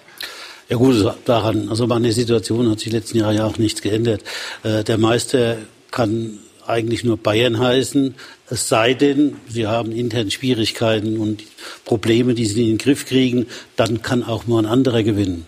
[0.70, 4.24] Ja gut, daran, also der Situation hat sich letzten Jahre ja auch nichts geändert.
[4.64, 5.58] Äh, der Meister
[5.92, 8.16] kann eigentlich nur Bayern heißen,
[8.50, 11.44] es sei denn, sie haben intern Schwierigkeiten und
[11.86, 15.46] Probleme, die sie in den Griff kriegen, dann kann auch mal ein anderer gewinnen.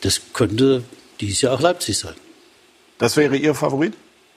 [0.00, 0.82] Das könnte
[1.20, 2.14] dieses Jahr auch Leipzig sein.
[2.98, 3.94] Das wäre Ihr Favorit?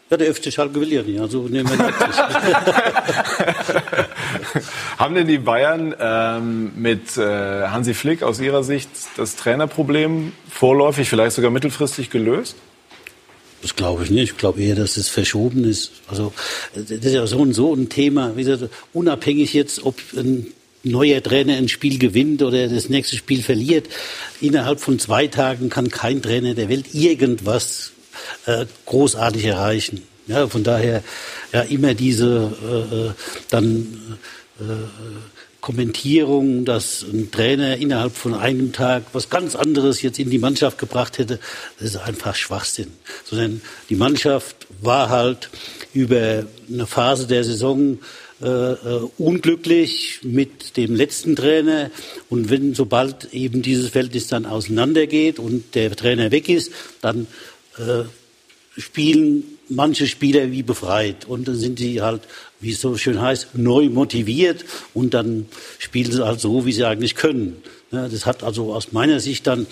[0.09, 2.07] Ja, der FC Schalke will ja nicht, also nehmen wir Leipzig.
[4.97, 11.09] Haben denn die Bayern ähm, mit äh, Hansi Flick aus Ihrer Sicht das Trainerproblem vorläufig,
[11.09, 12.55] vielleicht sogar mittelfristig gelöst?
[13.61, 14.31] Das glaube ich nicht.
[14.31, 15.91] Ich glaube eher, dass es verschoben ist.
[16.07, 16.33] Also
[16.75, 18.35] das ist ja so und so ein Thema.
[18.35, 20.47] Wie gesagt, unabhängig jetzt, ob ein
[20.83, 23.87] neuer Trainer ein Spiel gewinnt oder das nächste Spiel verliert.
[24.39, 27.91] Innerhalb von zwei Tagen kann kein Trainer der Welt irgendwas
[28.45, 30.03] äh, großartig erreichen.
[30.27, 31.03] Ja, von daher
[31.51, 33.11] ja immer diese äh, äh
[33.49, 34.17] dann
[34.59, 34.63] äh,
[35.65, 40.77] Kommentierung, dass ein Trainer innerhalb von einem Tag was ganz anderes jetzt in die Mannschaft
[40.77, 41.39] gebracht hätte,
[41.79, 42.91] das ist einfach Schwachsinn.
[43.23, 45.49] Sondern die Mannschaft war halt
[45.91, 47.97] über eine Phase der Saison
[48.43, 51.89] äh, äh, unglücklich mit dem letzten Trainer.
[52.29, 57.25] Und wenn sobald eben dieses Verhältnis dann auseinandergeht und der Trainer weg ist, dann
[57.79, 58.03] äh,
[58.79, 61.25] spielen manche Spieler wie befreit.
[61.25, 62.21] Und dann sind sie halt
[62.59, 65.47] wie es so schön heißt, neu motiviert und dann
[65.77, 67.57] spielen sie halt so, wie sie eigentlich können.
[67.91, 69.67] Das hat also aus meiner Sicht dann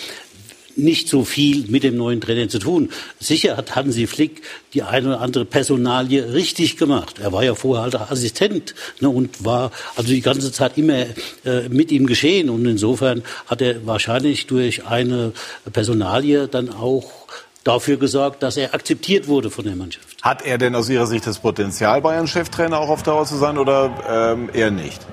[0.75, 2.89] nicht so viel mit dem neuen Trainer zu tun.
[3.19, 4.41] Sicher hat Hansi Flick
[4.73, 7.19] die eine oder andere Personalie richtig gemacht.
[7.19, 11.05] Er war ja vorher halt Assistent ne, und war also die ganze Zeit immer
[11.45, 12.49] äh, mit ihm geschehen.
[12.49, 15.34] Und insofern hat er wahrscheinlich durch eine
[15.71, 17.11] Personalie dann auch
[17.64, 20.07] dafür gesorgt, dass er akzeptiert wurde von der Mannschaft.
[20.22, 24.34] Hat er denn aus Ihrer Sicht das Potenzial, Bayern-Cheftrainer auch auf Dauer zu sein oder
[24.36, 25.05] ähm, eher nicht?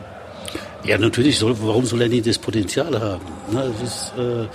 [0.84, 1.38] Ja, natürlich.
[1.38, 3.24] Soll, warum soll er nicht das Potenzial haben?
[3.50, 4.48] Ne, das ist, äh, äh,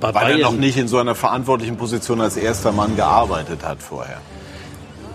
[0.00, 3.64] bei Weil Bayern, er noch nicht in so einer verantwortlichen Position als erster Mann gearbeitet
[3.64, 4.20] hat vorher.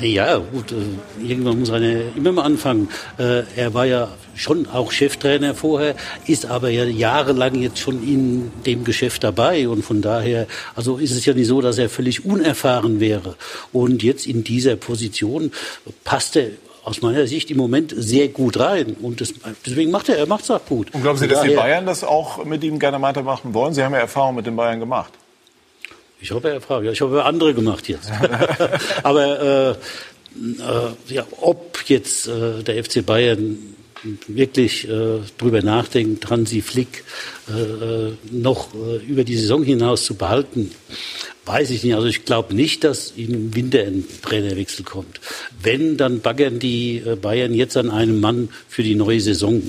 [0.02, 2.90] Ja, gut, äh, irgendwann muss einer immer mal anfangen.
[3.18, 5.96] Äh, er war ja schon auch Cheftrainer vorher,
[6.28, 11.12] ist aber ja jahrelang jetzt schon in dem Geschäft dabei und von daher, also ist
[11.12, 13.36] es ja nicht so, dass er völlig unerfahren wäre.
[13.74, 15.52] Und jetzt in dieser Position
[16.04, 16.50] passt er
[16.84, 18.96] aus meiner Sicht im Moment sehr gut rein.
[19.02, 19.34] Und das,
[19.66, 20.94] deswegen macht er, er macht es auch gut.
[20.94, 23.74] Und glauben Sie, dass die Bayern das auch mit ihm gerne weitermachen wollen?
[23.74, 25.12] Sie haben ja Erfahrung mit den Bayern gemacht.
[26.20, 28.10] Ich habe Erfahrung, ja, ich habe andere gemacht jetzt.
[29.04, 29.72] Aber äh,
[30.38, 33.58] äh, ja, ob jetzt äh, der FC Bayern
[34.28, 37.04] wirklich äh, drüber nachdenkt, Hansi Flick
[37.50, 40.72] äh, äh, noch äh, über die Saison hinaus zu behalten,
[41.46, 41.96] weiß ich nicht.
[41.96, 45.20] Also ich glaube nicht, dass im Winter ein Trainerwechsel kommt.
[45.62, 49.62] Wenn, dann baggern die äh, Bayern jetzt an einem Mann für die neue Saison,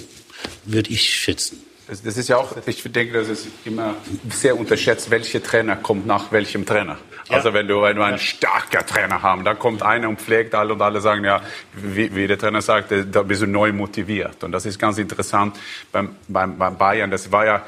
[0.65, 1.61] würde ich schätzen.
[1.89, 3.95] Das, ist ja auch, ich denke, das ist immer
[4.29, 6.99] sehr unterschätzt, welcher Trainer kommt nach welchem Trainer.
[7.29, 7.37] Ja.
[7.37, 10.75] Also wenn du, wenn du einen starker Trainer haben, dann kommt einer und pflegt alle
[10.75, 11.41] und alle sagen, ja,
[11.73, 14.45] wie, wie der Trainer sagt, da bist du neu motiviert.
[14.45, 15.57] Und das ist ganz interessant
[15.91, 17.11] beim, beim, beim Bayern.
[17.11, 17.65] Das war ja,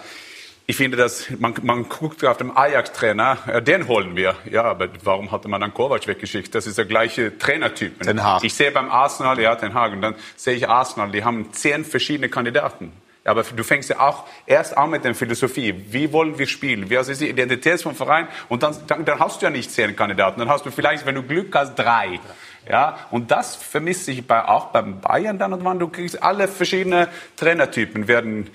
[0.66, 4.36] ich finde, dass man, man guckt auf den Ajax-Trainer, den holen wir.
[4.50, 6.54] Ja, aber warum hatte man dann Kovac weggeschickt?
[6.54, 8.02] Das ist der gleiche Trainertyp.
[8.02, 8.44] Den Haag.
[8.44, 11.86] Ich sehe beim Arsenal, ja, Den Haag, und dann sehe ich Arsenal, die haben zehn
[11.86, 12.92] verschiedene Kandidaten.
[13.24, 15.74] Aber du fängst ja auch erst an mit der Philosophie.
[15.90, 16.88] Wie wollen wir spielen?
[16.88, 18.28] Wie ist die Identität vom Verein?
[18.48, 20.40] Und dann, dann, dann hast du ja nicht zehn Kandidaten.
[20.40, 22.18] Dann hast du vielleicht, wenn du Glück hast, drei.
[22.68, 25.78] Ja, und das vermisse ich bei, auch beim Bayern dann und wann.
[25.78, 28.50] Du kriegst alle verschiedene Trainertypen werden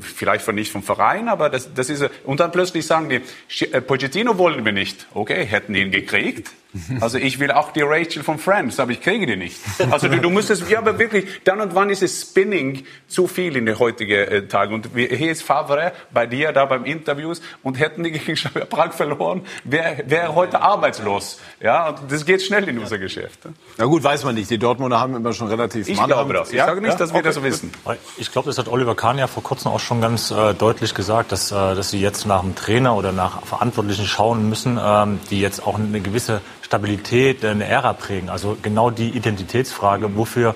[0.00, 3.20] vielleicht von nicht vom Verein, aber das, das ist und dann plötzlich sagen die
[3.66, 5.06] äh, Pochettino wollen wir nicht.
[5.14, 6.50] Okay, hätten ihn gekriegt.
[7.00, 9.58] Also ich will auch die Rachel von Friends, aber ich kriege die nicht.
[9.90, 13.56] Also du, du müsstest, ja, aber wirklich, dann und wann ist es Spinning zu viel
[13.56, 14.74] in den heutigen äh, Tagen.
[14.74, 18.36] Und hier ist Favre bei dir da beim Interviews und hätten die gegen
[18.68, 21.40] Prag verloren, wäre wär heute arbeitslos.
[21.60, 23.40] Ja, und das geht schnell in unser Geschäft.
[23.78, 24.50] Na gut, weiß man nicht.
[24.50, 26.50] Die Dortmunder haben immer schon relativ Ich glaube das.
[26.50, 26.66] Ich ja?
[26.66, 27.14] sage nicht, dass ja?
[27.14, 27.28] wir okay.
[27.28, 27.72] das wissen.
[28.18, 31.32] Ich glaube, das hat Oliver Kahn ja vor kurzem auch schon ganz äh, deutlich gesagt,
[31.32, 35.40] dass, äh, dass sie jetzt nach dem Trainer oder nach Verantwortlichen schauen müssen, ähm, die
[35.40, 38.30] jetzt auch eine gewisse Stabilität, eine Ära prägen.
[38.30, 40.54] Also genau die Identitätsfrage, wofür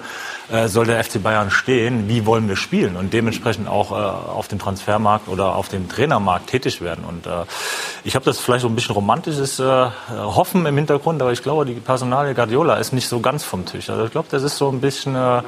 [0.48, 4.46] äh, soll der FC Bayern stehen, wie wollen wir spielen und dementsprechend auch äh, auf
[4.46, 7.04] dem Transfermarkt oder auf dem Trainermarkt tätig werden.
[7.04, 7.46] Und äh,
[8.04, 11.66] ich habe das vielleicht so ein bisschen romantisches äh, Hoffen im Hintergrund, aber ich glaube,
[11.66, 13.90] die Personalie Guardiola ist nicht so ganz vom Tisch.
[13.90, 15.42] Also ich glaube, das ist so ein bisschen äh,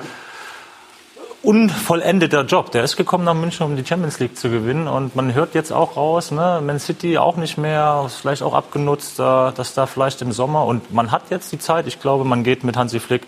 [1.46, 2.72] unvollendeter Job.
[2.72, 4.88] Der ist gekommen nach München, um die Champions League zu gewinnen.
[4.88, 9.20] Und man hört jetzt auch raus, ne, Man City auch nicht mehr, vielleicht auch abgenutzt,
[9.20, 10.66] äh, dass da vielleicht im Sommer.
[10.66, 11.86] Und man hat jetzt die Zeit.
[11.86, 13.22] Ich glaube, man geht mit Hansi Flick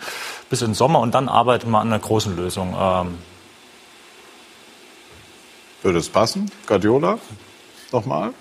[0.50, 2.76] bis in den Sommer und dann arbeitet man an einer großen Lösung.
[2.78, 3.18] Ähm
[5.82, 6.50] Würde es passen?
[6.66, 7.20] Guardiola?
[7.92, 8.32] Nochmal?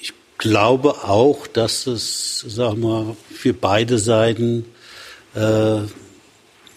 [0.00, 4.64] Ich glaube auch, dass es, sag mal, für beide Seiten
[5.34, 5.82] äh,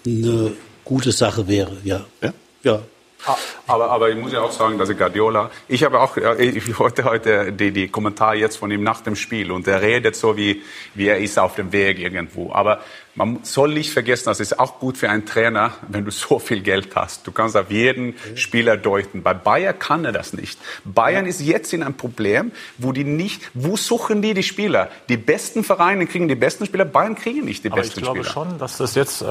[0.06, 0.52] eine
[0.84, 2.06] gute Sache wäre, ja.
[2.22, 2.34] Ja.
[2.64, 2.80] ja.
[3.26, 7.06] Ah, aber, aber ich muss ja auch sagen, dass Guardiola, ich habe auch, ich wollte
[7.06, 10.62] heute die, die Kommentare jetzt von ihm nach dem Spiel und er redet so, wie,
[10.94, 12.52] wie er ist auf dem Weg irgendwo.
[12.52, 12.82] Aber
[13.16, 16.62] man soll nicht vergessen, das ist auch gut für einen Trainer, wenn du so viel
[16.62, 17.26] Geld hast.
[17.26, 19.24] Du kannst auf jeden Spieler deuten.
[19.24, 20.60] Bei Bayern kann er das nicht.
[20.84, 24.90] Bayern ist jetzt in einem Problem, wo die nicht, wo suchen die die Spieler?
[25.08, 28.08] Die besten Vereine kriegen die besten Spieler, Bayern kriegen nicht die aber besten Spieler.
[28.08, 28.26] Spieler.
[28.26, 29.26] Ich glaube schon, dass das jetzt, äh,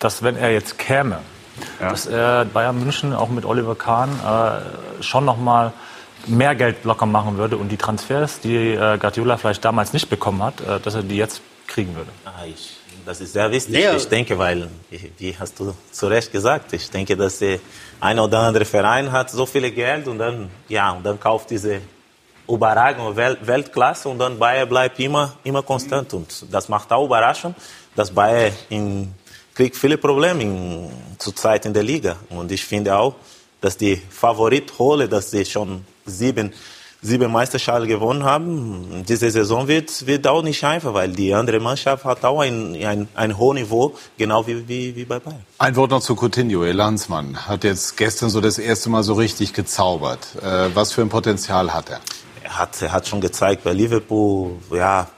[0.00, 1.20] dass wenn er jetzt käme,
[1.80, 1.90] ja.
[1.90, 5.72] dass er Bayern München auch mit Oliver Kahn äh, schon noch mal
[6.26, 10.42] mehr Geld locker machen würde und die Transfers, die äh, Guardiola vielleicht damals nicht bekommen
[10.42, 12.10] hat, äh, dass er die jetzt kriegen würde.
[12.24, 12.76] Ah, ich,
[13.06, 13.82] das ist sehr wichtig.
[13.82, 13.94] Ja.
[13.94, 14.68] Ich denke, weil,
[15.18, 17.58] wie hast du zu Recht gesagt, ich denke, dass der
[18.00, 21.80] eine oder andere Verein hat so viel Geld und dann, ja, und dann kauft diese
[22.48, 26.12] überragende Welt, Weltklasse und dann Bayern bleibt immer, immer konstant.
[26.12, 27.56] Und das macht auch überraschend,
[27.94, 29.14] dass Bayern in
[29.54, 32.16] kriegt viele Probleme in, zurzeit in der Liga.
[32.30, 33.14] Und ich finde auch,
[33.60, 36.52] dass die Favoritrolle, dass sie schon sieben,
[37.02, 42.04] sieben Meisterschaften gewonnen haben, diese Saison wird, wird auch nicht einfach, weil die andere Mannschaft
[42.04, 45.44] hat auch ein, ein, ein hohes Niveau, genau wie, wie, wie bei Bayern.
[45.58, 46.64] Ein Wort noch zu Coutinho.
[46.64, 50.26] Ihr Landsmann hat jetzt gestern so das erste Mal so richtig gezaubert.
[50.42, 52.00] Äh, was für ein Potenzial hat er?
[52.42, 55.08] Er hat, er hat schon gezeigt bei Liverpool, ja,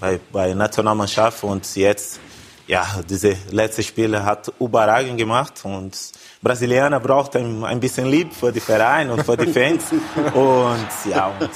[0.00, 2.20] bei, bei Nationalmannschaft und jetzt
[2.68, 5.96] ja, diese letzte Spiele hat überragend gemacht und
[6.40, 9.84] Brasilianer braucht ein, ein bisschen Lieb für die Vereine und für die Fans
[10.34, 11.50] und ja, und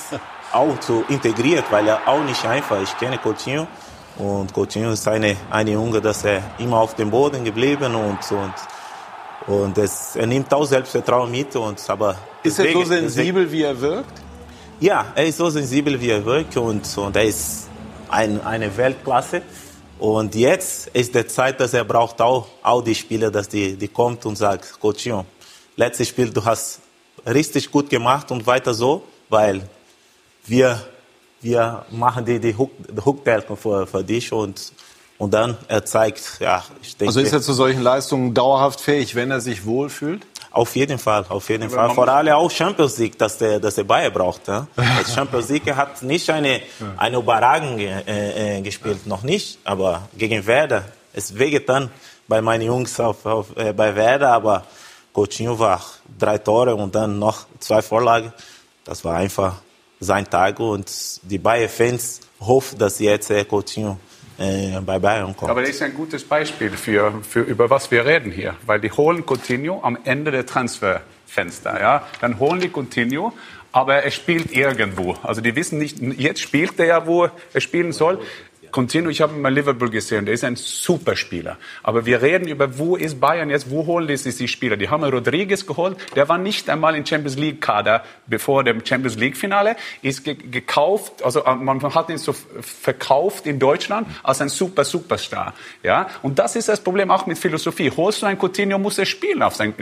[0.52, 3.68] auch zu integriert, weil er auch nicht einfach, ich kenne Coutinho
[4.16, 8.54] und Coutinho ist eine, eine Junge, dass er immer auf dem Boden geblieben und, und
[9.46, 11.54] und es, er nimmt auch Selbstvertrauen mit.
[11.56, 14.22] Und, aber ist deswegen, er so sensibel, deswegen, wie er wirkt?
[14.80, 17.68] Ja, er ist so sensibel, wie er wirkt und, und er ist
[18.08, 19.42] ein, eine Weltklasse.
[20.02, 23.86] Und jetzt ist die Zeit, dass er braucht auch, auch die Spieler, dass die, die
[23.86, 25.24] kommt und sagt, Coutinho,
[25.76, 26.80] letztes Spiel, du hast
[27.24, 29.62] richtig gut gemacht und weiter so, weil
[30.44, 30.84] wir,
[31.40, 34.72] wir machen die, die Hookdelten für, für dich und,
[35.18, 37.10] und dann er zeigt, ja, ich denke.
[37.10, 40.26] Also ist er zu solchen Leistungen dauerhaft fähig, wenn er sich wohlfühlt?
[40.52, 41.94] Auf jeden Fall, auf jeden Fall.
[41.94, 44.48] Vor allem auch Champions League, dass der, dass der Bayern braucht.
[44.48, 44.66] Ja?
[44.76, 46.60] Also Champions League hat nicht eine,
[46.98, 50.84] eine Überragung äh, äh, gespielt, noch nicht, aber gegen Werder.
[51.14, 51.90] Es weget dann
[52.28, 54.64] bei meinen Jungs auf, auf, äh, bei Werder, aber
[55.14, 55.80] Coutinho war
[56.18, 58.32] drei Tore und dann noch zwei Vorlagen.
[58.84, 59.56] Das war einfach
[60.00, 60.90] sein Tag und
[61.22, 63.98] die Bayern-Fans hoffen, dass jetzt äh, Coutinho
[64.38, 65.50] äh, bei Bayern kommt.
[65.50, 68.90] Aber das ist ein gutes Beispiel für, für über was wir reden hier, weil die
[68.90, 73.32] holen Coutinho am Ende der Transferfenster, ja, dann holen die Coutinho,
[73.72, 75.16] aber er spielt irgendwo.
[75.22, 78.20] Also die wissen nicht, jetzt spielt er ja, wo er spielen soll.
[78.72, 81.58] Coutinho, ich habe ihn bei Liverpool gesehen, der ist ein Superspieler.
[81.82, 84.76] Aber wir reden über, wo ist Bayern jetzt, wo holen die sich die Spieler?
[84.76, 89.16] Die haben Rodriguez geholt, der war nicht einmal im Champions League Kader bevor dem Champions
[89.16, 94.40] League Finale, ist ge gekauft, also äh, man hat ihn so verkauft in Deutschland als
[94.40, 95.54] ein super Superstar.
[95.82, 97.90] Ja, und das ist das Problem auch mit Philosophie.
[97.94, 99.74] Holst du einen Coutinho, muss er spielen auf seinem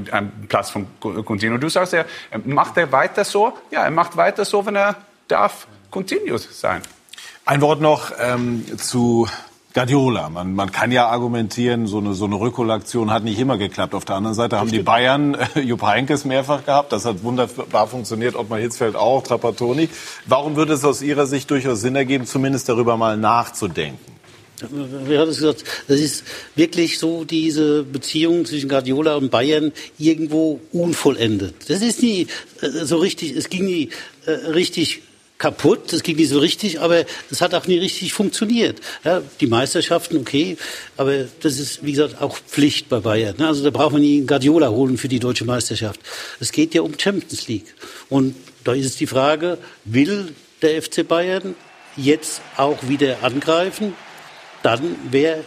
[0.48, 1.58] Platz von Coutinho.
[1.58, 2.06] Du sagst, er
[2.44, 3.52] macht er weiter so?
[3.70, 4.96] Ja, er macht weiter so, wenn er
[5.28, 6.82] darf Coutinho sein.
[7.50, 9.26] Ein Wort noch ähm, zu
[9.74, 10.28] Guardiola.
[10.28, 13.92] Man, man kann ja argumentieren, so eine, so eine Rückholaktion hat nicht immer geklappt.
[13.96, 16.92] Auf der anderen Seite haben die Bayern äh, Jupp Heynckes mehrfach gehabt.
[16.92, 18.36] Das hat wunderbar funktioniert.
[18.36, 19.88] Ottmar Hitzfeld auch, Trapattoni.
[20.26, 23.98] Warum würde es aus Ihrer Sicht durchaus Sinn ergeben, zumindest darüber mal nachzudenken?
[24.70, 25.64] Wer hat es gesagt?
[25.88, 26.22] Das ist
[26.54, 31.56] wirklich so diese Beziehung zwischen Guardiola und Bayern irgendwo unvollendet.
[31.66, 32.28] Das ist nie
[32.60, 33.90] äh, so richtig, es ging nie
[34.26, 35.02] äh, richtig
[35.40, 38.78] kaputt, es ging nicht so richtig, aber es hat auch nie richtig funktioniert.
[39.04, 40.58] Ja, die Meisterschaften, okay,
[40.98, 43.34] aber das ist, wie gesagt, auch Pflicht bei Bayern.
[43.38, 43.48] Ne?
[43.48, 45.98] Also da braucht man nie einen Guardiola holen für die deutsche Meisterschaft.
[46.40, 47.74] Es geht ja um Champions League.
[48.10, 51.54] Und da ist es die Frage, will der FC Bayern
[51.96, 53.94] jetzt auch wieder angreifen?
[54.62, 55.42] Dann wäre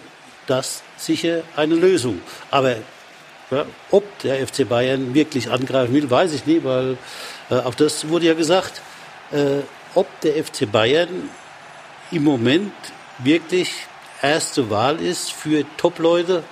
[0.47, 2.19] das sicher eine Lösung.
[2.49, 2.77] Aber
[3.51, 6.97] ja, ob der FC Bayern wirklich angreifen will, weiß ich nicht, weil
[7.51, 8.81] äh, auch das wurde ja gesagt.
[9.31, 9.61] Äh,
[9.95, 11.29] ob der FC Bayern
[12.11, 12.73] im Moment
[13.19, 13.71] wirklich
[14.21, 16.43] erste Wahl ist für Top-Leute,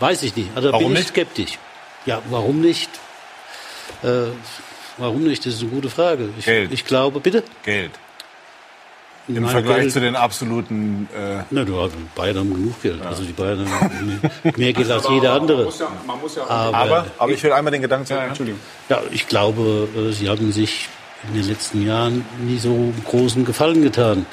[0.00, 0.50] weiß ich nicht.
[0.54, 1.08] Also warum bin ich nicht?
[1.10, 1.58] skeptisch.
[2.06, 2.90] Ja, warum nicht?
[4.02, 4.08] Äh,
[4.98, 5.44] warum nicht?
[5.46, 6.28] Das ist eine gute Frage.
[6.38, 6.72] Ich, Geld.
[6.72, 7.42] ich glaube, bitte?
[7.62, 7.92] Geld.
[9.26, 11.08] Im meine, Vergleich Geld- zu den absoluten.
[11.16, 13.00] Äh, Na, du hast Bayern haben genug Geld.
[13.06, 14.20] Also die Bayern haben
[14.56, 15.66] mehr, Geld als jeder andere.
[16.48, 18.14] Aber, aber, aber ich will einmal den Gedanken zu.
[18.14, 18.60] Entschuldigung.
[18.90, 20.88] Ja, ich glaube, äh, sie haben sich
[21.28, 24.26] in den letzten Jahren nie so großen Gefallen getan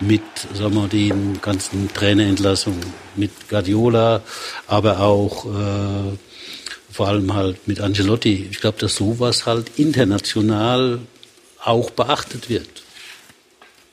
[0.00, 0.22] mit
[0.54, 2.80] sagen wir, den ganzen Trainerentlassungen,
[3.16, 4.20] mit Guardiola,
[4.66, 6.16] aber auch äh,
[6.90, 8.48] vor allem halt mit Angelotti.
[8.50, 11.00] Ich glaube, dass sowas halt international
[11.64, 12.68] auch beachtet wird.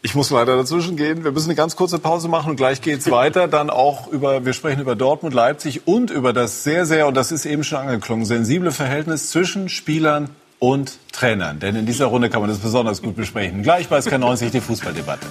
[0.03, 1.23] Ich muss leider dazwischen gehen.
[1.23, 3.47] Wir müssen eine ganz kurze Pause machen und gleich geht's weiter.
[3.47, 7.31] Dann auch über, wir sprechen über Dortmund, Leipzig und über das sehr, sehr, und das
[7.31, 10.29] ist eben schon angeklungen, sensible Verhältnis zwischen Spielern
[10.59, 11.59] und Trainern.
[11.59, 13.63] Denn in dieser Runde kann man das besonders gut besprechen.
[13.63, 15.27] Gleich bei SK90 die Fußballdebatte.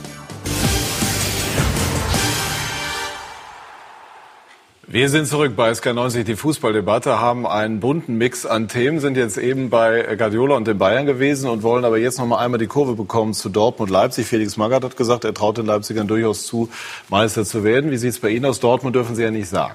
[4.87, 9.39] Wir sind zurück bei SK90, die Fußballdebatte, haben einen bunten Mix an Themen, sind jetzt
[9.39, 12.69] eben bei Guardiola und den Bayern gewesen und wollen aber jetzt noch mal einmal die
[12.69, 14.27] Kurve bekommen zu Dortmund, Leipzig.
[14.27, 16.69] Felix Magath hat gesagt, er traut den Leipzigern durchaus zu,
[17.09, 17.91] Meister zu werden.
[17.91, 18.61] Wie sieht es bei Ihnen aus?
[18.61, 19.75] Dortmund dürfen Sie ja nicht sagen.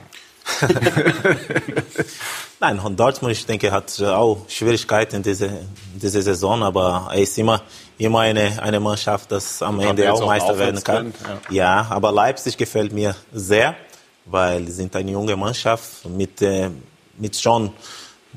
[2.59, 5.49] Nein, und Dortmund, ich denke, hat auch Schwierigkeiten in dieser,
[5.95, 7.61] diese Saison, aber er ist immer,
[7.97, 11.07] immer eine, eine Mannschaft, das am Ende auch auch Meister ein werden kann.
[11.07, 11.87] Aufwärtstrend, Ja.
[11.89, 13.75] aber Leipzig gefällt mir sehr,
[14.25, 16.69] weil sie sind eine junge Mannschaft mit, äh,
[17.17, 17.71] mit schon,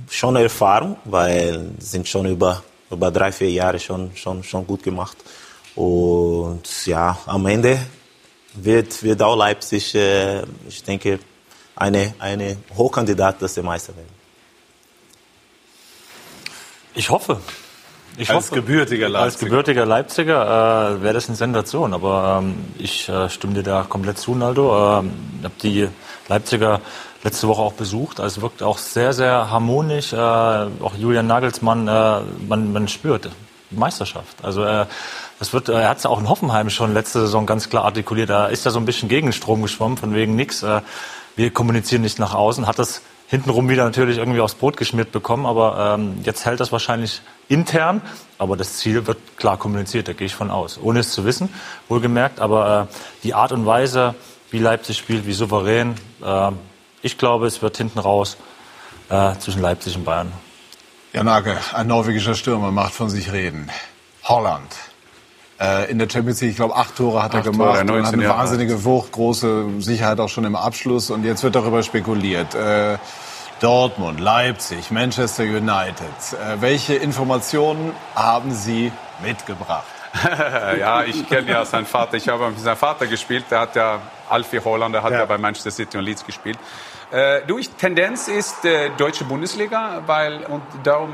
[0.08, 4.82] schon Erfahrung, weil sie sind schon über, über drei, vier Jahre schon, schon, schon gut
[4.84, 5.16] gemacht.
[5.74, 7.78] Und ja, am Ende
[8.54, 11.18] wird, wird auch Leipzig, äh, ich denke,
[11.76, 14.22] eine, eine Hochkandidat, dass sie Meister werden.
[16.94, 17.40] Ich hoffe.
[18.18, 18.56] Ich Als hoffe.
[18.56, 19.48] gebürtiger Als Leipziger.
[19.48, 21.94] gebürtiger Leipziger äh, wäre das eine Sensation.
[21.94, 24.98] Aber ähm, ich äh, stimme dir da komplett zu, Naldo.
[25.00, 25.88] Ähm, ich habe die
[26.28, 26.80] Leipziger
[27.24, 28.20] letzte Woche auch besucht.
[28.20, 30.12] Also es wirkt auch sehr, sehr harmonisch.
[30.12, 33.30] Äh, auch Julian Nagelsmann, äh, man, man spürt
[33.70, 34.44] Meisterschaft.
[34.44, 34.84] Also äh,
[35.38, 38.28] das wird, er hat es auch in Hoffenheim schon letzte Saison ganz klar artikuliert.
[38.28, 40.62] Da ist er so ein bisschen gegen Strom geschwommen, von wegen nix.
[41.36, 42.66] Wir kommunizieren nicht nach außen.
[42.66, 46.70] Hat das hintenrum wieder natürlich irgendwie aufs Brot geschmiert bekommen, aber ähm, jetzt hält das
[46.70, 48.02] wahrscheinlich intern.
[48.36, 50.78] Aber das Ziel wird klar kommuniziert, da gehe ich von aus.
[50.82, 51.48] Ohne es zu wissen,
[51.88, 52.40] wohlgemerkt.
[52.40, 54.14] Aber äh, die Art und Weise,
[54.50, 56.50] wie Leipzig spielt, wie souverän, äh,
[57.00, 58.36] ich glaube, es wird hinten raus
[59.08, 60.30] äh, zwischen Leipzig und Bayern.
[61.12, 63.70] Janake, ein norwegischer Stürmer, macht von sich reden.
[64.24, 64.91] Holland.
[65.62, 67.86] Äh, in der Champions League, ich glaube, acht Tore hat er Acht Tore, gemacht und
[67.86, 71.10] 19 hat eine Jahre wahnsinnige Wucht, große Sicherheit auch schon im Abschluss.
[71.10, 72.54] Und jetzt wird darüber spekuliert.
[72.54, 72.98] Äh,
[73.60, 76.02] Dortmund, Leipzig, Manchester United.
[76.32, 78.90] Äh, welche Informationen haben Sie
[79.24, 79.84] mitgebracht?
[80.80, 82.16] ja, ich kenne ja seinen Vater.
[82.16, 83.44] Ich habe mit seinem Vater gespielt.
[83.50, 85.24] Der hat ja Alfie Holland, der hat ja.
[85.26, 86.58] bei Manchester City und Leeds gespielt.
[87.12, 91.12] Äh, durch Tendenz ist äh, deutsche Bundesliga, weil und darum,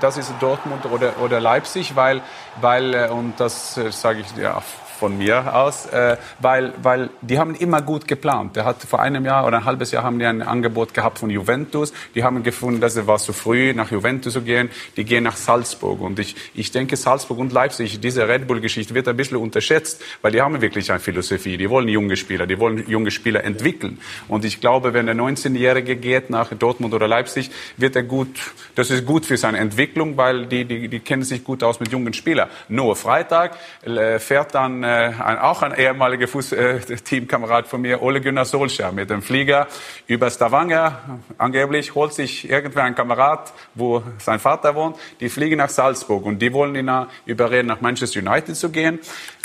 [0.00, 2.22] das ist Dortmund oder oder Leipzig, weil
[2.62, 4.62] weil äh, und das äh, sage ich ja
[4.98, 8.56] von mir aus, äh, weil, weil die haben immer gut geplant.
[8.56, 11.30] Der hat vor einem Jahr oder ein halbes Jahr haben die ein Angebot gehabt von
[11.30, 11.92] Juventus.
[12.14, 14.70] Die haben gefunden, dass es war zu früh, nach Juventus zu gehen.
[14.96, 16.00] Die gehen nach Salzburg.
[16.00, 20.32] Und ich, ich denke, Salzburg und Leipzig, diese Red Bull-Geschichte wird ein bisschen unterschätzt, weil
[20.32, 21.56] die haben wirklich eine Philosophie.
[21.56, 23.98] Die wollen junge Spieler, die wollen junge Spieler entwickeln.
[24.28, 28.28] Und ich glaube, wenn der 19-Jährige geht nach Dortmund oder Leipzig, wird er gut,
[28.74, 31.90] das ist gut für seine Entwicklung, weil die, die, die kennen sich gut aus mit
[31.90, 32.48] jungen Spielern.
[32.68, 38.02] Nur Freitag äh, fährt dann äh, ein, auch ein ehemaliger Fuß, äh, Teamkamerad von mir,
[38.02, 39.66] Ole Gunnar Solskjaer, mit dem Flieger
[40.06, 41.20] über Stavanger.
[41.38, 44.96] Angeblich holt sich irgendwer ein Kamerad, wo sein Vater wohnt.
[45.20, 48.98] Die fliegen nach Salzburg und die wollen ihn äh, überreden, nach Manchester United zu gehen.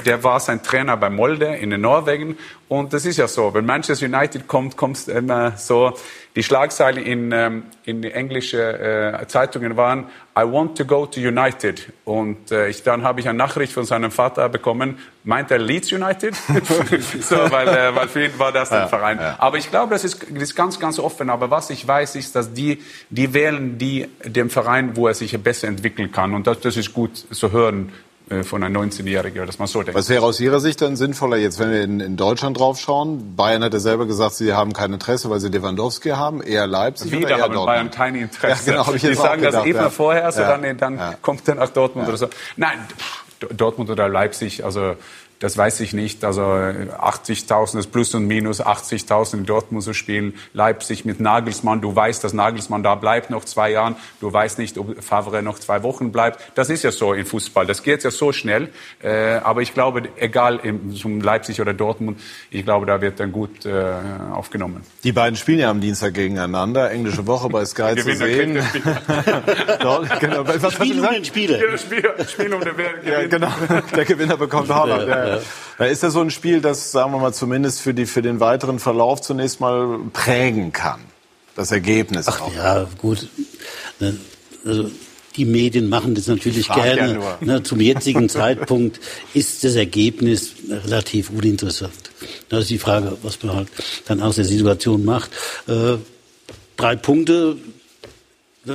[0.05, 2.37] Der war sein Trainer bei Molde in den Norwegen.
[2.67, 5.93] Und das ist ja so, wenn Manchester United kommt, kommt immer so,
[6.35, 8.61] die Schlagzeilen in, ähm, in englische
[9.21, 10.05] äh, Zeitungen waren,
[10.37, 11.91] I want to go to United.
[12.05, 15.91] Und äh, ich, dann habe ich eine Nachricht von seinem Vater bekommen, meint er Leeds
[15.91, 16.35] United?
[17.21, 19.19] so, weil, äh, weil für ihn war das ein Ja, Verein.
[19.19, 19.35] ja.
[19.39, 21.29] Aber ich glaube, das ist, das ist ganz, ganz offen.
[21.29, 25.37] Aber was ich weiß, ist, dass die, die wählen die, den Verein, wo er sich
[25.41, 26.33] besser entwickeln kann.
[26.33, 27.91] Und das, das ist gut zu hören
[28.43, 29.95] von einem 19-Jährigen, dass man so denkt.
[29.97, 33.35] Was wäre aus Ihrer Sicht dann sinnvoller jetzt, wenn wir in, in Deutschland drauf schauen?
[33.35, 37.11] Bayern hat ja selber gesagt, sie haben kein Interesse, weil sie Lewandowski haben, eher Leipzig
[37.11, 37.65] Wieder oder eher haben Dortmund?
[37.67, 38.71] Bayern kein Interesse.
[38.71, 39.89] Ja, genau, ich Die sagen gedacht, das immer ja.
[39.89, 40.57] vorher, so Ja.
[40.57, 41.13] dann, dann Ja.
[41.21, 42.27] kommt er nach Dortmund oder so.
[42.55, 42.77] Nein,
[43.55, 44.95] Dortmund oder Leipzig, also
[45.39, 46.23] das weiß ich nicht.
[46.25, 51.79] Also 80.000 ist Plus und Minus, 80.000 in Dortmund zu spielen, Leipzig mit Nagelsmann.
[51.81, 53.95] Du weißt, dass Nagelsmann da bleibt noch zwei Jahren.
[54.19, 56.39] Du weißt nicht, ob Favre noch zwei Wochen bleibt.
[56.55, 57.65] Das ist ja so im Fußball.
[57.65, 58.69] Das geht ja so schnell.
[59.01, 62.19] Äh, aber ich glaube, egal im, zum Leipzig oder Dortmund,
[62.51, 63.93] ich glaube, da wird dann gut äh,
[64.33, 64.83] aufgenommen.
[65.03, 66.91] Die beiden spielen ja am Dienstag gegeneinander.
[66.91, 68.59] Englische Woche bei Sky zu Gewinner sehen.
[69.81, 70.43] Dort, genau.
[70.45, 71.77] Was Spiel um den Spieler.
[71.77, 72.73] Spiel, Spiel um den
[73.05, 73.51] Ja, genau.
[73.95, 75.07] Der Gewinner bekommt Haaland.
[75.07, 75.28] Ja,
[75.79, 75.85] ja.
[75.85, 78.79] Ist das so ein Spiel, das, sagen wir mal, zumindest für, die, für den weiteren
[78.79, 81.01] Verlauf zunächst mal prägen kann.
[81.55, 82.53] Das Ergebnis Ach auch.
[82.55, 83.27] ja, gut.
[83.99, 84.17] Ne,
[84.65, 84.89] Also,
[85.35, 87.13] die Medien machen das natürlich ja gerne.
[87.13, 87.37] nur.
[87.41, 88.99] Ne, zum jetzigen Zeitpunkt
[89.33, 91.93] ist das Ergebnis relativ uninteressant.
[92.49, 93.67] Das ist die Frage, was man halt
[94.07, 95.31] dann aus der Situation macht.
[95.67, 95.95] Äh,
[96.77, 97.57] drei Punkte,
[98.67, 98.71] äh,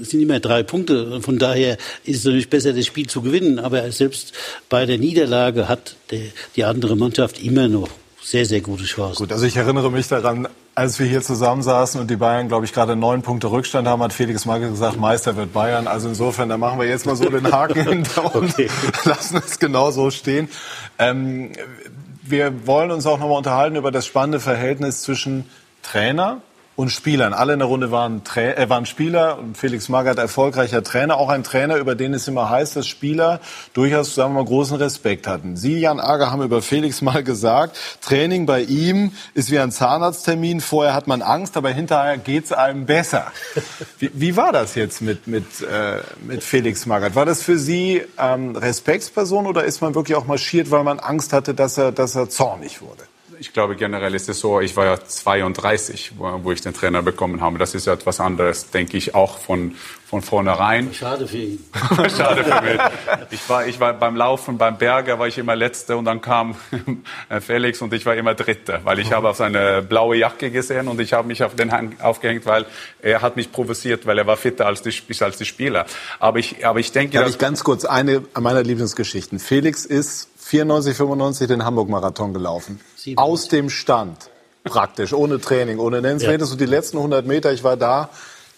[0.00, 1.20] es sind immer drei Punkte.
[1.20, 3.58] Von daher ist es natürlich besser, das Spiel zu gewinnen.
[3.58, 4.32] Aber selbst
[4.68, 6.20] bei der Niederlage hat der,
[6.56, 7.88] die andere Mannschaft immer noch
[8.22, 9.18] sehr, sehr gute Chancen.
[9.18, 12.72] Gut, also ich erinnere mich daran, als wir hier zusammensaßen und die Bayern, glaube ich,
[12.72, 15.86] gerade neun Punkte Rückstand haben, hat Felix Magath gesagt, Meister wird Bayern.
[15.86, 18.54] Also insofern, da machen wir jetzt mal so den Haken hinter und
[19.04, 20.48] lassen es genau so stehen.
[20.98, 21.52] Ähm,
[22.22, 25.46] wir wollen uns auch nochmal unterhalten über das spannende Verhältnis zwischen
[25.82, 26.42] Trainer
[26.76, 27.34] und Spielern.
[27.34, 31.28] Alle in der Runde waren, Tra äh, waren Spieler und Felix Magath erfolgreicher Trainer, auch
[31.28, 33.40] ein Trainer, über den es immer heißt, dass Spieler
[33.74, 35.56] durchaus, sagen wir mal, großen Respekt hatten.
[35.56, 40.60] Sie, Jan Ager, haben über Felix mal gesagt, Training bei ihm ist wie ein Zahnarzttermin.
[40.60, 43.26] Vorher hat man Angst, aber hinterher geht's einem besser.
[43.98, 47.14] Wie, wie war das jetzt mit, mit, äh, mit Felix Magath?
[47.14, 51.32] War das für Sie ähm, Respektsperson oder ist man wirklich auch marschiert, weil man Angst
[51.32, 53.09] hatte, dass er, dass er zornig wurde?
[53.40, 57.00] Ich glaube, generell ist es so, ich war ja 32, wo, wo ich den Trainer
[57.00, 57.56] bekommen habe.
[57.56, 60.92] Das ist ja etwas anderes, denke ich, auch von, von vornherein.
[60.94, 61.64] Schade für ihn.
[62.14, 62.78] Schade für mich.
[63.30, 66.54] Ich war, ich war beim Laufen, beim Berger war ich immer Letzter und dann kam
[67.40, 71.00] Felix und ich war immer Dritter, weil ich habe auf seine blaue Jacke gesehen und
[71.00, 72.66] ich habe mich auf den Hang aufgehängt, weil
[73.00, 75.86] er hat mich provoziert, weil er war fitter als die, als die Spieler.
[76.18, 79.38] Aber ich, aber ich denke, Darf ich ganz kurz eine meiner Lieblingsgeschichten.
[79.38, 82.80] Felix ist 94, 95 den Hamburg-Marathon gelaufen.
[83.14, 84.30] Aus dem Stand.
[84.64, 85.12] Praktisch.
[85.12, 86.48] Ohne Training, ohne Nennenswertes.
[86.48, 86.52] Ja.
[86.54, 88.10] Und die letzten 100 Meter, ich war da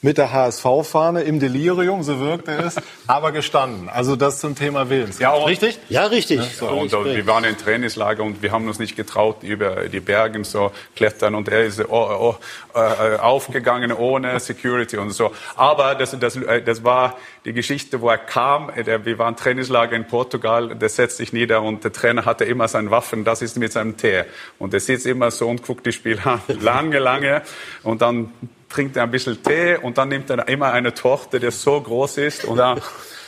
[0.04, 2.74] mit der HSV-Fahne im Delirium, so wirkte es,
[3.06, 3.88] aber gestanden.
[3.88, 5.18] Also das zum Thema Willens.
[5.20, 5.78] Ja, auch- Richtig?
[5.88, 6.40] Ja, richtig.
[6.56, 10.00] So, und, und wir waren im Trainingslager und wir haben uns nicht getraut, über die
[10.00, 12.36] Berge so klettern und er ist oh, oh,
[12.74, 15.30] äh, aufgegangen ohne Security und so.
[15.56, 18.70] Aber das, das, äh, das war die Geschichte, wo er kam.
[18.70, 22.44] Äh, Der, wir waren Trainingslager in Portugal, der setzt sich nieder und der Trainer hatte
[22.44, 24.24] immer seine Waffen, das ist mit seinem Tee.
[24.58, 27.42] Und er sitzt immer so und guckt die Spieler an, lange, lange
[27.84, 28.32] und dann
[28.72, 32.18] trinkt er ein bisschen Tee und dann nimmt er immer eine Torte, die so groß
[32.18, 32.80] ist und dann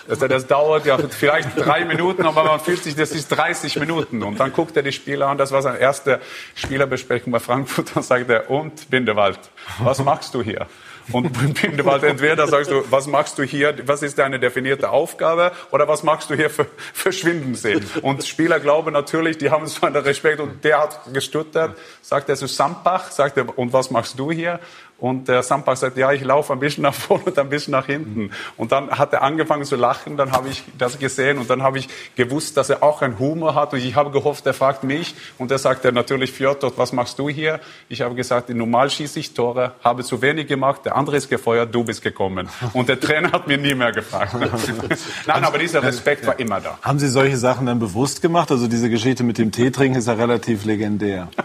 [0.08, 4.22] also das dauert ja vielleicht drei Minuten, aber man fühlt sich, das ist 30 Minuten.
[4.22, 6.20] Und dann guckt er die Spieler an, das war seine erste
[6.54, 9.38] Spielerbesprechung bei Frankfurt, dann sagt er, und Bindewald,
[9.78, 10.66] was machst du hier?
[11.12, 15.86] Und Bindewald, entweder sagst du, was machst du hier, was ist deine definierte Aufgabe oder
[15.86, 17.84] was machst du hier für verschwinden sehen?
[18.02, 22.36] Und Spieler glauben natürlich, die haben so einen Respekt und der hat gestuttert, sagt er
[22.36, 24.60] zu Sampach, sagt er, und was machst du hier?
[24.98, 27.86] Und der Sampach sagt, ja, ich laufe ein bisschen nach vorne und ein bisschen nach
[27.86, 28.30] hinten.
[28.56, 31.78] Und dann hat er angefangen zu lachen, dann habe ich das gesehen und dann habe
[31.78, 33.72] ich gewusst, dass er auch einen Humor hat.
[33.72, 35.14] Und ich habe gehofft, er fragt mich.
[35.36, 37.60] Und er sagte natürlich, Fjodor, was machst du hier?
[37.88, 41.74] Ich habe gesagt, normal schieße ich Tore, habe zu wenig gemacht, der andere ist gefeuert,
[41.74, 42.48] du bist gekommen.
[42.72, 44.34] Und der Trainer hat mir nie mehr gefragt.
[45.26, 46.78] Nein, aber dieser Respekt war immer da.
[46.82, 48.50] Haben Sie solche Sachen dann bewusst gemacht?
[48.50, 51.28] Also diese Geschichte mit dem Tee trinken ist ja relativ legendär.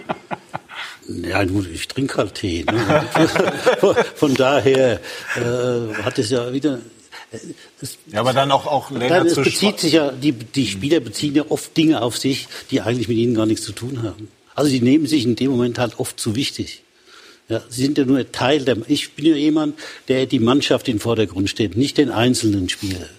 [1.09, 2.63] Ja, gut, ich trinke halt Tee.
[2.63, 3.03] Ne?
[4.15, 4.99] von, daher
[5.35, 6.79] äh, hat es ja wieder.
[7.31, 7.37] äh,
[7.81, 10.99] Es, Ja, aber dann auch, auch länger Nein, es bezieht sich ja, die, die Spieler
[10.99, 14.29] beziehen ja oft Dinge auf sich, die eigentlich mit ihnen gar nichts zu tun haben.
[14.53, 16.83] Also sie nehmen sich in dem Moment halt oft zu wichtig.
[17.47, 18.77] Ja, sie sind ja nur Teil der.
[18.87, 23.09] Ich bin ja jemand, der die Mannschaft in den Vordergrund steht, nicht den einzelnen Spieler.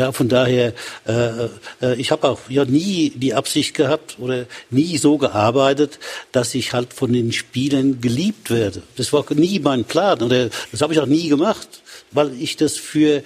[0.00, 0.72] Ja, von daher,
[1.06, 1.48] äh,
[1.82, 5.98] äh, ich habe auch ja nie die Absicht gehabt oder nie so gearbeitet,
[6.32, 8.80] dass ich halt von den Spielern geliebt werde.
[8.96, 11.82] Das war nie mein Plan oder das habe ich auch nie gemacht,
[12.12, 13.22] weil ich das für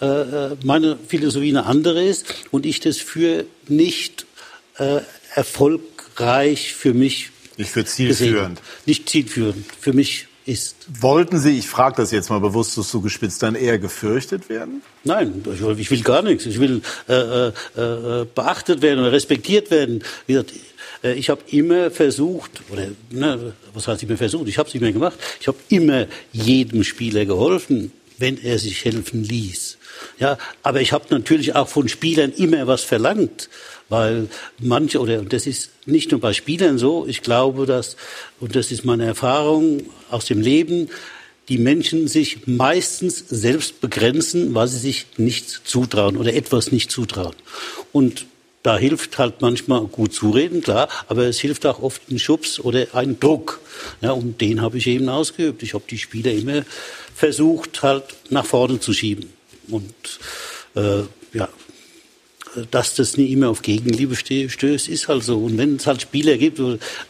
[0.00, 4.24] äh, äh, meine Philosophie eine andere ist und ich das für nicht
[4.78, 5.00] äh,
[5.34, 8.62] erfolgreich für mich nicht für zielführend.
[8.86, 9.66] Nicht zielführend.
[9.78, 10.76] Für mich ist.
[11.00, 14.82] Wollten Sie, ich frage das jetzt mal bewusst so zugespitzt, dann eher gefürchtet werden?
[15.04, 15.44] Nein,
[15.78, 16.46] ich will gar nichts.
[16.46, 20.02] Ich will äh, äh, äh beachtet werden oder respektiert werden.
[20.28, 24.92] Äh, ich habe immer versucht, oder ne, was heißt immer versucht, ich habe es immer
[24.92, 29.78] gemacht, ich habe immer jedem Spieler geholfen, wenn er sich helfen ließ.
[30.18, 33.48] Ja, aber ich habe natürlich auch von Spielern immer was verlangt,
[33.88, 34.28] weil
[34.58, 37.06] manche oder und das ist nicht nur bei Spielern so.
[37.06, 37.96] Ich glaube, dass
[38.40, 40.88] und das ist meine Erfahrung aus dem Leben,
[41.48, 47.34] die Menschen sich meistens selbst begrenzen, weil sie sich nichts zutrauen oder etwas nicht zutrauen.
[47.92, 48.26] Und
[48.62, 52.86] da hilft halt manchmal gut zureden, klar, aber es hilft auch oft ein Schubs oder
[52.94, 53.60] ein Druck.
[54.00, 55.62] Ja, und den habe ich eben ausgeübt.
[55.62, 56.62] Ich habe die Spieler immer
[57.14, 59.30] versucht, halt nach vorne zu schieben.
[59.68, 59.94] Und
[60.76, 61.02] äh,
[61.34, 61.48] ja,
[62.70, 65.38] dass das nie immer auf Gegenliebe stößt, ist halt so.
[65.38, 66.60] Und wenn es halt Spieler gibt,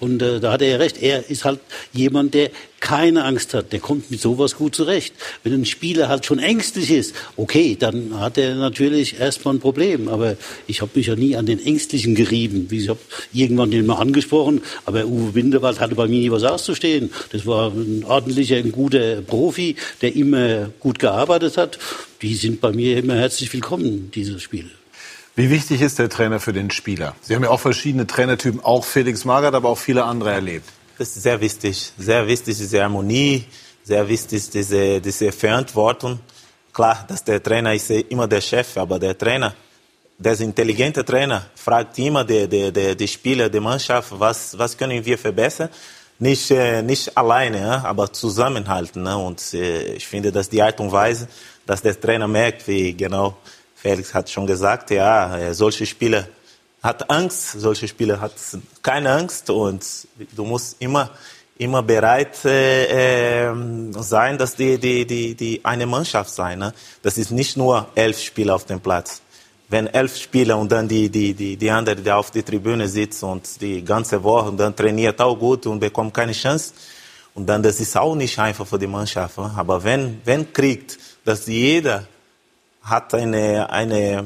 [0.00, 1.60] und äh, da hat er ja recht, er ist halt
[1.92, 5.14] jemand, der keine Angst hat, der kommt mit sowas gut zurecht.
[5.42, 10.06] Wenn ein Spieler halt schon ängstlich ist, okay, dann hat er natürlich erstmal ein Problem.
[10.08, 10.36] Aber
[10.66, 12.68] ich habe mich ja nie an den Ängstlichen gerieben.
[12.70, 13.00] Ich habe
[13.32, 17.10] irgendwann den mal angesprochen, aber Uwe Winterwald hatte bei mir nie was auszustehen.
[17.32, 21.78] Das war ein ordentlicher, ein guter Profi, der immer gut gearbeitet hat.
[22.20, 24.70] Die sind bei mir immer herzlich willkommen, diese Spiele.
[25.36, 27.16] Wie wichtig ist der Trainer für den Spieler?
[27.20, 30.68] Sie haben ja auch verschiedene Trainertypen, auch Felix Magath, aber auch viele andere erlebt.
[30.96, 31.92] Das ist sehr wichtig.
[31.98, 33.44] Sehr wichtig diese Harmonie,
[33.82, 36.20] sehr wichtig diese, diese Verantwortung.
[36.72, 39.52] Klar, dass der Trainer ist immer der Chef, aber der Trainer,
[40.18, 45.04] der intelligente Trainer, fragt immer die, die, die, die Spieler, die Mannschaft, was, was können
[45.04, 45.68] wir verbessern.
[46.20, 49.02] Nicht, äh, nicht alleine, aber zusammenhalten.
[49.02, 49.18] Ne?
[49.18, 51.26] Und äh, ich finde, dass die Art und Weise,
[51.66, 53.36] dass der Trainer merkt, wie genau
[53.84, 56.26] Felix hat schon gesagt, ja, äh, solche Spieler
[56.82, 58.32] hat Angst, solche Spieler hat
[58.82, 59.84] keine Angst und
[60.34, 61.10] du musst immer
[61.58, 63.54] immer bereit äh, äh,
[63.98, 66.58] sein, dass die, die, die, die eine Mannschaft sein.
[66.60, 66.72] Ne?
[67.02, 69.20] Das ist nicht nur elf Spieler auf dem Platz.
[69.68, 73.22] Wenn elf Spieler und dann die, die, die, die andere, die auf der Tribüne sitzt
[73.22, 76.72] und die ganze Woche und dann trainiert auch gut und bekommt keine Chance.
[77.34, 79.36] Und dann, das ist auch nicht einfach für die Mannschaft.
[79.36, 79.52] Ne?
[79.56, 82.06] Aber wenn, wenn kriegt, dass jeder
[82.84, 84.24] hat eine, eine,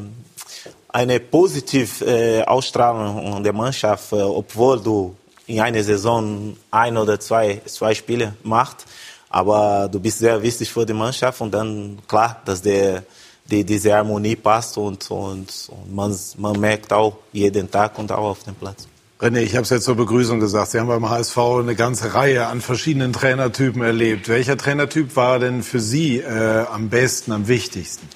[0.88, 7.60] eine positive äh, Ausstrahlung der Mannschaft, äh, obwohl du in einer Saison ein oder zwei,
[7.64, 8.84] zwei Spiele machst.
[9.30, 13.04] Aber du bist sehr wichtig für die Mannschaft und dann klar, dass der,
[13.44, 18.30] die, diese Harmonie passt und, und, und man, man merkt auch jeden Tag und auch
[18.30, 18.88] auf dem Platz.
[19.20, 20.70] René, ich habe es jetzt zur Begrüßung gesagt.
[20.70, 24.28] Sie haben beim HSV eine ganze Reihe an verschiedenen Trainertypen erlebt.
[24.28, 28.08] Welcher Trainertyp war denn für Sie äh, am besten, am wichtigsten?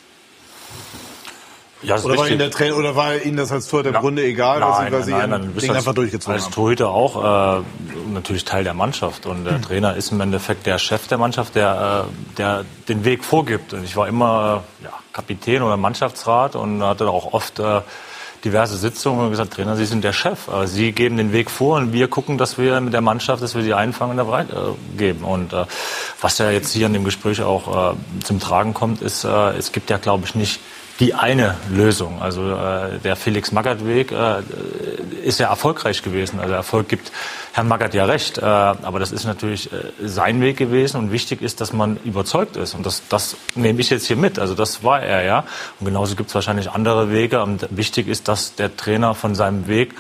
[1.83, 4.61] Ja, oder, war Ihnen der Trainer, oder war Ihnen das als Torhüter im Grunde egal,
[4.61, 7.63] nein, Sie, nein, nein, Ding einfach durchgezogen als Torhüter auch äh,
[8.13, 9.63] natürlich Teil der Mannschaft und der hm.
[9.63, 13.73] Trainer ist im Endeffekt der Chef der Mannschaft, der, äh, der den Weg vorgibt.
[13.73, 17.81] Und ich war immer ja, Kapitän oder Mannschaftsrat und hatte auch oft äh,
[18.45, 20.49] diverse Sitzungen und gesagt, Trainer, Sie sind der Chef.
[20.49, 23.55] Äh, Sie geben den Weg vor und wir gucken, dass wir mit der Mannschaft, dass
[23.55, 24.45] wir die einfangen und äh,
[24.97, 25.25] geben.
[25.25, 25.65] Und äh,
[26.21, 29.73] was ja jetzt hier in dem Gespräch auch äh, zum Tragen kommt, ist, äh, es
[29.73, 30.61] gibt ja, glaube ich, nicht
[31.01, 32.21] die eine Lösung.
[32.21, 34.43] Also äh, der Felix Magath-Weg äh,
[35.25, 36.39] ist ja erfolgreich gewesen.
[36.41, 37.13] Also Erfolg gibt
[37.53, 38.39] Herrn Magath ja recht.
[38.39, 40.99] Äh, aber das ist natürlich äh, sein Weg gewesen.
[40.99, 42.75] Und wichtig ist, dass man überzeugt ist.
[42.75, 44.39] Und das, das nehme ich jetzt hier mit.
[44.39, 45.45] Also das war er ja.
[45.81, 47.43] Und genauso gibt es wahrscheinlich andere Wege.
[47.43, 49.95] Und wichtig ist, dass der Trainer von seinem Weg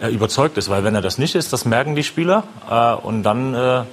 [0.00, 0.70] äh, überzeugt ist.
[0.70, 2.44] Weil wenn er das nicht ist, das merken die Spieler.
[2.70, 3.86] Äh, und dann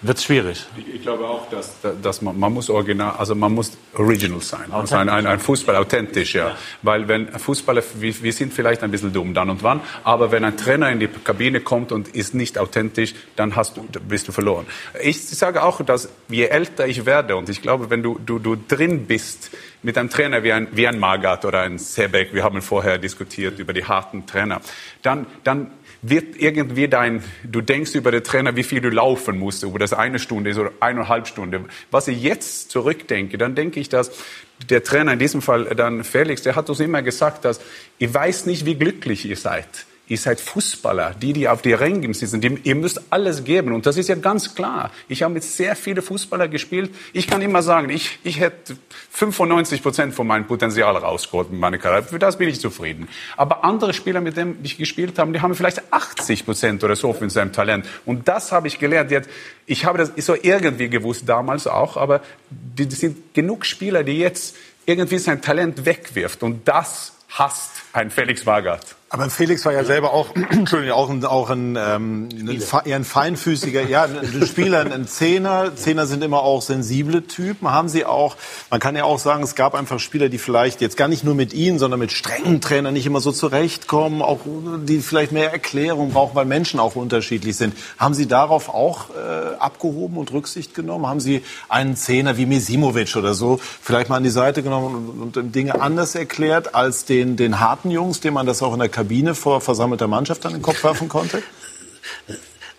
[0.00, 0.64] wird schwierig.
[0.94, 4.70] Ich, glaube auch, dass, dass man, man, muss original, also man muss original sein.
[4.70, 6.48] Also ein, ein, ein Fußball authentisch, ja.
[6.48, 6.56] ja.
[6.82, 10.44] Weil wenn Fußballer, wir, wir, sind vielleicht ein bisschen dumm dann und wann, aber wenn
[10.44, 14.32] ein Trainer in die Kabine kommt und ist nicht authentisch, dann hast du, bist du
[14.32, 14.66] verloren.
[15.02, 18.56] Ich sage auch, dass je älter ich werde und ich glaube, wenn du, du, du
[18.56, 19.50] drin bist
[19.82, 23.58] mit einem Trainer wie ein, wie ein Magath oder ein Sebek, wir haben vorher diskutiert
[23.58, 24.60] über die harten Trainer,
[25.02, 25.70] dann, dann
[26.02, 29.92] wird irgendwie dein, du denkst über den Trainer, wie viel du laufen musst, ob das
[29.92, 31.66] eine Stunde ist oder eineinhalb Stunden.
[31.90, 34.12] Was ich jetzt zurückdenke, dann denke ich, dass
[34.70, 37.60] der Trainer, in diesem Fall dann Felix, der hat uns immer gesagt, dass
[37.98, 42.14] ich weiß nicht, wie glücklich ihr seid Ihr seid Fußballer, die, die auf die Rängen
[42.14, 42.40] sitzen.
[42.40, 43.72] Die, ihr müsst alles geben.
[43.72, 44.90] Und das ist ja ganz klar.
[45.06, 46.94] Ich habe mit sehr vielen Fußballern gespielt.
[47.12, 48.78] Ich kann immer sagen, ich, ich hätte
[49.10, 52.04] 95 Prozent von meinem Potenzial rausgeholt in meiner Karriere.
[52.04, 53.06] Für das bin ich zufrieden.
[53.36, 57.12] Aber andere Spieler, mit denen ich gespielt habe, die haben vielleicht 80 Prozent oder so
[57.12, 57.84] von seinem Talent.
[58.06, 59.10] Und das habe ich gelernt.
[59.10, 59.28] Jetzt,
[59.66, 64.18] ich habe das so irgendwie gewusst damals auch, aber die, die sind genug Spieler, die
[64.18, 64.56] jetzt
[64.86, 66.42] irgendwie sein Talent wegwirft.
[66.42, 68.97] Und das hasst ein Felix Magath.
[69.10, 73.04] Aber Felix war ja selber auch, Entschuldigung, auch ein, auch ein, ähm, ein, eher ein
[73.04, 75.74] feinfüßiger, ja, ein Spieler, ein Zehner.
[75.76, 77.70] Zehner sind immer auch sensible Typen.
[77.70, 78.36] Haben Sie auch,
[78.70, 81.34] man kann ja auch sagen, es gab einfach Spieler, die vielleicht jetzt gar nicht nur
[81.34, 84.40] mit Ihnen, sondern mit strengen Trainern nicht immer so zurechtkommen, auch
[84.84, 87.74] die vielleicht mehr Erklärung brauchen, weil Menschen auch unterschiedlich sind.
[87.96, 91.06] Haben Sie darauf auch äh, abgehoben und Rücksicht genommen?
[91.06, 95.36] Haben Sie einen Zehner wie Mesimovic oder so vielleicht mal an die Seite genommen und,
[95.38, 98.97] und Dinge anders erklärt als den, den harten Jungs, denen man das auch in der
[98.98, 101.40] Kabine vor versammelter Mannschaft an den Kopf werfen konnte?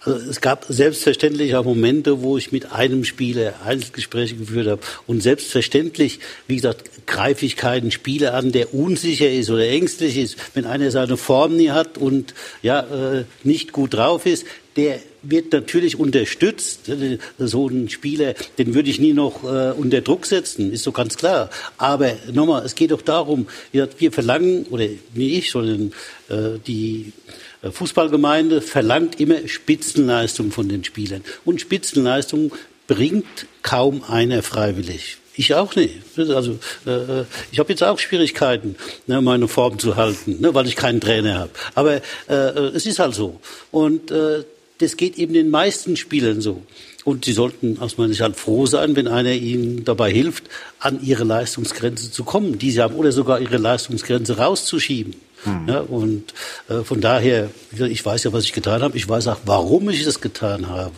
[0.06, 4.82] Also es gab selbstverständlich auch Momente, wo ich mit einem Spieler Einzelgespräche geführt habe.
[5.08, 10.38] Und selbstverständlich, wie gesagt, greife ich keinen Spieler an, der unsicher ist oder ängstlich ist.
[10.54, 14.46] Wenn einer seine Form nie hat und ja äh, nicht gut drauf ist,
[14.78, 16.92] der wird natürlich unterstützt.
[17.38, 21.18] So ein Spieler, den würde ich nie noch äh, unter Druck setzen, ist so ganz
[21.18, 21.50] klar.
[21.78, 25.94] Aber nochmal, es geht doch darum, wir, verlangen, oder nicht ich, sondern
[26.30, 27.14] äh, die
[27.62, 31.24] äh, Fußballgemeinde verlangt immer Spitzenleistung von den Spielern.
[31.46, 32.52] Und Spitzenleistung
[32.88, 35.18] bringt kaum einer freiwillig.
[35.36, 35.96] Ich auch nicht.
[36.18, 38.76] Also äh, ich habe jetzt auch Schwierigkeiten,
[39.08, 41.52] ne, meine Form zu halten, ne, weil ich keinen Trainer habe.
[41.76, 43.40] Aber äh, es ist halt so.
[43.72, 44.44] Und äh,
[44.80, 46.62] das geht eben den meisten Spielern so.
[47.06, 50.46] Und sie sollten aus meiner Sicht froh sein, wenn einer ihnen dabei hilft,
[50.80, 55.16] an ihre Leistungsgrenze zu kommen, die sie haben, oder sogar ihre Leistungsgrenze rauszuschieben.
[55.46, 55.70] Mhm.
[55.70, 56.34] Ja, und
[56.68, 58.98] äh, von daher, ich weiß ja, was ich getan habe.
[58.98, 60.94] Ich weiß auch, warum ich das getan habe.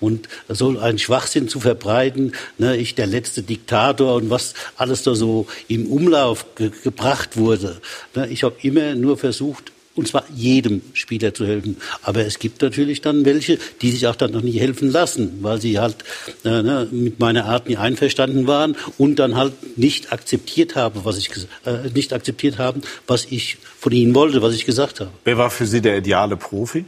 [0.00, 5.14] Und so einen Schwachsinn zu verbreiten, ne, ich der letzte Diktator und was alles da
[5.14, 7.80] so im Umlauf ge gebracht wurde.
[8.14, 11.76] Ne, ich habe immer nur versucht, und zwar jedem Spieler zu helfen.
[12.02, 15.60] Aber es gibt natürlich dann welche, die sich auch dann noch nicht helfen lassen, weil
[15.60, 15.96] sie halt
[16.44, 21.18] äh, ne, mit meiner Art nie einverstanden waren und dann halt nicht akzeptiert haben, was
[21.18, 21.30] ich
[21.64, 25.10] äh, nicht akzeptiert haben, was ich von ihnen wollte, was ich gesagt habe.
[25.24, 26.84] Wer war für Sie der ideale Profi?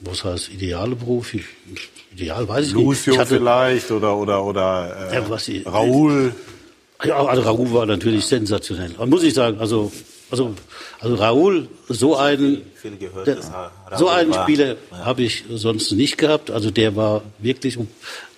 [0.00, 1.44] Was heißt ideale Profi?
[2.12, 3.20] Ideal weiß ich Lucio nicht.
[3.20, 6.34] Lucio vielleicht oder oder oder äh, ja, was, Raoul.
[7.04, 8.92] Ja, also Raoul war natürlich sensationell.
[9.06, 9.92] Muss ich sagen, also
[10.30, 10.54] also,
[10.98, 12.62] also Raoul, so einen,
[13.26, 13.38] der,
[13.96, 16.50] so einen Spieler habe ich sonst nicht gehabt.
[16.50, 17.78] Also der war wirklich,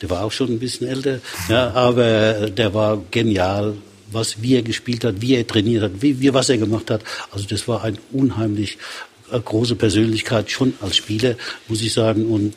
[0.03, 3.75] der war auch schon ein bisschen älter, ja, aber der war genial,
[4.11, 7.03] was wie er gespielt hat, wie er trainiert hat, wie, wie was er gemacht hat.
[7.31, 8.79] Also das war ein unheimlich
[9.31, 11.37] große Persönlichkeit schon als Spieler,
[11.69, 12.27] muss ich sagen.
[12.27, 12.55] Und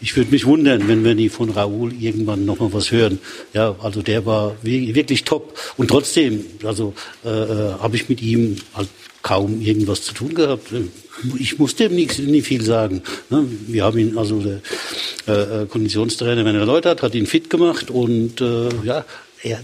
[0.00, 3.18] ich würde mich wundern, wenn wir nie von Raoul irgendwann noch mal was hören.
[3.52, 5.58] Ja, also der war wirklich top.
[5.76, 6.94] Und trotzdem, also
[7.24, 8.88] äh, äh, habe ich mit ihm halt
[9.22, 10.68] kaum irgendwas zu tun gehabt.
[11.38, 13.02] Ich musste ihm nicht, nicht viel sagen.
[13.28, 13.44] Ne?
[13.66, 14.60] Wir haben ihn, also der
[15.26, 19.04] äh, äh Konditionstrainer Werner Leutert hat ihn fit gemacht und äh, ja,
[19.42, 19.60] er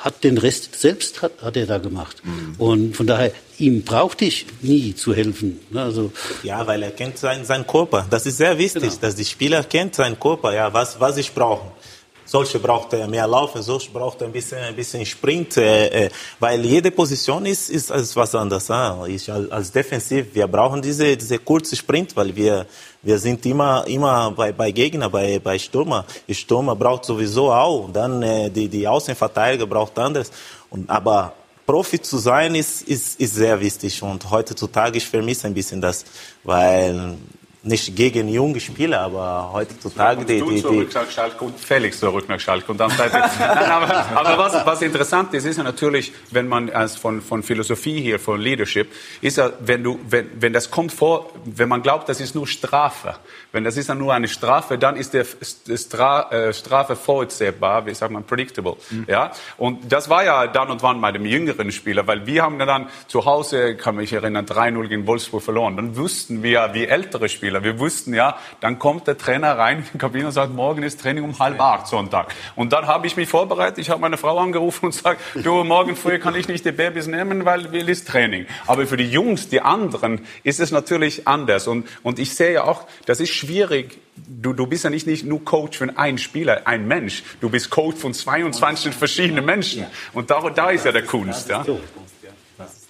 [0.00, 2.22] hat den Rest selbst hat, hat er da gemacht.
[2.24, 2.54] Mhm.
[2.58, 5.60] Und von daher, ihm brauchte ich nie zu helfen.
[5.74, 8.06] Also, ja, weil er kennt seinen, seinen Körper.
[8.08, 8.94] Das ist sehr wichtig, genau.
[9.00, 11.72] dass die Spieler kennt seinen Körper, ja, was, was ich brauche.
[12.26, 16.10] Solche braucht er mehr Laufen, solche braucht er ein bisschen, ein bisschen Sprint, äh, äh,
[16.40, 18.70] weil jede Position ist, ist, ist was anderes.
[18.70, 19.14] Äh.
[19.14, 22.66] Ich als Defensiv, wir brauchen diese, diese kurze Sprint, weil wir,
[23.02, 26.06] wir sind immer, immer bei, bei Gegner, bei, bei Stürmer.
[26.30, 30.30] Stürmer braucht sowieso auch, dann äh, die, die Außenverteidiger braucht anders.
[30.70, 31.34] Und, aber
[31.66, 36.04] Profi zu sein ist, ist, ist sehr wichtig und heutzutage ich vermisse ein bisschen das,
[36.42, 37.16] weil
[37.64, 42.38] nicht gegen junge Spieler, aber heutzutage die, die, die nach Schalke und Felix zurück nach
[42.38, 46.70] Schalke und dann Nein, aber, aber was, was interessant ist, ist ja natürlich, wenn man
[46.70, 48.92] als von, von Philosophie hier, von Leadership,
[49.22, 52.46] ist ja, wenn du, wenn, wenn das kommt vor, wenn man glaubt, das ist nur
[52.46, 53.16] Strafe,
[53.52, 57.94] wenn das ist ja nur eine Strafe, dann ist der Stra, äh, Strafe vorsehbar, wie
[57.94, 59.06] sagt man, predictable, mhm.
[59.08, 59.32] ja.
[59.56, 62.88] Und das war ja dann und wann bei dem jüngeren Spieler, weil wir haben dann
[63.06, 65.76] zu Hause, kann mich erinnern, 3-0 gegen Wolfsburg verloren.
[65.76, 67.64] Dann wussten wir, wie ältere Spieler Spieler.
[67.64, 71.00] Wir wussten ja, dann kommt der Trainer rein in die Kabine und sagt, morgen ist
[71.00, 72.34] Training um halb acht Sonntag.
[72.56, 73.78] Und dann habe ich mich vorbereitet.
[73.78, 77.06] Ich habe meine Frau angerufen und gesagt, du, morgen früh kann ich nicht die Babys
[77.06, 78.46] nehmen, weil wir ist Training.
[78.66, 81.66] Aber für die Jungs, die anderen, ist es natürlich anders.
[81.66, 85.24] Und, und ich sehe ja auch, das ist schwierig, Du, du bist ja nicht, nicht
[85.24, 87.24] nur Coach für einen Spieler, ein Mensch.
[87.40, 89.86] Du bist Coach von 22 verschiedenen Menschen.
[90.12, 91.48] Und da, da ist ja der Kunst.
[91.48, 91.64] Ja?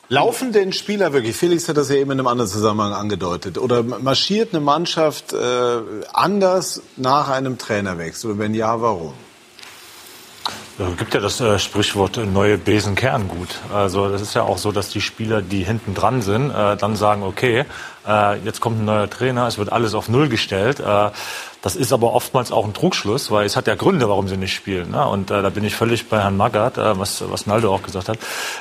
[0.09, 1.34] Laufen denn Spieler wirklich?
[1.34, 3.57] Felix hat das ja eben in einem anderen Zusammenhang angedeutet.
[3.57, 5.80] Oder marschiert eine Mannschaft äh,
[6.12, 8.32] anders nach einem Trainerwechsel?
[8.32, 9.14] Und wenn ja, warum?
[10.76, 13.61] Es gibt ja das äh, Sprichwort äh, neue Besen Kerngut.
[13.72, 16.96] Also das ist ja auch so, dass die Spieler, die hinten dran sind, äh, dann
[16.96, 17.64] sagen, okay,
[18.07, 20.80] äh, jetzt kommt ein neuer Trainer, es wird alles auf Null gestellt.
[20.80, 21.11] Äh,
[21.64, 24.53] das ist aber oftmals auch ein Trugschluss, weil es hat ja Gründe, warum sie nicht
[24.53, 24.91] spielen.
[24.91, 25.08] Ne?
[25.08, 28.11] Und äh, da bin ich völlig bei Herrn Magath, äh, was, was Naldo auch gesagt
[28.11, 28.18] hat.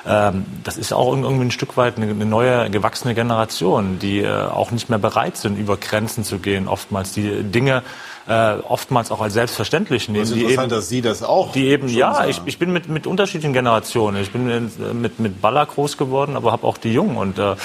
[0.08, 4.46] Ähm, das ist auch irgendwie ein Stück weit eine, eine neue, gewachsene Generation, die äh,
[4.46, 6.70] auch nicht mehr bereit sind, über Grenzen zu gehen.
[6.70, 7.84] Oftmals die Dinge
[8.28, 10.22] äh, oftmals auch als selbstverständlich nehmen.
[10.22, 12.30] Das ist die interessant, eben, dass Sie das auch die eben, ja, sagen.
[12.30, 14.22] ich, ich bin mit, mit unterschiedlichen Generationen.
[14.22, 17.56] Ich bin mit, mit, mit Baller groß geworden, aber habe auch die Jungen und äh,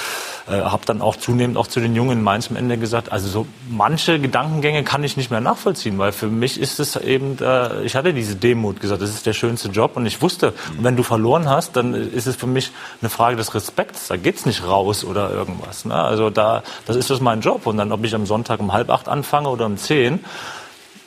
[0.49, 3.27] äh, habe dann auch zunehmend auch zu den Jungen in Mainz am Ende gesagt, also
[3.27, 7.83] so manche Gedankengänge kann ich nicht mehr nachvollziehen, weil für mich ist es eben, äh,
[7.83, 11.03] ich hatte diese Demut gesagt, das ist der schönste Job und ich wusste, wenn du
[11.03, 12.71] verloren hast, dann ist es für mich
[13.01, 15.85] eine Frage des Respekts, da geht's nicht raus oder irgendwas.
[15.85, 15.93] Ne?
[15.93, 18.89] Also da, das ist das mein Job und dann, ob ich am Sonntag um halb
[18.89, 20.19] acht anfange oder um zehn,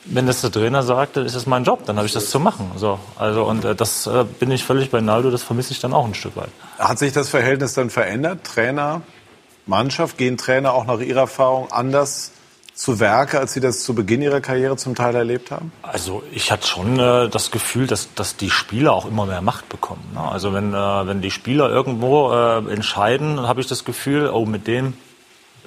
[0.05, 2.39] wenn das der Trainer sagt, dann ist es mein Job, dann habe ich das zu
[2.39, 2.71] machen.
[2.75, 5.93] So, also und äh, das äh, bin ich völlig bei Naldo, das vermisse ich dann
[5.93, 6.49] auch ein Stück weit.
[6.77, 8.43] Hat sich das Verhältnis dann verändert?
[8.43, 9.01] Trainer,
[9.65, 12.31] Mannschaft, gehen Trainer auch nach Ihrer Erfahrung anders
[12.73, 15.71] zu Werke, als Sie das zu Beginn Ihrer Karriere zum Teil erlebt haben?
[15.83, 19.69] Also ich hatte schon äh, das Gefühl, dass, dass die Spieler auch immer mehr Macht
[19.69, 20.03] bekommen.
[20.13, 20.21] Ne?
[20.21, 24.67] Also wenn, äh, wenn die Spieler irgendwo äh, entscheiden, habe ich das Gefühl, oh, mit
[24.67, 24.95] dem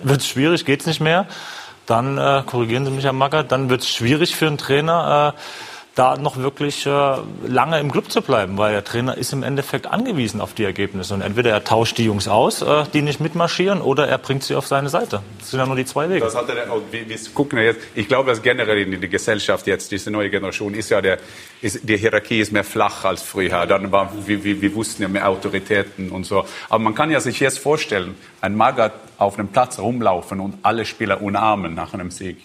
[0.02, 1.26] wird es schwierig, geht's nicht mehr.
[1.86, 5.40] Dann, äh, korrigieren Sie mich, Herr Macker, dann wird es schwierig für einen Trainer, äh,
[5.96, 6.90] da noch wirklich äh,
[7.46, 11.14] lange im Club zu bleiben, weil der Trainer ist im Endeffekt angewiesen auf die Ergebnisse.
[11.14, 14.54] Und entweder er tauscht die Jungs aus, äh, die nicht mitmarschieren, oder er bringt sie
[14.54, 15.22] auf seine Seite.
[15.38, 16.20] Das sind ja nur die zwei Wege.
[16.20, 19.08] Das hat er, oh, wir, wir gucken ja jetzt, ich glaube, dass generell in der
[19.08, 21.18] Gesellschaft jetzt, diese neue Generation, ist ja der,
[21.62, 23.64] ist, die Hierarchie ist mehr flach als früher.
[23.66, 26.44] Dann war, wir, wir, wir wussten ja mehr Autoritäten und so.
[26.68, 28.16] Aber man kann ja sich jetzt vorstellen,
[28.47, 32.39] ein Magath auf einem Platz rumlaufen und alle Spieler umarmen nach einem Sieg.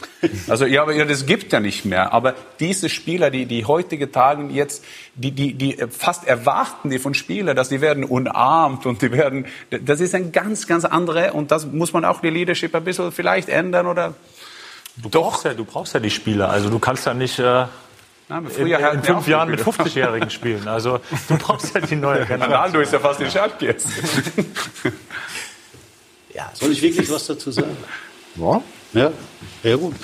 [0.47, 2.13] Also ja, aber ja, das gibt ja nicht mehr.
[2.13, 4.83] Aber diese Spieler, die die heutige Tagen jetzt,
[5.15, 9.45] die die die fast erwarten die von Spielern, dass die werden umarmt und die werden,
[9.69, 13.11] das ist ein ganz ganz andere und das muss man auch die Leadership ein bisschen
[13.11, 14.13] vielleicht ändern oder
[14.97, 16.49] Du brauchst ja, du brauchst ja die Spieler.
[16.49, 17.65] Also du kannst ja nicht äh,
[18.27, 19.85] Nein, in, in fünf Jahren mit Spieler.
[19.85, 20.67] 50-Jährigen spielen.
[20.67, 22.41] Also du brauchst ja die neue Generation.
[22.51, 23.87] Ronaldo ist ja fast in Schalke jetzt.
[26.53, 27.77] Soll ich wirklich was dazu sagen?
[28.37, 28.63] Ja.
[28.93, 29.13] Ja,
[29.63, 29.95] ja gut.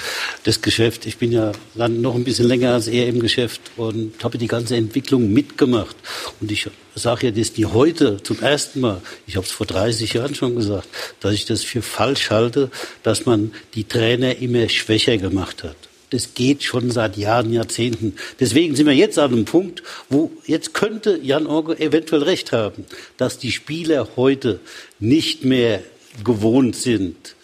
[0.44, 4.24] Das Geschäft, ich bin ja dann noch ein bisschen länger als er im Geschäft und
[4.24, 5.96] habe die ganze Entwicklung mitgemacht.
[6.40, 10.14] Und ich sage ja, dass die heute zum ersten Mal, ich habe es vor 30
[10.14, 10.88] Jahren schon gesagt,
[11.20, 12.72] dass ich das für falsch halte,
[13.04, 15.76] dass man die Trainer immer schwächer gemacht hat.
[16.12, 18.16] Das geht schon seit Jahren, Jahrzehnten.
[18.40, 22.86] Deswegen sind wir jetzt an einem Punkt, wo jetzt könnte Jan Orge eventuell recht haben,
[23.18, 24.62] dass die Spieler heute
[25.00, 25.84] nicht mehr
[26.24, 27.36] gewohnt sind,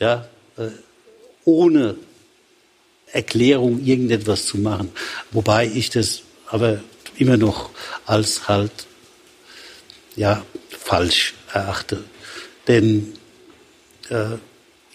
[0.00, 0.68] ja, äh,
[1.44, 1.96] ohne
[3.12, 4.90] Erklärung irgendetwas zu machen.
[5.30, 6.80] Wobei ich das aber
[7.16, 7.70] immer noch
[8.06, 8.72] als halt
[10.16, 12.02] ja falsch erachte.
[12.66, 13.12] Denn
[14.08, 14.36] äh,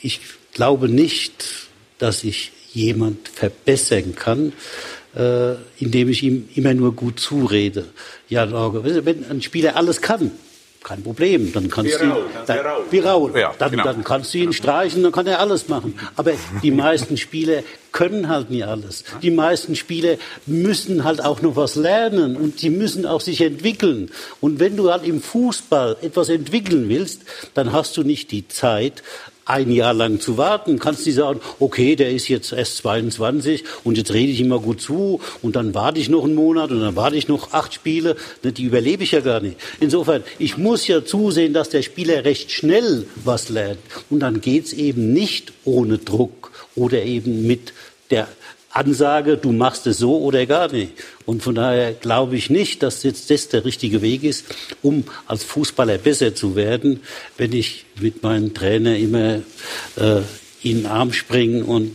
[0.01, 0.19] ich
[0.53, 1.45] glaube nicht,
[1.97, 4.53] dass ich jemand verbessern kann,
[5.15, 7.89] äh, indem ich ihm immer nur gut zurede.
[8.27, 8.51] Ja,
[8.83, 10.31] wenn ein Spieler alles kann,
[10.83, 12.57] kein Problem, dann kannst Wie du ihn, Raul, dann,
[12.89, 13.37] wie Raul.
[13.37, 13.83] Ja, dann, genau.
[13.83, 15.99] dann kannst du ihn streichen, dann kann er alles machen.
[16.15, 16.31] Aber
[16.63, 19.03] die meisten Spieler können halt nie alles.
[19.21, 20.15] Die meisten Spieler
[20.45, 24.09] müssen halt auch noch was lernen und die müssen auch sich entwickeln.
[24.39, 27.23] Und wenn du halt im Fußball etwas entwickeln willst,
[27.53, 29.03] dann hast du nicht die Zeit,
[29.49, 33.97] ein Jahr lang zu warten, kannst du sagen, okay, der ist jetzt erst 22 und
[33.97, 36.81] jetzt rede ich ihm mal gut zu und dann warte ich noch einen Monat und
[36.81, 39.57] dann warte ich noch acht Spiele, Ne, die überlebe ich ja gar nicht.
[39.79, 43.79] Insofern, ich muss ja zusehen, dass der Spieler recht schnell was lernt.
[44.09, 47.73] Und dann geht's eben nicht ohne Druck oder eben mit
[48.11, 48.27] der
[48.79, 50.93] Ansage, du machst es so oder gar nicht.
[51.25, 54.45] Und von daher glaube ich nicht, dass jetzt das der richtige Weg ist,
[54.81, 57.01] um als Fußballer besser zu werden,
[57.37, 59.41] wenn ich mit meinem Trainer immer
[59.97, 60.21] äh,
[60.63, 61.91] in den Arm springe und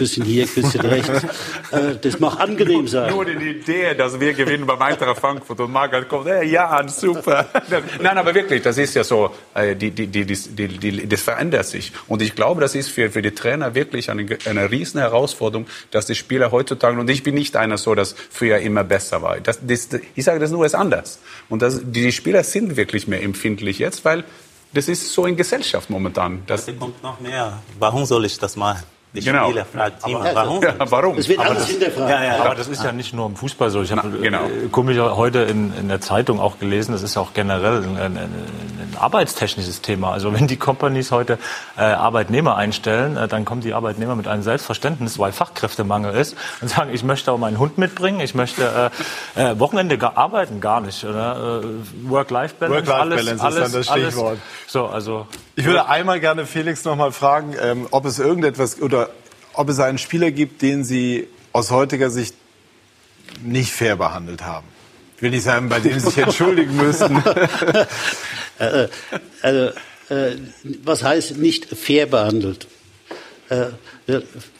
[0.00, 1.10] Küsschen hier, Küsschen rechts.
[1.72, 3.12] äh, das mag angenehm sein.
[3.12, 7.46] Nur die Idee, dass wir gewinnen beim Eintracht Frankfurt und Magath kommt, hey, ja, super.
[8.02, 11.66] Nein, aber wirklich, das ist ja so, äh, die, die, die, die, die, das verändert
[11.66, 11.92] sich.
[12.08, 16.06] Und ich glaube, das ist für, für die Trainer wirklich eine, eine riesen Herausforderung, dass
[16.06, 19.38] die Spieler heutzutage, und ich bin nicht einer so, dass früher immer besser war.
[19.38, 21.18] Das, das, ich sage das nur, ist anders.
[21.50, 24.24] Und das, die Spieler sind wirklich mehr empfindlich jetzt, weil
[24.72, 26.42] das ist so in Gesellschaft momentan.
[26.46, 27.62] Das kommt noch mehr.
[27.78, 28.84] Warum soll ich das machen?
[29.12, 29.46] Die Genau.
[29.46, 30.62] Spieler fragt immer, Aber- warum?
[30.62, 31.18] Ja, warum?
[31.18, 32.10] Es wird Aber alles das- hinterfragt.
[32.10, 33.82] Ja, ja, Aber das ist ja nicht nur im Fußball so.
[33.82, 34.44] Ich habe Na, genau.
[34.44, 38.16] äh, komisch heute in, in der Zeitung auch gelesen, das ist auch generell ein, ein,
[38.16, 40.12] ein arbeitstechnisches Thema.
[40.12, 41.38] Also wenn die Companies heute
[41.76, 46.68] äh, Arbeitnehmer einstellen, äh, dann kommen die Arbeitnehmer mit einem Selbstverständnis, weil Fachkräftemangel ist, und
[46.68, 48.90] sagen, ich möchte auch meinen Hund mitbringen, ich möchte
[49.36, 51.04] äh, äh, Wochenende gar, arbeiten, gar nicht.
[51.04, 54.38] Äh, Work-Life-Balance, ist alles, dann das alles, Stichwort.
[54.66, 55.26] So, also
[55.56, 59.10] Ich würde einmal gerne Felix noch mal fragen, ähm, ob es irgendetwas oder
[59.52, 62.34] ob es einen Spieler gibt, den Sie aus heutiger Sicht
[63.42, 64.66] nicht fair behandelt haben.
[65.20, 67.22] Ich will nicht sagen, bei denen Sie sich entschuldigen müssen.
[68.58, 68.88] äh,
[69.42, 69.70] also,
[70.08, 70.36] äh,
[70.82, 72.66] was heißt nicht fair behandelt?
[73.50, 73.66] Äh,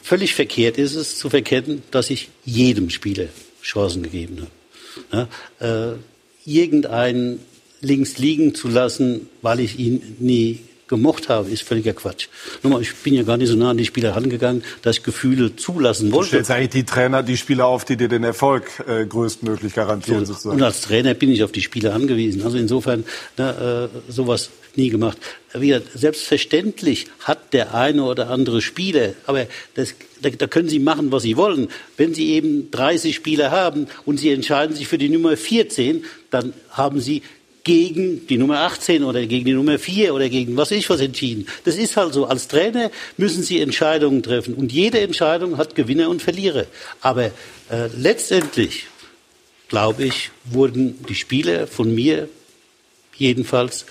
[0.03, 3.25] völlig verkehrt ist es zu verkennen, dass ich jedem Spieler
[3.63, 4.47] Chancen gegeben
[5.11, 5.27] habe.
[5.59, 5.95] Ja, äh,
[6.45, 7.39] irgendeinen
[7.79, 10.59] links liegen zu lassen, weil ich ihn nie
[10.91, 12.27] gemocht habe, ist völliger Quatsch.
[12.61, 15.55] Nochmal, ich bin ja gar nicht so nah an die Spieler rangegangen, dass ich Gefühle
[15.55, 16.25] zulassen wollte.
[16.25, 20.25] Du stellst eigentlich die Trainer, die Spieler auf, die dir den Erfolg äh, größtmöglich garantieren
[20.25, 20.57] so, sozusagen.
[20.57, 22.43] Und als Trainer bin ich auf die Spieler angewiesen.
[22.43, 23.05] Also insofern
[23.37, 25.17] na, äh, sowas nie gemacht.
[25.53, 31.11] Wieder, selbstverständlich hat der eine oder andere Spieler, aber das, da, da, können Sie machen,
[31.11, 31.67] was Sie wollen.
[31.97, 36.53] Wenn Sie eben 30 Spieler haben und Sie entscheiden sich für die Nummer 14, dann
[36.69, 37.21] haben Sie
[37.63, 41.47] gegen die Nummer 18 oder gegen die Nummer 4 oder gegen was ich was entschieden.
[41.63, 42.25] Das ist halt so.
[42.25, 46.65] Als Trainer müssen Sie Entscheidungen treffen und jede Entscheidung hat Gewinner und Verlierer.
[47.01, 48.87] Aber äh, letztendlich,
[49.67, 52.29] glaube ich, wurden die Spieler von mir
[53.15, 53.85] jedenfalls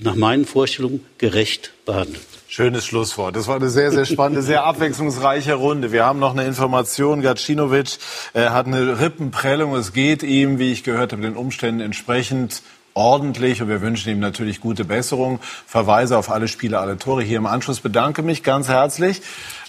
[0.00, 2.31] nach meinen Vorstellungen gerecht behandelt.
[2.54, 3.34] Schönes Schlusswort.
[3.34, 5.90] Das war eine sehr, sehr spannende, sehr abwechslungsreiche Runde.
[5.90, 7.22] Wir haben noch eine Information.
[7.22, 7.96] Gacinovic
[8.34, 9.74] äh, hat eine Rippenprellung.
[9.74, 12.60] Es geht ihm, wie ich gehört habe, den Umständen entsprechend
[12.92, 15.40] ordentlich und wir wünschen ihm natürlich gute Besserung.
[15.66, 17.80] Verweise auf alle Spiele, alle Tore hier im Anschluss.
[17.80, 19.22] Bedanke mich ganz herzlich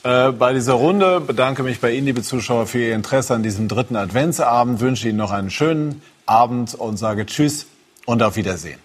[0.03, 1.21] äh, bei dieser Runde.
[1.21, 4.81] Bedanke mich bei Ihnen, liebe Zuschauer, für Ihr Interesse an diesem dritten Adventsabend.
[4.81, 7.65] Wünsche Ihnen noch einen schönen Abend und sage Tschüss
[8.05, 8.79] und auf Wiedersehen.